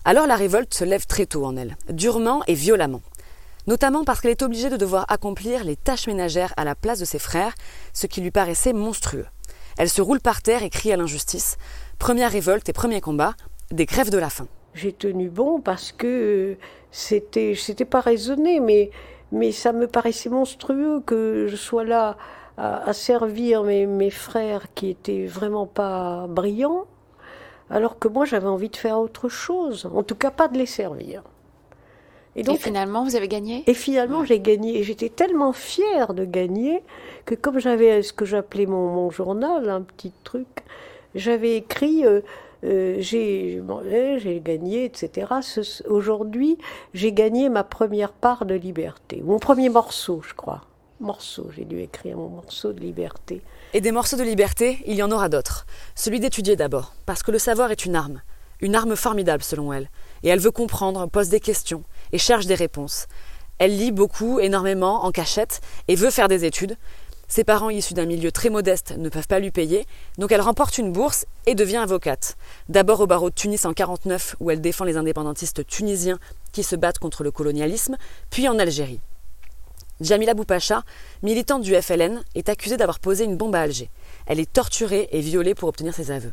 Alors 0.05 0.27
la 0.27 0.35
révolte 0.35 0.75
se 0.75 0.85
lève 0.85 1.07
très 1.07 1.27
tôt 1.27 1.45
en 1.45 1.57
elle, 1.57 1.77
durement 1.91 2.43
et 2.47 2.55
violemment. 2.55 3.03
Notamment 3.67 4.03
parce 4.03 4.21
qu'elle 4.21 4.31
est 4.31 4.43
obligée 4.43 4.71
de 4.71 4.77
devoir 4.79 5.05
accomplir 5.09 5.63
les 5.63 5.77
tâches 5.77 6.07
ménagères 6.07 6.55
à 6.57 6.65
la 6.65 6.75
place 6.75 6.99
de 6.99 7.05
ses 7.05 7.19
frères, 7.19 7.55
ce 7.93 8.07
qui 8.07 8.23
lui 8.23 8.31
paraissait 8.31 8.73
monstrueux. 8.73 9.27
Elle 9.77 9.91
se 9.91 10.03
roule 10.03 10.21
par 10.21 10.41
terre 10.41 10.63
et 10.63 10.71
crie 10.71 10.93
à 10.93 10.97
l'injustice. 10.97 11.59
Première 11.99 12.33
révolte 12.33 12.69
et 12.69 12.73
premier 12.73 13.03
combat, 13.03 13.35
des 13.71 13.85
grèves 13.85 14.11
de 14.11 14.19
la 14.19 14.31
faim 14.31 14.49
j'ai 14.77 14.93
tenu 14.93 15.29
bon 15.29 15.61
parce 15.61 15.91
que 15.91 16.57
c'était, 16.91 17.55
c'était 17.55 17.85
pas 17.85 18.01
raisonné, 18.01 18.61
mais, 18.61 18.91
mais 19.33 19.51
ça 19.53 19.73
me 19.73 19.87
paraissait 19.87 20.29
monstrueux 20.29 21.01
que 21.05 21.47
je 21.49 21.57
sois 21.57 21.85
là 21.85 22.17
à, 22.59 22.93
servir 22.95 23.65
mes, 23.65 23.85
mes, 23.85 24.11
frères 24.11 24.67
qui 24.75 24.89
étaient 24.89 25.27
vraiment 25.27 25.67
pas 25.67 26.27
brillants, 26.27 26.87
alors 27.69 27.99
que 27.99 28.09
moi 28.09 28.25
j'avais 28.25 28.47
envie 28.47 28.71
de 28.71 28.77
faire 28.77 28.99
autre 28.99 29.29
chose, 29.29 29.91
en 29.93 30.03
tout 30.03 30.15
cas 30.15 30.31
pas 30.31 30.49
de 30.49 30.57
les 30.57 30.67
servir. 30.67 31.23
Et 32.39 32.43
donc, 32.43 32.59
finalement, 32.59 33.03
vous 33.03 33.17
avez 33.17 33.29
gagné? 33.29 33.65
Et 33.67 33.73
finalement, 33.73 34.23
j'ai 34.23 34.41
gagné. 34.41 34.79
Et 34.79 34.83
j'étais 34.83 35.09
tellement 35.09 35.55
fière 35.55 36.13
de 36.13 36.27
gagner 36.27 36.83
que 37.25 37.35
comme 37.35 37.59
j'avais 37.59 38.03
ce 38.03 38.13
que 38.13 38.27
j'appelais 38.27 38.67
mon, 38.67 38.91
mon, 38.91 39.11
journal, 39.11 39.71
un 39.71 39.81
petit 39.81 40.13
truc, 40.23 40.47
j'avais 41.15 41.57
écrit 41.57 42.05
euh, 42.05 42.21
euh, 42.67 42.97
j'ai 43.01 44.41
gagné, 44.45 44.85
etc. 44.85 45.29
Aujourd'hui, 45.89 46.59
j'ai 46.95 47.13
gagné 47.13 47.49
ma 47.49 47.65
première 47.65 48.13
part 48.13 48.45
de 48.45 48.55
liberté. 48.55 49.23
Mon 49.25 49.39
premier 49.39 49.69
morceau, 49.69 50.21
je 50.27 50.35
crois. 50.35 50.63
Morceau, 50.99 51.51
j'ai 51.55 51.65
dû 51.67 51.81
écrire 51.81 52.17
mon 52.17 52.29
morceau 52.29 52.73
de 52.73 52.81
liberté. 52.81 53.43
Et 53.75 53.83
des 53.83 53.93
morceaux 53.93 54.17
de 54.17 54.23
liberté, 54.23 54.79
il 54.87 54.95
y 54.95 55.03
en 55.03 55.13
aura 55.13 55.29
d'autres. 55.29 55.67
Celui 55.95 56.21
d'étudier 56.21 56.57
d'abord, 56.57 56.95
parce 57.05 57.23
que 57.23 57.31
le 57.31 57.39
savoir 57.39 57.71
est 57.71 57.85
une 57.85 57.95
arme. 57.95 58.23
Une 58.61 58.75
arme 58.75 58.97
formidable 58.97 59.43
selon 59.43 59.73
elle. 59.75 59.91
Et 60.23 60.31
elle 60.31 60.41
veut 60.41 60.51
comprendre, 60.51 61.07
pose 61.07 61.29
des 61.29 61.41
questions 61.41 61.85
et 62.13 62.19
cherche 62.19 62.47
des 62.47 62.55
réponses. 62.55 63.07
Elle 63.59 63.77
lit 63.77 63.93
beaucoup, 63.93 64.41
énormément, 64.41 65.05
en 65.05 65.11
cachette, 65.11 65.61
et 65.89 65.95
veut 65.95 66.11
faire 66.11 66.29
des 66.29 66.45
études. 66.45 66.77
Ses 67.29 67.43
parents 67.43 67.71
issus 67.71 67.95
d'un 67.95 68.07
milieu 68.07 68.31
très 68.31 68.51
modeste 68.51 68.95
ne 68.97 69.09
peuvent 69.09 69.27
pas 69.27 69.41
lui 69.41 69.51
payer, 69.51 69.87
donc 70.17 70.31
elle 70.31 70.41
remporte 70.41 70.79
une 70.79 70.93
bourse 70.93 71.27
et 71.47 71.55
devient 71.55 71.79
avocate. 71.79 72.37
D'abord 72.69 73.01
au 73.01 73.07
barreau 73.07 73.31
de 73.31 73.35
Tunis 73.35 73.65
en 73.65 73.73
49 73.73 74.37
où 74.39 74.51
elle 74.51 74.61
défend 74.61 74.85
les 74.85 74.97
indépendantistes 74.97 75.67
tunisiens 75.67 76.19
qui 76.53 76.63
se 76.63 76.77
battent 76.77 76.99
contre 76.99 77.25
le 77.25 77.33
colonialisme, 77.33 77.97
puis 78.31 78.49
en 78.49 78.59
Algérie. 78.59 79.01
Jamila 80.01 80.35
Boupacha, 80.35 80.85
militante 81.23 81.63
du 81.63 81.75
FLN, 81.75 82.23
est 82.35 82.49
accusée 82.49 82.77
d'avoir 82.77 83.01
posé 83.01 83.25
une 83.25 83.37
bombe 83.37 83.55
à 83.57 83.63
Alger. 83.63 83.91
Elle 84.27 84.41
est 84.41 84.53
torturée 84.53 85.09
et 85.11 85.21
violée 85.21 85.55
pour 85.55 85.69
obtenir 85.69 85.95
ses 85.95 86.11
aveux. 86.11 86.33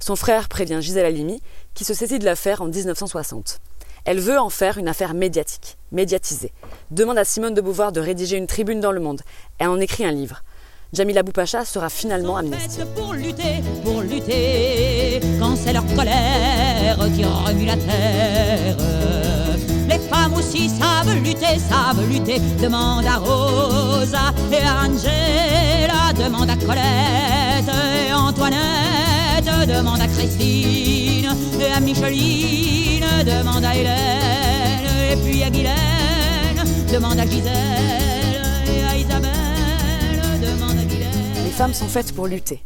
Son 0.00 0.16
frère 0.16 0.48
prévient 0.48 0.80
Gisèle 0.82 1.06
Halimi, 1.06 1.40
qui 1.74 1.84
se 1.84 1.94
saisit 1.94 2.18
de 2.18 2.24
l'affaire 2.24 2.60
en 2.60 2.66
1960. 2.66 3.60
Elle 4.04 4.20
veut 4.20 4.38
en 4.38 4.50
faire 4.50 4.76
une 4.76 4.88
affaire 4.88 5.14
médiatique, 5.14 5.78
médiatisée. 5.90 6.52
Demande 6.90 7.16
à 7.16 7.24
Simone 7.24 7.54
de 7.54 7.62
Beauvoir 7.62 7.90
de 7.90 8.00
rédiger 8.00 8.36
une 8.36 8.46
tribune 8.46 8.80
dans 8.80 8.92
le 8.92 9.00
monde. 9.00 9.22
Elle 9.58 9.68
en 9.68 9.80
écrit 9.80 10.04
un 10.04 10.12
livre. 10.12 10.42
Jamila 10.92 11.22
Boupacha 11.22 11.64
sera 11.64 11.88
finalement 11.88 12.36
amnistiée. 12.36 12.84
Pour 12.94 13.14
lutter, 13.14 13.62
pour 13.82 14.02
lutter, 14.02 15.20
quand 15.40 15.56
c'est 15.56 15.72
leur 15.72 15.86
colère 15.96 16.98
qui 17.16 17.24
remue 17.24 17.64
la 17.64 17.76
terre. 17.76 18.76
Les 19.88 19.98
femmes 19.98 20.34
aussi 20.34 20.68
savent 20.68 21.14
lutter, 21.14 21.58
savent 21.58 22.06
lutter. 22.06 22.40
Demande 22.62 23.06
à 23.06 23.16
Rosa 23.16 24.34
et 24.52 24.62
à 24.62 24.82
Angela, 24.86 26.12
demande 26.14 26.50
à 26.50 26.56
Colette 26.56 27.74
et 28.08 28.12
Antoinette, 28.12 29.66
demande 29.66 30.00
à 30.02 30.06
Christine 30.08 31.03
Micheline 31.80 33.04
demande 33.24 33.64
à 33.64 33.74
Hélène, 33.74 35.12
et 35.12 35.16
puis 35.16 35.42
à 35.42 35.50
demande 36.92 37.18
à 37.18 37.26
Gisèle, 37.26 38.42
et 38.68 38.84
à 38.84 38.96
Isabelle. 38.96 39.30
Les 41.44 41.50
femmes 41.50 41.74
sont 41.74 41.88
faites 41.88 42.14
pour 42.14 42.26
lutter. 42.26 42.62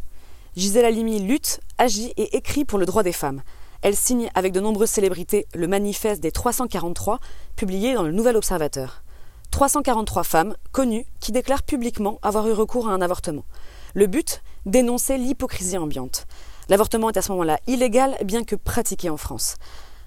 Gisèle 0.57 0.87
Halimi 0.87 1.21
lutte, 1.21 1.61
agit 1.79 2.13
et 2.17 2.37
écrit 2.37 2.65
pour 2.65 2.79
le 2.79 2.87
droit 2.87 3.03
des 3.03 3.13
femmes. 3.13 3.43
Elle 3.83 3.95
signe 3.95 4.29
avec 4.35 4.53
de 4.53 4.61
nombreuses 4.61 4.91
célébrités 4.91 5.47
le 5.55 5.69
manifeste 5.69 6.21
des 6.21 6.33
343, 6.33 7.21
publié 7.55 7.95
dans 7.95 8.03
le 8.03 8.13
Nouvel 8.13 8.37
Observateur. 8.37 9.03
343 9.53 10.25
femmes 10.25 10.57
connues 10.73 11.07
qui 11.21 11.33
déclarent 11.33 11.63
publiquement 11.63 12.19
avoir 12.23 12.49
eu 12.49 12.53
recours 12.53 12.89
à 12.89 12.93
un 12.93 13.01
avortement. 13.01 13.45
Le 13.95 14.07
but 14.07 14.43
Dénoncer 14.67 15.17
l'hypocrisie 15.17 15.79
ambiante. 15.79 16.27
L'avortement 16.69 17.09
est 17.09 17.17
à 17.17 17.23
ce 17.23 17.33
moment-là 17.33 17.59
illégal, 17.67 18.15
bien 18.25 18.45
que 18.45 18.55
pratiqué 18.55 19.09
en 19.09 19.17
France. 19.17 19.57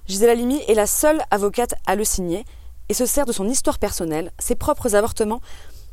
Gisèle 0.07 0.29
Halimi 0.29 0.61
est 0.67 0.75
la 0.75 0.85
seule 0.85 1.21
avocate 1.31 1.73
à 1.87 1.95
le 1.95 2.03
signer 2.03 2.45
et 2.89 2.93
se 2.93 3.07
sert 3.07 3.25
de 3.25 3.31
son 3.31 3.49
histoire 3.49 3.79
personnelle, 3.79 4.31
ses 4.37 4.55
propres 4.55 4.93
avortements, 4.93 5.41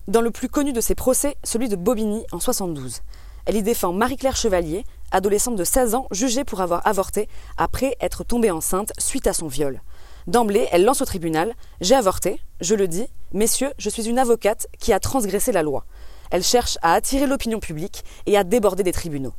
dans 0.08 0.20
le 0.20 0.30
plus 0.30 0.48
connu 0.48 0.72
de 0.74 0.80
ses 0.82 0.94
procès, 0.94 1.36
celui 1.42 1.68
de 1.68 1.76
Bobigny 1.76 2.24
en 2.32 2.40
72. 2.40 3.00
Elle 3.46 3.56
y 3.56 3.62
défend 3.62 3.94
Marie-Claire 3.94 4.36
Chevalier, 4.36 4.84
adolescente 5.10 5.56
de 5.56 5.64
16 5.64 5.94
ans, 5.94 6.06
jugée 6.10 6.44
pour 6.44 6.60
avoir 6.60 6.86
avorté 6.86 7.28
après 7.56 7.96
être 8.02 8.22
tombée 8.22 8.50
enceinte 8.50 8.92
suite 8.98 9.26
à 9.26 9.32
son 9.32 9.48
viol. 9.48 9.80
D'emblée, 10.26 10.68
elle 10.70 10.84
lance 10.84 11.00
au 11.00 11.06
tribunal 11.06 11.54
J'ai 11.80 11.94
avorté, 11.94 12.40
je 12.60 12.74
le 12.74 12.88
dis, 12.88 13.06
messieurs, 13.32 13.72
je 13.78 13.88
suis 13.88 14.06
une 14.06 14.18
avocate 14.18 14.66
qui 14.78 14.92
a 14.92 15.00
transgressé 15.00 15.50
la 15.50 15.62
loi. 15.62 15.86
Elle 16.30 16.42
cherche 16.42 16.76
à 16.82 16.92
attirer 16.92 17.26
l'opinion 17.26 17.58
publique 17.58 18.04
et 18.26 18.36
à 18.36 18.44
déborder 18.44 18.82
des 18.82 18.92
tribunaux. 18.92 19.32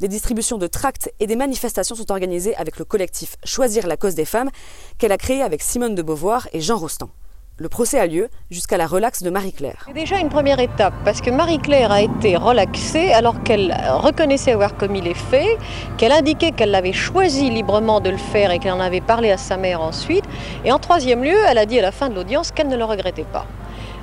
Des 0.00 0.08
distributions 0.08 0.58
de 0.58 0.66
tracts 0.66 1.12
et 1.20 1.26
des 1.26 1.36
manifestations 1.36 1.94
sont 1.94 2.10
organisées 2.10 2.56
avec 2.56 2.78
le 2.78 2.84
collectif 2.84 3.36
Choisir 3.44 3.86
la 3.86 3.96
cause 3.96 4.16
des 4.16 4.24
femmes 4.24 4.50
qu'elle 4.98 5.12
a 5.12 5.18
créé 5.18 5.40
avec 5.40 5.62
Simone 5.62 5.94
de 5.94 6.02
Beauvoir 6.02 6.48
et 6.52 6.60
Jean 6.60 6.76
Rostand. 6.76 7.10
Le 7.56 7.68
procès 7.68 8.00
a 8.00 8.06
lieu 8.08 8.28
jusqu'à 8.50 8.76
la 8.76 8.88
relaxe 8.88 9.22
de 9.22 9.30
Marie-Claire. 9.30 9.84
C'est 9.86 9.92
déjà 9.92 10.18
une 10.18 10.28
première 10.28 10.58
étape 10.58 10.94
parce 11.04 11.20
que 11.20 11.30
Marie-Claire 11.30 11.92
a 11.92 12.02
été 12.02 12.36
relaxée 12.36 13.12
alors 13.12 13.44
qu'elle 13.44 13.72
reconnaissait 13.88 14.50
avoir 14.50 14.76
commis 14.76 15.00
les 15.00 15.14
faits, 15.14 15.56
qu'elle 15.96 16.10
indiquait 16.10 16.50
qu'elle 16.50 16.72
l'avait 16.72 16.92
choisi 16.92 17.50
librement 17.50 18.00
de 18.00 18.10
le 18.10 18.16
faire 18.16 18.50
et 18.50 18.58
qu'elle 18.58 18.72
en 18.72 18.80
avait 18.80 19.00
parlé 19.00 19.30
à 19.30 19.36
sa 19.36 19.56
mère 19.56 19.80
ensuite. 19.80 20.24
Et 20.64 20.72
en 20.72 20.80
troisième 20.80 21.22
lieu, 21.22 21.38
elle 21.48 21.58
a 21.58 21.66
dit 21.66 21.78
à 21.78 21.82
la 21.82 21.92
fin 21.92 22.08
de 22.08 22.16
l'audience 22.16 22.50
qu'elle 22.50 22.66
ne 22.66 22.76
le 22.76 22.84
regrettait 22.84 23.26
pas. 23.32 23.46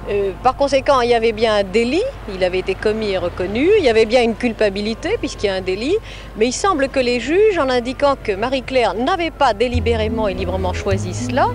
Euh, 0.10 0.32
par 0.42 0.56
conséquent, 0.56 1.02
il 1.02 1.10
y 1.10 1.14
avait 1.14 1.32
bien 1.32 1.56
un 1.58 1.64
délit, 1.64 2.04
il 2.34 2.44
avait 2.44 2.60
été 2.60 2.74
commis 2.76 3.12
et 3.12 3.18
reconnu, 3.18 3.68
il 3.78 3.84
y 3.84 3.90
avait 3.90 4.06
bien 4.06 4.24
une 4.24 4.36
culpabilité 4.36 5.18
puisqu'il 5.20 5.48
y 5.48 5.50
a 5.50 5.56
un 5.56 5.62
délit, 5.62 5.98
mais 6.38 6.48
il 6.48 6.54
semble 6.54 6.90
que 6.90 7.00
les 7.00 7.20
juges, 7.20 7.60
en 7.60 7.70
indiquant 7.70 8.16
que 8.22 8.32
Marie-Claire 8.32 8.96
n'avait 8.96 9.32
pas 9.32 9.54
délibérément 9.54 10.28
et 10.28 10.34
librement 10.34 10.74
choisi 10.74 11.14
cela, 11.14 11.48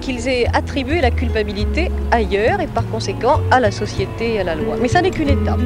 qu'ils 0.00 0.28
aient 0.28 0.46
attribué 0.52 1.00
la 1.00 1.10
culpabilité 1.10 1.90
ailleurs 2.10 2.60
et 2.60 2.66
par 2.66 2.86
conséquent 2.88 3.40
à 3.50 3.60
la 3.60 3.70
société 3.70 4.34
et 4.34 4.40
à 4.40 4.44
la 4.44 4.54
loi. 4.54 4.76
Mais 4.80 4.88
ça 4.88 5.00
n'est 5.00 5.10
qu'une 5.10 5.30
étape. 5.30 5.60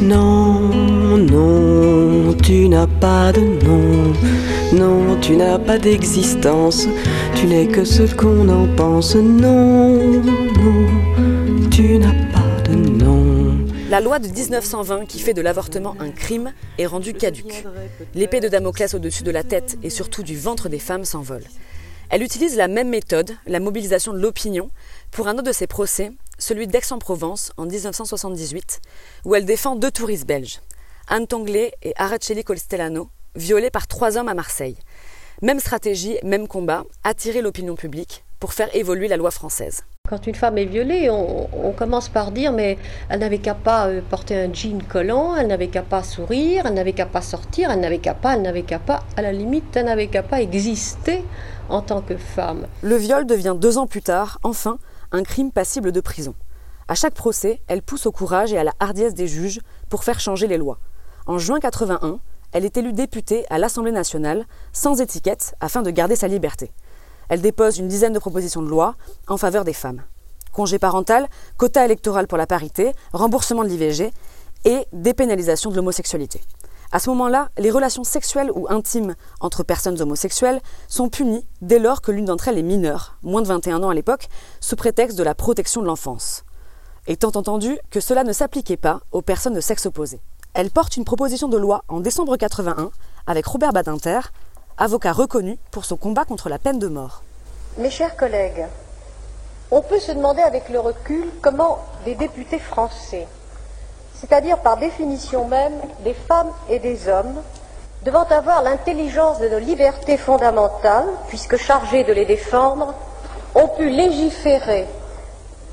Non, 0.00 0.70
non, 1.16 2.34
tu 2.42 2.68
n'as 2.68 2.86
pas 2.86 3.32
de 3.32 3.40
nom. 3.40 4.12
Non, 4.72 5.16
tu 5.20 5.36
n'as 5.36 5.58
pas 5.58 5.78
d'existence. 5.78 6.88
Tu 7.34 7.46
n'es 7.46 7.66
que 7.66 7.84
ce 7.84 8.02
qu'on 8.14 8.48
en 8.48 8.66
pense. 8.76 9.16
Non, 9.16 10.22
La 13.90 14.00
loi 14.00 14.18
de 14.18 14.28
1920 14.28 15.06
qui 15.06 15.18
fait 15.18 15.34
de 15.34 15.40
l'avortement 15.40 15.96
un 15.98 16.10
crime 16.10 16.52
est 16.78 16.86
rendue 16.86 17.14
caduque. 17.14 17.64
L'épée 18.14 18.40
de 18.40 18.48
Damoclès 18.48 18.92
au-dessus 18.94 19.22
de 19.22 19.30
la 19.30 19.42
tête 19.42 19.78
et 19.82 19.90
surtout 19.90 20.22
du 20.22 20.36
ventre 20.36 20.68
des 20.68 20.78
femmes 20.78 21.04
s'envole. 21.04 21.44
Elle 22.10 22.22
utilise 22.22 22.56
la 22.56 22.68
même 22.68 22.88
méthode, 22.88 23.32
la 23.46 23.60
mobilisation 23.60 24.12
de 24.12 24.18
l'opinion, 24.18 24.70
pour 25.10 25.28
un 25.28 25.34
autre 25.34 25.44
de 25.44 25.52
ses 25.52 25.66
procès, 25.66 26.10
celui 26.38 26.66
d'Aix-en-Provence 26.66 27.52
en 27.56 27.66
1978, 27.66 28.80
où 29.24 29.34
elle 29.34 29.44
défend 29.44 29.74
deux 29.74 29.90
touristes 29.90 30.26
belges, 30.26 30.60
Anne 31.08 31.26
Tonglé 31.26 31.72
et 31.82 31.94
Araceli 31.96 32.44
Colstellano, 32.44 33.08
violés 33.34 33.70
par 33.70 33.86
trois 33.86 34.16
hommes 34.16 34.28
à 34.28 34.34
Marseille. 34.34 34.76
Même 35.42 35.60
stratégie, 35.60 36.18
même 36.22 36.48
combat, 36.48 36.84
attirer 37.04 37.42
l'opinion 37.42 37.74
publique, 37.74 38.24
pour 38.40 38.52
faire 38.52 38.74
évoluer 38.74 39.08
la 39.08 39.16
loi 39.16 39.30
française. 39.30 39.82
Quand 40.08 40.26
une 40.26 40.34
femme 40.34 40.56
est 40.58 40.64
violée, 40.64 41.10
on, 41.10 41.72
commence 41.76 42.08
par 42.08 42.32
dire 42.32 42.52
mais 42.52 42.78
elle 43.08 43.20
n'avait 43.20 43.38
qu'à 43.38 43.54
pas 43.54 43.88
euh, 43.88 44.00
porter 44.08 44.36
un 44.40 44.52
jean 44.52 44.82
collant, 44.82 45.36
elle 45.36 45.48
n'avait 45.48 45.68
qu'à 45.68 45.82
pas 45.82 46.02
sourire, 46.02 46.64
elle 46.66 46.74
n'avait 46.74 46.94
qu'à 46.94 47.06
pas 47.06 47.20
sortir, 47.20 47.70
elle 47.70 47.80
n'avait 47.80 47.98
qu'à 47.98 48.14
pas, 48.14 48.34
elle 48.34 48.42
n'avait 48.42 48.62
qu'à 48.62 48.78
pas, 48.78 49.04
à 49.16 49.22
la 49.22 49.32
limite, 49.32 49.76
elle 49.76 49.84
n'avait 49.84 50.08
qu'à 50.08 50.22
pas 50.22 50.40
exister 50.40 51.22
en 51.68 51.82
tant 51.82 52.00
que 52.00 52.16
femme. 52.16 52.66
Le 52.82 52.96
viol 52.96 53.26
devient 53.26 53.54
deux 53.56 53.76
ans 53.76 53.86
plus 53.86 54.02
tard, 54.02 54.38
enfin, 54.42 54.78
un 55.12 55.22
crime 55.22 55.52
passible 55.52 55.92
de 55.92 56.00
prison. 56.00 56.34
À 56.88 56.94
chaque 56.94 57.14
procès, 57.14 57.60
elle 57.68 57.82
pousse 57.82 58.06
au 58.06 58.12
courage 58.12 58.52
et 58.52 58.58
à 58.58 58.64
la 58.64 58.72
hardiesse 58.80 59.14
des 59.14 59.28
juges 59.28 59.60
pour 59.90 60.04
faire 60.04 60.20
changer 60.20 60.46
les 60.46 60.56
lois. 60.56 60.78
En 61.26 61.36
juin 61.38 61.60
81, 61.60 62.18
elle 62.52 62.64
est 62.64 62.78
élue 62.78 62.94
députée 62.94 63.44
à 63.50 63.58
l'Assemblée 63.58 63.92
nationale, 63.92 64.46
sans 64.72 65.02
étiquette, 65.02 65.54
afin 65.60 65.82
de 65.82 65.90
garder 65.90 66.16
sa 66.16 66.28
liberté. 66.28 66.70
Elle 67.28 67.40
dépose 67.40 67.78
une 67.78 67.88
dizaine 67.88 68.12
de 68.12 68.18
propositions 68.18 68.62
de 68.62 68.68
loi 68.68 68.94
en 69.26 69.36
faveur 69.36 69.64
des 69.64 69.72
femmes. 69.72 70.02
Congé 70.52 70.78
parental, 70.78 71.28
quota 71.56 71.84
électoral 71.84 72.26
pour 72.26 72.38
la 72.38 72.46
parité, 72.46 72.92
remboursement 73.12 73.64
de 73.64 73.68
l'IVG 73.68 74.12
et 74.64 74.86
dépénalisation 74.92 75.70
de 75.70 75.76
l'homosexualité. 75.76 76.40
À 76.90 77.00
ce 77.00 77.10
moment-là, 77.10 77.50
les 77.58 77.70
relations 77.70 78.02
sexuelles 78.02 78.50
ou 78.54 78.66
intimes 78.70 79.14
entre 79.40 79.62
personnes 79.62 80.00
homosexuelles 80.00 80.60
sont 80.88 81.10
punies 81.10 81.46
dès 81.60 81.78
lors 81.78 82.00
que 82.00 82.10
l'une 82.10 82.24
d'entre 82.24 82.48
elles 82.48 82.58
est 82.58 82.62
mineure, 82.62 83.18
moins 83.22 83.42
de 83.42 83.46
21 83.46 83.82
ans 83.82 83.90
à 83.90 83.94
l'époque, 83.94 84.28
sous 84.60 84.74
prétexte 84.74 85.18
de 85.18 85.22
la 85.22 85.34
protection 85.34 85.82
de 85.82 85.86
l'enfance. 85.86 86.44
Étant 87.06 87.32
entendu 87.34 87.78
que 87.90 88.00
cela 88.00 88.24
ne 88.24 88.32
s'appliquait 88.32 88.78
pas 88.78 89.00
aux 89.12 89.20
personnes 89.20 89.54
de 89.54 89.60
sexe 89.60 89.84
opposé. 89.84 90.20
Elle 90.54 90.70
porte 90.70 90.96
une 90.96 91.04
proposition 91.04 91.48
de 91.48 91.58
loi 91.58 91.84
en 91.88 92.00
décembre 92.00 92.36
81 92.36 92.90
avec 93.26 93.46
Robert 93.46 93.74
Badinter, 93.74 94.20
avocat 94.78 95.12
reconnu 95.12 95.58
pour 95.72 95.84
son 95.84 95.96
combat 95.96 96.24
contre 96.24 96.48
la 96.48 96.58
peine 96.58 96.78
de 96.78 96.86
mort. 96.86 97.22
Mes 97.78 97.90
chers 97.90 98.16
collègues, 98.16 98.66
on 99.70 99.82
peut 99.82 99.98
se 99.98 100.12
demander 100.12 100.42
avec 100.42 100.68
le 100.68 100.78
recul 100.78 101.28
comment 101.42 101.78
des 102.04 102.14
députés 102.14 102.60
français, 102.60 103.26
c'est-à-dire 104.14 104.58
par 104.58 104.76
définition 104.76 105.46
même 105.46 105.74
des 106.04 106.14
femmes 106.14 106.52
et 106.70 106.78
des 106.78 107.08
hommes, 107.08 107.42
devant 108.04 108.24
avoir 108.24 108.62
l'intelligence 108.62 109.40
de 109.40 109.48
nos 109.48 109.58
libertés 109.58 110.16
fondamentales, 110.16 111.08
puisque 111.28 111.56
chargés 111.56 112.04
de 112.04 112.12
les 112.12 112.24
défendre, 112.24 112.94
ont 113.54 113.68
pu 113.68 113.88
légiférer 113.90 114.86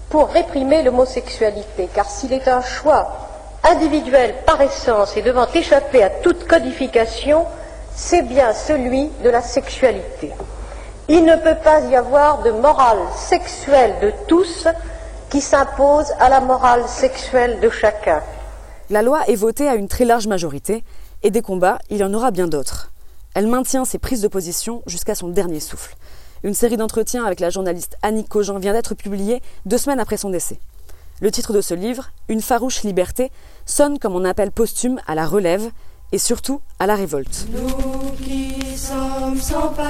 pour 0.10 0.30
réprimer 0.30 0.82
l'homosexualité, 0.82 1.88
car 1.94 2.10
s'il 2.10 2.34
est 2.34 2.48
un 2.48 2.62
choix 2.62 3.12
individuel 3.64 4.36
par 4.46 4.62
essence 4.62 5.16
et 5.18 5.22
devant 5.22 5.48
échapper 5.54 6.04
à 6.04 6.10
toute 6.10 6.48
codification, 6.48 7.46
c'est 7.96 8.24
bien 8.24 8.54
celui 8.54 9.10
de 9.24 9.30
la 9.30 9.42
sexualité. 9.42 10.32
Il 11.08 11.24
ne 11.24 11.36
peut 11.36 11.58
pas 11.64 11.82
y 11.82 11.96
avoir 11.96 12.44
de 12.44 12.52
morale 12.52 13.00
sexuelle 13.16 13.96
de 14.02 14.12
tous 14.28 14.68
qui 15.30 15.42
s'impose 15.42 16.12
à 16.20 16.30
la 16.30 16.42
morale 16.42 16.88
sexuelle 16.88 17.60
de 17.60 17.70
chacun. 17.70 18.22
La 18.90 19.02
loi 19.02 19.22
est 19.28 19.36
votée 19.36 19.68
à 19.68 19.76
une 19.76 19.88
très 19.88 20.06
large 20.06 20.28
majorité, 20.28 20.84
et 21.24 21.32
des 21.32 21.42
combats, 21.42 21.80
il 21.90 21.98
y 21.98 22.04
en 22.04 22.14
aura 22.14 22.32
bien 22.32 22.48
d'autres. 22.48 22.92
Elle 23.34 23.48
maintient 23.48 23.86
ses 23.86 23.98
prises 23.98 24.22
de 24.22 24.28
position 24.28 24.84
jusqu'à 24.86 25.16
son 25.16 25.30
dernier 25.30 25.60
souffle. 25.60 25.96
Une 26.44 26.54
série 26.54 26.78
d'entretiens 26.78 27.26
avec 27.26 27.40
la 27.40 27.50
journaliste 27.50 27.98
Annie 28.04 28.26
Cogent 28.26 28.60
vient 28.60 28.74
d'être 28.74 28.94
publiée 28.94 29.42
deux 29.66 29.80
semaines 29.80 30.00
après 30.00 30.18
son 30.18 30.30
décès. 30.30 30.60
Le 31.22 31.32
titre 31.32 31.54
de 31.54 31.62
ce 31.62 31.74
livre, 31.74 32.12
Une 32.30 32.42
farouche 32.42 32.84
liberté, 32.84 33.32
sonne 33.66 33.98
comme 34.00 34.16
un 34.16 34.26
appel 34.30 34.52
posthume 34.52 35.00
à 35.08 35.16
la 35.16 35.26
relève 35.26 35.72
et 36.16 36.18
surtout 36.18 36.62
à 36.80 36.88
la 36.88 36.96
révolte. 36.96 37.46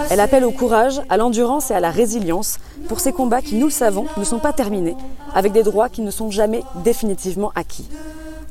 Elle 0.09 0.19
appelle 0.19 0.43
au 0.43 0.49
courage, 0.49 0.99
à 1.07 1.17
l'endurance 1.17 1.69
et 1.69 1.76
à 1.76 1.80
la 1.80 1.91
résilience 1.91 2.57
pour 2.88 2.99
ces 2.99 3.11
combats 3.11 3.43
qui, 3.43 3.53
nous 3.53 3.67
le 3.67 3.71
savons, 3.71 4.07
ne 4.17 4.23
sont 4.23 4.39
pas 4.39 4.51
terminés, 4.51 4.95
avec 5.36 5.51
des 5.51 5.61
droits 5.61 5.88
qui 5.88 6.01
ne 6.01 6.09
sont 6.09 6.32
jamais 6.32 6.63
définitivement 6.84 7.51
acquis. 7.53 7.88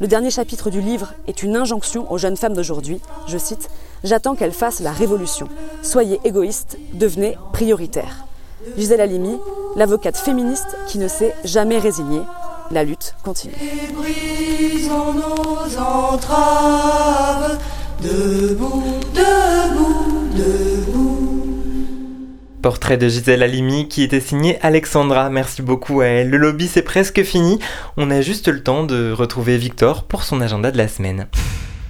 Le 0.00 0.06
dernier 0.06 0.30
chapitre 0.30 0.70
du 0.70 0.80
livre 0.80 1.14
est 1.26 1.42
une 1.42 1.56
injonction 1.56 2.10
aux 2.12 2.18
jeunes 2.18 2.36
femmes 2.36 2.54
d'aujourd'hui. 2.54 3.00
Je 3.26 3.38
cite 3.38 3.68
J'attends 4.04 4.36
qu'elles 4.36 4.52
fassent 4.52 4.80
la 4.80 4.92
révolution. 4.92 5.48
Soyez 5.82 6.20
égoïstes, 6.22 6.78
devenez 6.92 7.36
prioritaires. 7.52 8.24
Gisèle 8.76 9.00
Halimi, 9.00 9.36
l'avocate 9.74 10.16
féministe 10.16 10.76
qui 10.86 10.98
ne 10.98 11.08
s'est 11.08 11.34
jamais 11.44 11.78
résignée, 11.78 12.22
la 12.70 12.84
lutte 12.84 13.14
continue. 13.22 13.54
nos 14.88 15.78
entraves, 15.78 17.58
debout, 18.02 18.82
debout, 19.14 20.28
debout. 20.34 21.50
Portrait 22.62 22.96
de 22.96 23.08
Gisèle 23.08 23.42
Halimi 23.42 23.88
qui 23.88 24.02
était 24.02 24.20
signé 24.20 24.58
Alexandra. 24.62 25.28
Merci 25.28 25.62
beaucoup 25.62 26.00
à 26.00 26.06
elle. 26.06 26.30
Le 26.30 26.38
lobby 26.38 26.66
c'est 26.66 26.82
presque 26.82 27.22
fini. 27.22 27.58
On 27.96 28.10
a 28.10 28.22
juste 28.22 28.48
le 28.48 28.62
temps 28.62 28.84
de 28.84 29.12
retrouver 29.12 29.58
Victor 29.58 30.04
pour 30.04 30.22
son 30.22 30.40
agenda 30.40 30.70
de 30.70 30.78
la 30.78 30.88
semaine. 30.88 31.26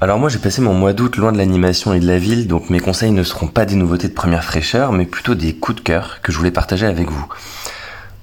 Alors 0.01 0.19
moi 0.19 0.29
j'ai 0.29 0.39
passé 0.39 0.61
mon 0.61 0.75
mois 0.75 0.93
d'août 0.93 1.17
loin 1.17 1.33
de 1.33 1.39
l'animation 1.39 1.95
et 1.95 2.01
de 2.01 2.07
la 2.07 2.19
ville, 2.19 2.49
donc 2.49 2.69
mes 2.69 2.81
conseils 2.81 3.13
ne 3.13 3.23
seront 3.23 3.47
pas 3.47 3.65
des 3.65 3.77
nouveautés 3.77 4.09
de 4.09 4.13
première 4.13 4.45
fraîcheur, 4.45 4.93
mais 4.93 5.07
plutôt 5.07 5.35
des 5.35 5.55
coups 5.55 5.79
de 5.79 5.83
cœur 5.83 6.19
que 6.23 6.33
je 6.33 6.37
voulais 6.37 6.51
partager 6.51 6.85
avec 6.85 7.09
vous. 7.11 7.27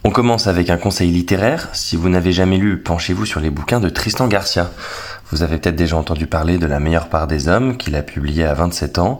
On 0.03 0.09
commence 0.09 0.47
avec 0.47 0.71
un 0.71 0.77
conseil 0.77 1.11
littéraire. 1.11 1.69
Si 1.73 1.95
vous 1.95 2.09
n'avez 2.09 2.31
jamais 2.31 2.57
lu, 2.57 2.79
penchez-vous 2.81 3.27
sur 3.27 3.39
les 3.39 3.51
bouquins 3.51 3.79
de 3.79 3.87
Tristan 3.87 4.27
Garcia. 4.27 4.71
Vous 5.29 5.43
avez 5.43 5.59
peut-être 5.59 5.75
déjà 5.75 5.95
entendu 5.95 6.25
parler 6.25 6.57
de 6.57 6.65
La 6.65 6.79
meilleure 6.79 7.07
part 7.07 7.27
des 7.27 7.47
hommes, 7.47 7.77
qu'il 7.77 7.95
a 7.95 8.01
publié 8.01 8.43
à 8.43 8.55
27 8.55 8.97
ans. 8.97 9.19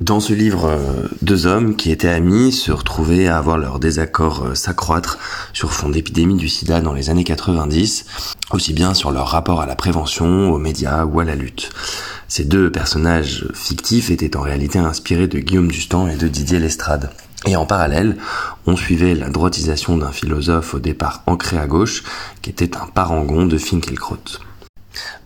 Dans 0.00 0.20
ce 0.20 0.32
livre, 0.32 0.66
euh, 0.66 1.08
deux 1.20 1.46
hommes 1.46 1.76
qui 1.76 1.90
étaient 1.90 2.08
amis 2.08 2.52
se 2.52 2.72
retrouvaient 2.72 3.26
à 3.26 3.36
avoir 3.36 3.58
leur 3.58 3.80
désaccord 3.80 4.46
euh, 4.46 4.54
s'accroître 4.54 5.18
sur 5.52 5.72
fond 5.72 5.90
d'épidémie 5.90 6.36
du 6.36 6.48
sida 6.48 6.80
dans 6.80 6.94
les 6.94 7.10
années 7.10 7.24
90, 7.24 8.06
aussi 8.52 8.72
bien 8.72 8.94
sur 8.94 9.10
leur 9.10 9.26
rapport 9.26 9.60
à 9.60 9.66
la 9.66 9.74
prévention, 9.74 10.50
aux 10.50 10.58
médias 10.58 11.04
ou 11.04 11.20
à 11.20 11.24
la 11.24 11.34
lutte. 11.34 11.70
Ces 12.28 12.44
deux 12.44 12.72
personnages 12.72 13.46
fictifs 13.52 14.10
étaient 14.10 14.36
en 14.36 14.40
réalité 14.40 14.78
inspirés 14.78 15.26
de 15.26 15.38
Guillaume 15.38 15.70
Dustan 15.70 16.08
et 16.08 16.16
de 16.16 16.28
Didier 16.28 16.60
Lestrade. 16.60 17.10
Et 17.46 17.56
en 17.56 17.66
parallèle, 17.66 18.16
on 18.66 18.76
suivait 18.76 19.14
la 19.14 19.28
droitisation 19.28 19.96
d'un 19.96 20.10
philosophe 20.10 20.74
au 20.74 20.80
départ 20.80 21.22
ancré 21.26 21.56
à 21.56 21.66
gauche, 21.66 22.02
qui 22.42 22.50
était 22.50 22.76
un 22.76 22.86
parangon 22.86 23.46
de 23.46 23.58
Finkielkraut. 23.58 24.40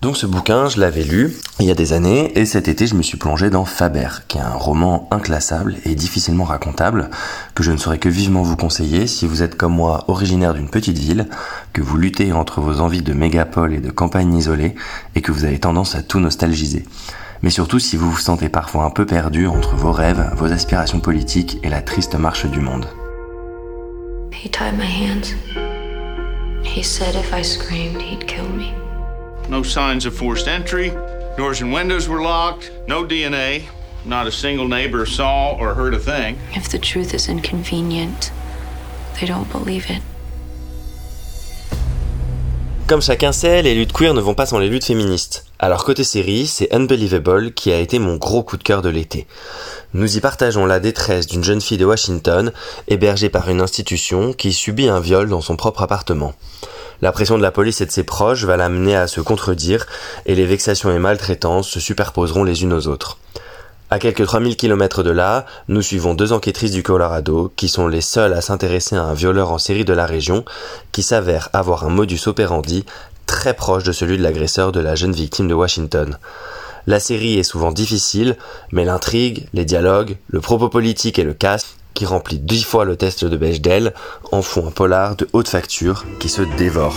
Donc 0.03 0.17
ce 0.17 0.27
bouquin, 0.27 0.69
je 0.69 0.81
l'avais 0.81 1.05
lu 1.05 1.35
il 1.59 1.67
y 1.67 1.71
a 1.71 1.75
des 1.75 1.93
années, 1.93 2.37
et 2.37 2.45
cet 2.45 2.69
été 2.69 2.87
je 2.87 2.95
me 2.95 3.03
suis 3.03 3.17
plongé 3.17 3.49
dans 3.49 3.65
Faber, 3.65 4.09
qui 4.29 4.37
est 4.37 4.43
un 4.43 4.55
roman 4.55 5.09
inclassable 5.11 5.77
et 5.85 5.95
difficilement 5.95 6.45
racontable, 6.45 7.09
que 7.55 7.63
je 7.63 7.71
ne 7.71 7.77
saurais 7.77 7.99
que 7.99 8.09
vivement 8.09 8.43
vous 8.43 8.57
conseiller 8.57 9.07
si 9.07 9.27
vous 9.27 9.43
êtes 9.43 9.57
comme 9.57 9.75
moi 9.75 10.05
originaire 10.09 10.55
d'une 10.55 10.69
petite 10.69 10.99
ville, 10.99 11.29
que 11.73 11.81
vous 11.81 11.97
luttez 11.97 12.33
entre 12.33 12.61
vos 12.61 12.81
envies 12.81 13.03
de 13.03 13.15
mégapole 13.15 13.75
et 13.75 13.81
de 13.81 13.91
campagne 13.91 14.35
isolée, 14.35 14.75
et 15.15 15.23
que 15.23 15.33
vous 15.33 15.45
avez 15.45 15.61
tendance 15.61 15.95
à 15.95 16.03
tout 16.03 16.21
nostalgiser 16.21 16.85
mais 17.43 17.51
surtout 17.51 17.79
si 17.79 17.97
vous 17.97 18.11
vous 18.11 18.19
sentez 18.19 18.49
parfois 18.49 18.85
un 18.85 18.91
peu 18.91 19.05
perdu 19.05 19.47
entre 19.47 19.75
vos 19.75 19.93
rêves, 19.93 20.31
vos 20.37 20.53
aspirations 20.53 21.01
politiques 21.01 21.59
et 21.63 21.69
la 21.69 21.83
triste 21.83 22.15
marche 22.15 22.47
du 22.47 22.61
monde. 22.61 22.87
He 24.33 24.49
tied 24.49 24.77
my 24.77 24.87
hands. 24.87 25.35
He 26.65 26.83
said 26.83 27.15
if 27.15 27.33
I 27.33 27.43
screamed, 27.43 28.01
he'd 28.01 28.27
kill 28.27 28.49
me. 28.49 28.73
No 29.49 29.63
signs 29.63 30.07
of 30.07 30.15
forced 30.15 30.49
entry. 30.49 30.93
Doors 31.37 31.61
and 31.61 31.73
windows 31.73 32.09
were 32.09 32.23
locked. 32.23 32.73
No 32.89 33.05
DNA. 33.05 33.63
Not 34.05 34.27
a 34.27 34.33
single 34.33 34.69
neighbor 34.69 35.07
saw 35.07 35.57
or 35.59 35.75
heard 35.75 35.95
a 35.95 35.99
thing. 35.99 36.39
If 36.55 36.71
the 36.71 36.79
truth 36.79 37.15
is 37.15 37.29
inconvenient, 37.29 38.33
they 39.21 39.27
don't 39.27 39.51
believe 39.51 39.91
it. 39.91 40.03
Comme 42.89 43.01
chacun 43.01 43.33
sait, 43.33 43.63
les 43.63 43.75
luttes 43.75 43.93
queer 43.93 44.13
ne 44.13 44.21
vont 44.21 44.35
pas 44.35 44.47
sans 44.47 44.59
les 44.59 44.69
luttes 44.69 44.85
féministes. 44.85 45.47
Alors 45.65 45.85
côté 45.85 46.03
série, 46.03 46.49
c'est 46.49 46.75
Unbelievable 46.75 47.53
qui 47.53 47.71
a 47.71 47.79
été 47.79 48.01
mon 48.01 48.17
gros 48.17 48.43
coup 48.43 48.57
de 48.57 48.65
cœur 48.65 48.83
de 48.83 48.89
l'été. 48.89 49.29
Nous 49.95 50.17
y 50.17 50.21
partageons 50.21 50.67
la 50.67 50.81
détresse 50.81 51.29
d'une 51.29 51.45
jeune 51.45 51.61
fille 51.61 51.79
de 51.79 51.85
Washington, 51.85 52.51
hébergée 52.89 53.29
par 53.29 53.49
une 53.49 53.61
institution, 53.61 54.33
qui 54.33 54.53
subit 54.53 54.89
un 54.89 54.99
viol 54.99 55.29
dans 55.29 55.41
son 55.41 55.55
propre 55.55 55.83
appartement. 55.83 56.35
La 57.01 57.13
pression 57.13 57.39
de 57.39 57.43
la 57.43 57.53
police 57.53 57.81
et 57.81 57.87
de 57.87 57.93
ses 57.93 58.03
proches 58.03 58.43
va 58.43 58.57
l'amener 58.57 58.97
à 58.97 59.07
se 59.07 59.21
contredire, 59.21 59.87
et 60.27 60.35
les 60.35 60.47
vexations 60.47 60.91
et 60.91 60.99
maltraitances 60.99 61.69
se 61.69 61.79
superposeront 61.79 62.43
les 62.43 62.65
unes 62.65 62.73
aux 62.73 62.89
autres. 62.89 63.19
À 63.93 63.99
quelques 63.99 64.25
3000 64.25 64.57
km 64.57 65.03
de 65.03 65.11
là, 65.11 65.45
nous 65.69 65.83
suivons 65.83 66.15
deux 66.15 66.33
enquêtrices 66.33 66.71
du 66.71 66.83
Colorado 66.83 67.53
qui 67.55 67.69
sont 67.69 67.87
les 67.87 68.01
seules 68.01 68.33
à 68.33 68.41
s'intéresser 68.41 68.97
à 68.97 69.03
un 69.03 69.13
violeur 69.13 69.53
en 69.53 69.59
série 69.59 69.85
de 69.85 69.93
la 69.93 70.07
région 70.07 70.47
qui 70.93 71.03
s'avère 71.03 71.51
avoir 71.53 71.85
un 71.85 71.91
modus 71.91 72.27
operandi 72.27 72.87
très 73.33 73.55
proche 73.55 73.83
de 73.83 73.93
celui 73.93 74.19
de 74.19 74.23
l'agresseur 74.23 74.73
de 74.73 74.81
la 74.81 74.95
jeune 74.95 75.13
victime 75.13 75.49
de 75.49 75.55
Washington. 75.55 76.19
La 76.87 77.01
série 77.01 77.39
est 77.39 77.43
souvent 77.43 77.73
difficile, 77.73 78.37
mais 78.73 78.85
l'intrigue, 78.85 79.49
les 79.55 79.65
dialogues, 79.65 80.19
le 80.29 80.41
propos 80.41 80.69
politique 80.69 81.19
et 81.19 81.25
le 81.25 81.33
cast, 81.33 81.77
qui 81.95 82.05
remplit 82.05 82.39
dix 82.39 82.63
fois 82.63 82.85
le 82.85 82.95
test 82.95 83.25
de 83.25 83.37
Bechdel, 83.39 83.95
en 84.33 84.43
font 84.43 84.67
un 84.69 84.71
polar 84.71 85.17
de 85.17 85.27
haute 85.33 85.49
facture 85.49 86.05
qui 86.21 86.29
se 86.29 86.43
dévore. 86.43 86.95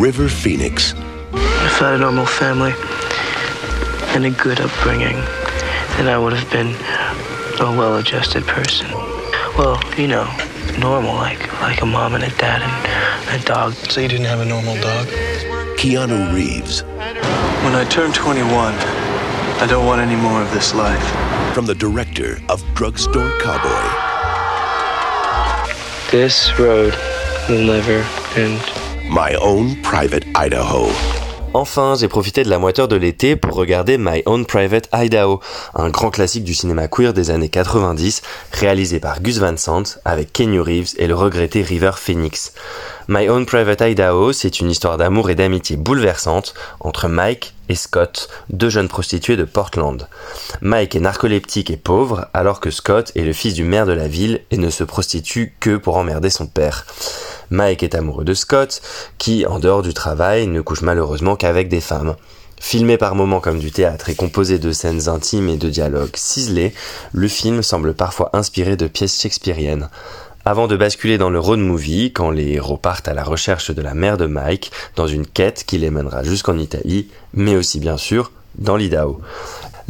River 0.00 0.28
Phoenix. 0.28 0.94
a 1.80 1.98
normal 1.98 2.26
family 2.26 2.72
and 4.14 4.24
a 4.24 4.30
good 4.30 4.60
upbringing. 4.60 5.18
then 5.96 6.06
I 6.06 6.18
would 6.18 6.34
have 6.34 6.50
been 6.52 6.72
a 7.60 7.76
well 7.76 7.96
adjusted 7.96 8.44
person. 8.44 8.86
Well, 9.58 9.82
you 9.96 10.06
know, 10.06 10.26
normal, 10.78 11.14
like 11.14 11.42
like 11.60 11.82
a 11.82 11.86
mom 11.86 12.14
and 12.14 12.22
a 12.22 12.30
dad 12.38 12.62
and 12.62 13.42
a 13.42 13.44
dog. 13.44 13.72
So 13.90 14.00
you 14.00 14.08
didn't 14.08 14.26
have 14.26 14.40
a 14.40 14.44
normal 14.44 14.76
dog? 14.76 15.47
Keanu 15.78 16.34
Reeves. 16.34 16.82
When 17.62 17.76
I 17.76 17.86
turn 17.88 18.12
21, 18.12 18.50
I 18.50 19.66
don't 19.70 19.86
want 19.86 20.00
any 20.00 20.16
more 20.16 20.42
of 20.42 20.50
this 20.50 20.74
life. 20.74 21.54
From 21.54 21.66
the 21.66 21.74
director 21.76 22.40
of 22.48 22.64
Drugstore 22.74 23.30
Cowboy. 23.38 23.88
This 26.10 26.58
road 26.58 26.96
will 27.48 27.64
never 27.64 28.04
end. 28.34 28.60
My 29.08 29.34
Own 29.34 29.80
Private 29.82 30.24
Idaho. 30.34 30.86
Enfin, 31.54 31.94
j'ai 31.98 32.08
profité 32.08 32.44
de 32.44 32.50
la 32.50 32.58
moiteur 32.58 32.88
de 32.88 32.96
l'été 32.96 33.34
pour 33.34 33.54
regarder 33.54 33.96
My 33.96 34.22
Own 34.26 34.44
Private 34.44 34.88
Idaho, 34.92 35.40
un 35.74 35.88
grand 35.88 36.10
classique 36.10 36.44
du 36.44 36.52
cinéma 36.52 36.88
queer 36.88 37.14
des 37.14 37.30
années 37.30 37.48
90, 37.48 38.20
réalisé 38.52 39.00
par 39.00 39.22
Gus 39.22 39.38
Van 39.38 39.56
Sant 39.56 39.82
avec 40.04 40.32
Kenny 40.32 40.58
Reeves 40.58 40.94
et 40.98 41.06
le 41.06 41.14
regretté 41.14 41.62
River 41.62 41.92
Phoenix. 41.96 42.52
My 43.08 43.30
Own 43.30 43.46
Private 43.46 43.80
Idaho, 43.80 44.32
c'est 44.32 44.60
une 44.60 44.70
histoire 44.70 44.98
d'amour 44.98 45.30
et 45.30 45.34
d'amitié 45.34 45.76
bouleversante 45.76 46.52
entre 46.80 47.08
Mike 47.08 47.54
et 47.68 47.74
Scott, 47.74 48.28
deux 48.50 48.70
jeunes 48.70 48.88
prostituées 48.88 49.36
de 49.36 49.44
Portland. 49.44 50.08
Mike 50.60 50.96
est 50.96 51.00
narcoleptique 51.00 51.70
et 51.70 51.76
pauvre, 51.76 52.28
alors 52.34 52.60
que 52.60 52.70
Scott 52.70 53.12
est 53.14 53.22
le 53.22 53.32
fils 53.32 53.54
du 53.54 53.64
maire 53.64 53.86
de 53.86 53.92
la 53.92 54.08
ville 54.08 54.40
et 54.50 54.56
ne 54.56 54.70
se 54.70 54.84
prostitue 54.84 55.54
que 55.60 55.76
pour 55.76 55.96
emmerder 55.96 56.30
son 56.30 56.46
père. 56.46 56.86
Mike 57.50 57.82
est 57.82 57.94
amoureux 57.94 58.24
de 58.24 58.34
Scott, 58.34 58.82
qui, 59.18 59.46
en 59.46 59.58
dehors 59.58 59.82
du 59.82 59.94
travail, 59.94 60.46
ne 60.46 60.60
couche 60.60 60.82
malheureusement 60.82 61.36
qu'avec 61.36 61.68
des 61.68 61.80
femmes. 61.80 62.16
Filmé 62.60 62.96
par 62.96 63.14
moments 63.14 63.40
comme 63.40 63.60
du 63.60 63.70
théâtre 63.70 64.10
et 64.10 64.14
composé 64.14 64.58
de 64.58 64.72
scènes 64.72 65.08
intimes 65.08 65.48
et 65.48 65.56
de 65.56 65.70
dialogues 65.70 66.16
ciselés, 66.16 66.74
le 67.12 67.28
film 67.28 67.62
semble 67.62 67.94
parfois 67.94 68.30
inspiré 68.32 68.76
de 68.76 68.88
pièces 68.88 69.20
shakespeariennes. 69.20 69.88
Avant 70.50 70.66
de 70.66 70.78
basculer 70.78 71.18
dans 71.18 71.28
le 71.28 71.38
road 71.38 71.58
movie, 71.58 72.10
quand 72.10 72.30
les 72.30 72.52
héros 72.52 72.78
partent 72.78 73.06
à 73.06 73.12
la 73.12 73.22
recherche 73.22 73.70
de 73.70 73.82
la 73.82 73.92
mère 73.92 74.16
de 74.16 74.24
Mike, 74.24 74.72
dans 74.96 75.06
une 75.06 75.26
quête 75.26 75.64
qui 75.66 75.76
les 75.76 75.90
mènera 75.90 76.24
jusqu'en 76.24 76.56
Italie, 76.56 77.08
mais 77.34 77.54
aussi 77.54 77.80
bien 77.80 77.98
sûr 77.98 78.32
dans 78.54 78.76
l'Idaho. 78.76 79.20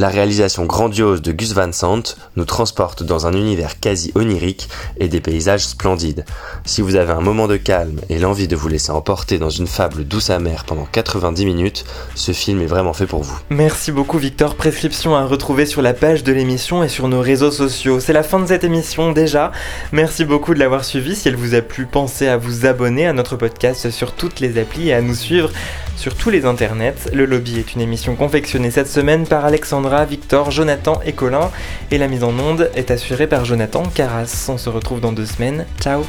La 0.01 0.11
réalisation 0.11 0.65
grandiose 0.65 1.23
de 1.23 1.33
Gus 1.33 1.55
Van 1.55 1.73
Sant 1.73 2.15
nous 2.37 2.45
transporte 2.45 3.03
dans 3.03 3.27
un 3.27 3.33
univers 3.33 3.81
quasi 3.81 4.13
onirique 4.15 4.69
et 5.01 5.09
des 5.09 5.21
paysages 5.21 5.67
splendides. 5.67 6.25
Si 6.65 6.83
vous 6.83 6.95
avez 6.95 7.11
un 7.13 7.21
moment 7.21 7.49
de 7.49 7.57
calme 7.57 7.99
et 8.09 8.21
l'envie 8.21 8.47
de 8.47 8.55
vous 8.55 8.69
laisser 8.69 8.93
emporter 8.93 9.39
dans 9.39 9.51
une 9.51 9.67
fable 9.67 10.05
douce 10.05 10.31
amère 10.31 10.63
pendant 10.67 10.85
90 10.85 11.45
minutes, 11.47 11.85
ce 12.15 12.31
film 12.31 12.63
est 12.63 12.67
vraiment 12.67 12.93
fait 12.93 13.09
pour 13.09 13.25
vous. 13.25 13.37
Merci 13.51 13.91
beaucoup 13.91 14.19
Victor, 14.19 14.55
prescription 14.55 15.17
à 15.17 15.25
retrouver 15.25 15.67
sur 15.67 15.83
la 15.83 15.95
page 15.95 16.23
de 16.23 16.33
l'émission 16.33 16.85
et 16.85 16.89
sur 16.89 17.09
nos 17.09 17.21
réseaux 17.21 17.51
sociaux. 17.51 17.99
C'est 17.99 18.13
la 18.13 18.23
fin 18.23 18.39
de 18.39 18.47
cette 18.47 18.63
émission 18.63 19.11
déjà. 19.11 19.51
Merci 19.91 20.25
beaucoup 20.25 20.55
de 20.55 20.61
l'avoir 20.61 20.85
suivi. 20.85 21.17
Si 21.17 21.27
elle 21.27 21.35
vous 21.35 21.57
a 21.57 21.61
plu, 21.61 21.87
pensez 21.87 22.29
à 22.29 22.37
vous 22.37 22.67
abonner 22.67 23.09
à 23.09 23.13
notre 23.13 23.35
podcast 23.35 23.91
sur 23.91 24.13
toutes 24.13 24.39
les 24.39 24.61
applis 24.61 24.91
et 24.91 24.95
à 24.95 25.03
nous 25.03 25.17
suivre 25.17 25.51
sur 25.99 26.15
tous 26.15 26.31
les 26.31 26.47
internets. 26.47 26.95
Le 27.13 27.27
lobby 27.27 27.59
est 27.59 27.75
une 27.75 27.81
émission 27.81 28.15
confectionnée 28.15 28.71
cette 28.71 28.89
semaine 28.89 29.27
par 29.27 29.45
Alexandra, 29.45 30.05
Victor, 30.05 30.51
Jonathan 30.51 31.01
et 31.05 31.13
Colin. 31.13 31.51
Et 31.91 31.99
la 31.99 32.09
mise 32.09 32.25
en 32.25 32.39
onde 32.39 32.71
est 32.75 32.91
assurée 32.91 33.27
par 33.27 33.45
Jonathan 33.45 33.83
Carras. 33.83 34.47
On 34.49 34.59
se 34.59 34.71
retrouve 34.71 35.01
dans 35.01 35.13
deux 35.13 35.27
semaines. 35.27 35.67
Ciao 35.81 36.05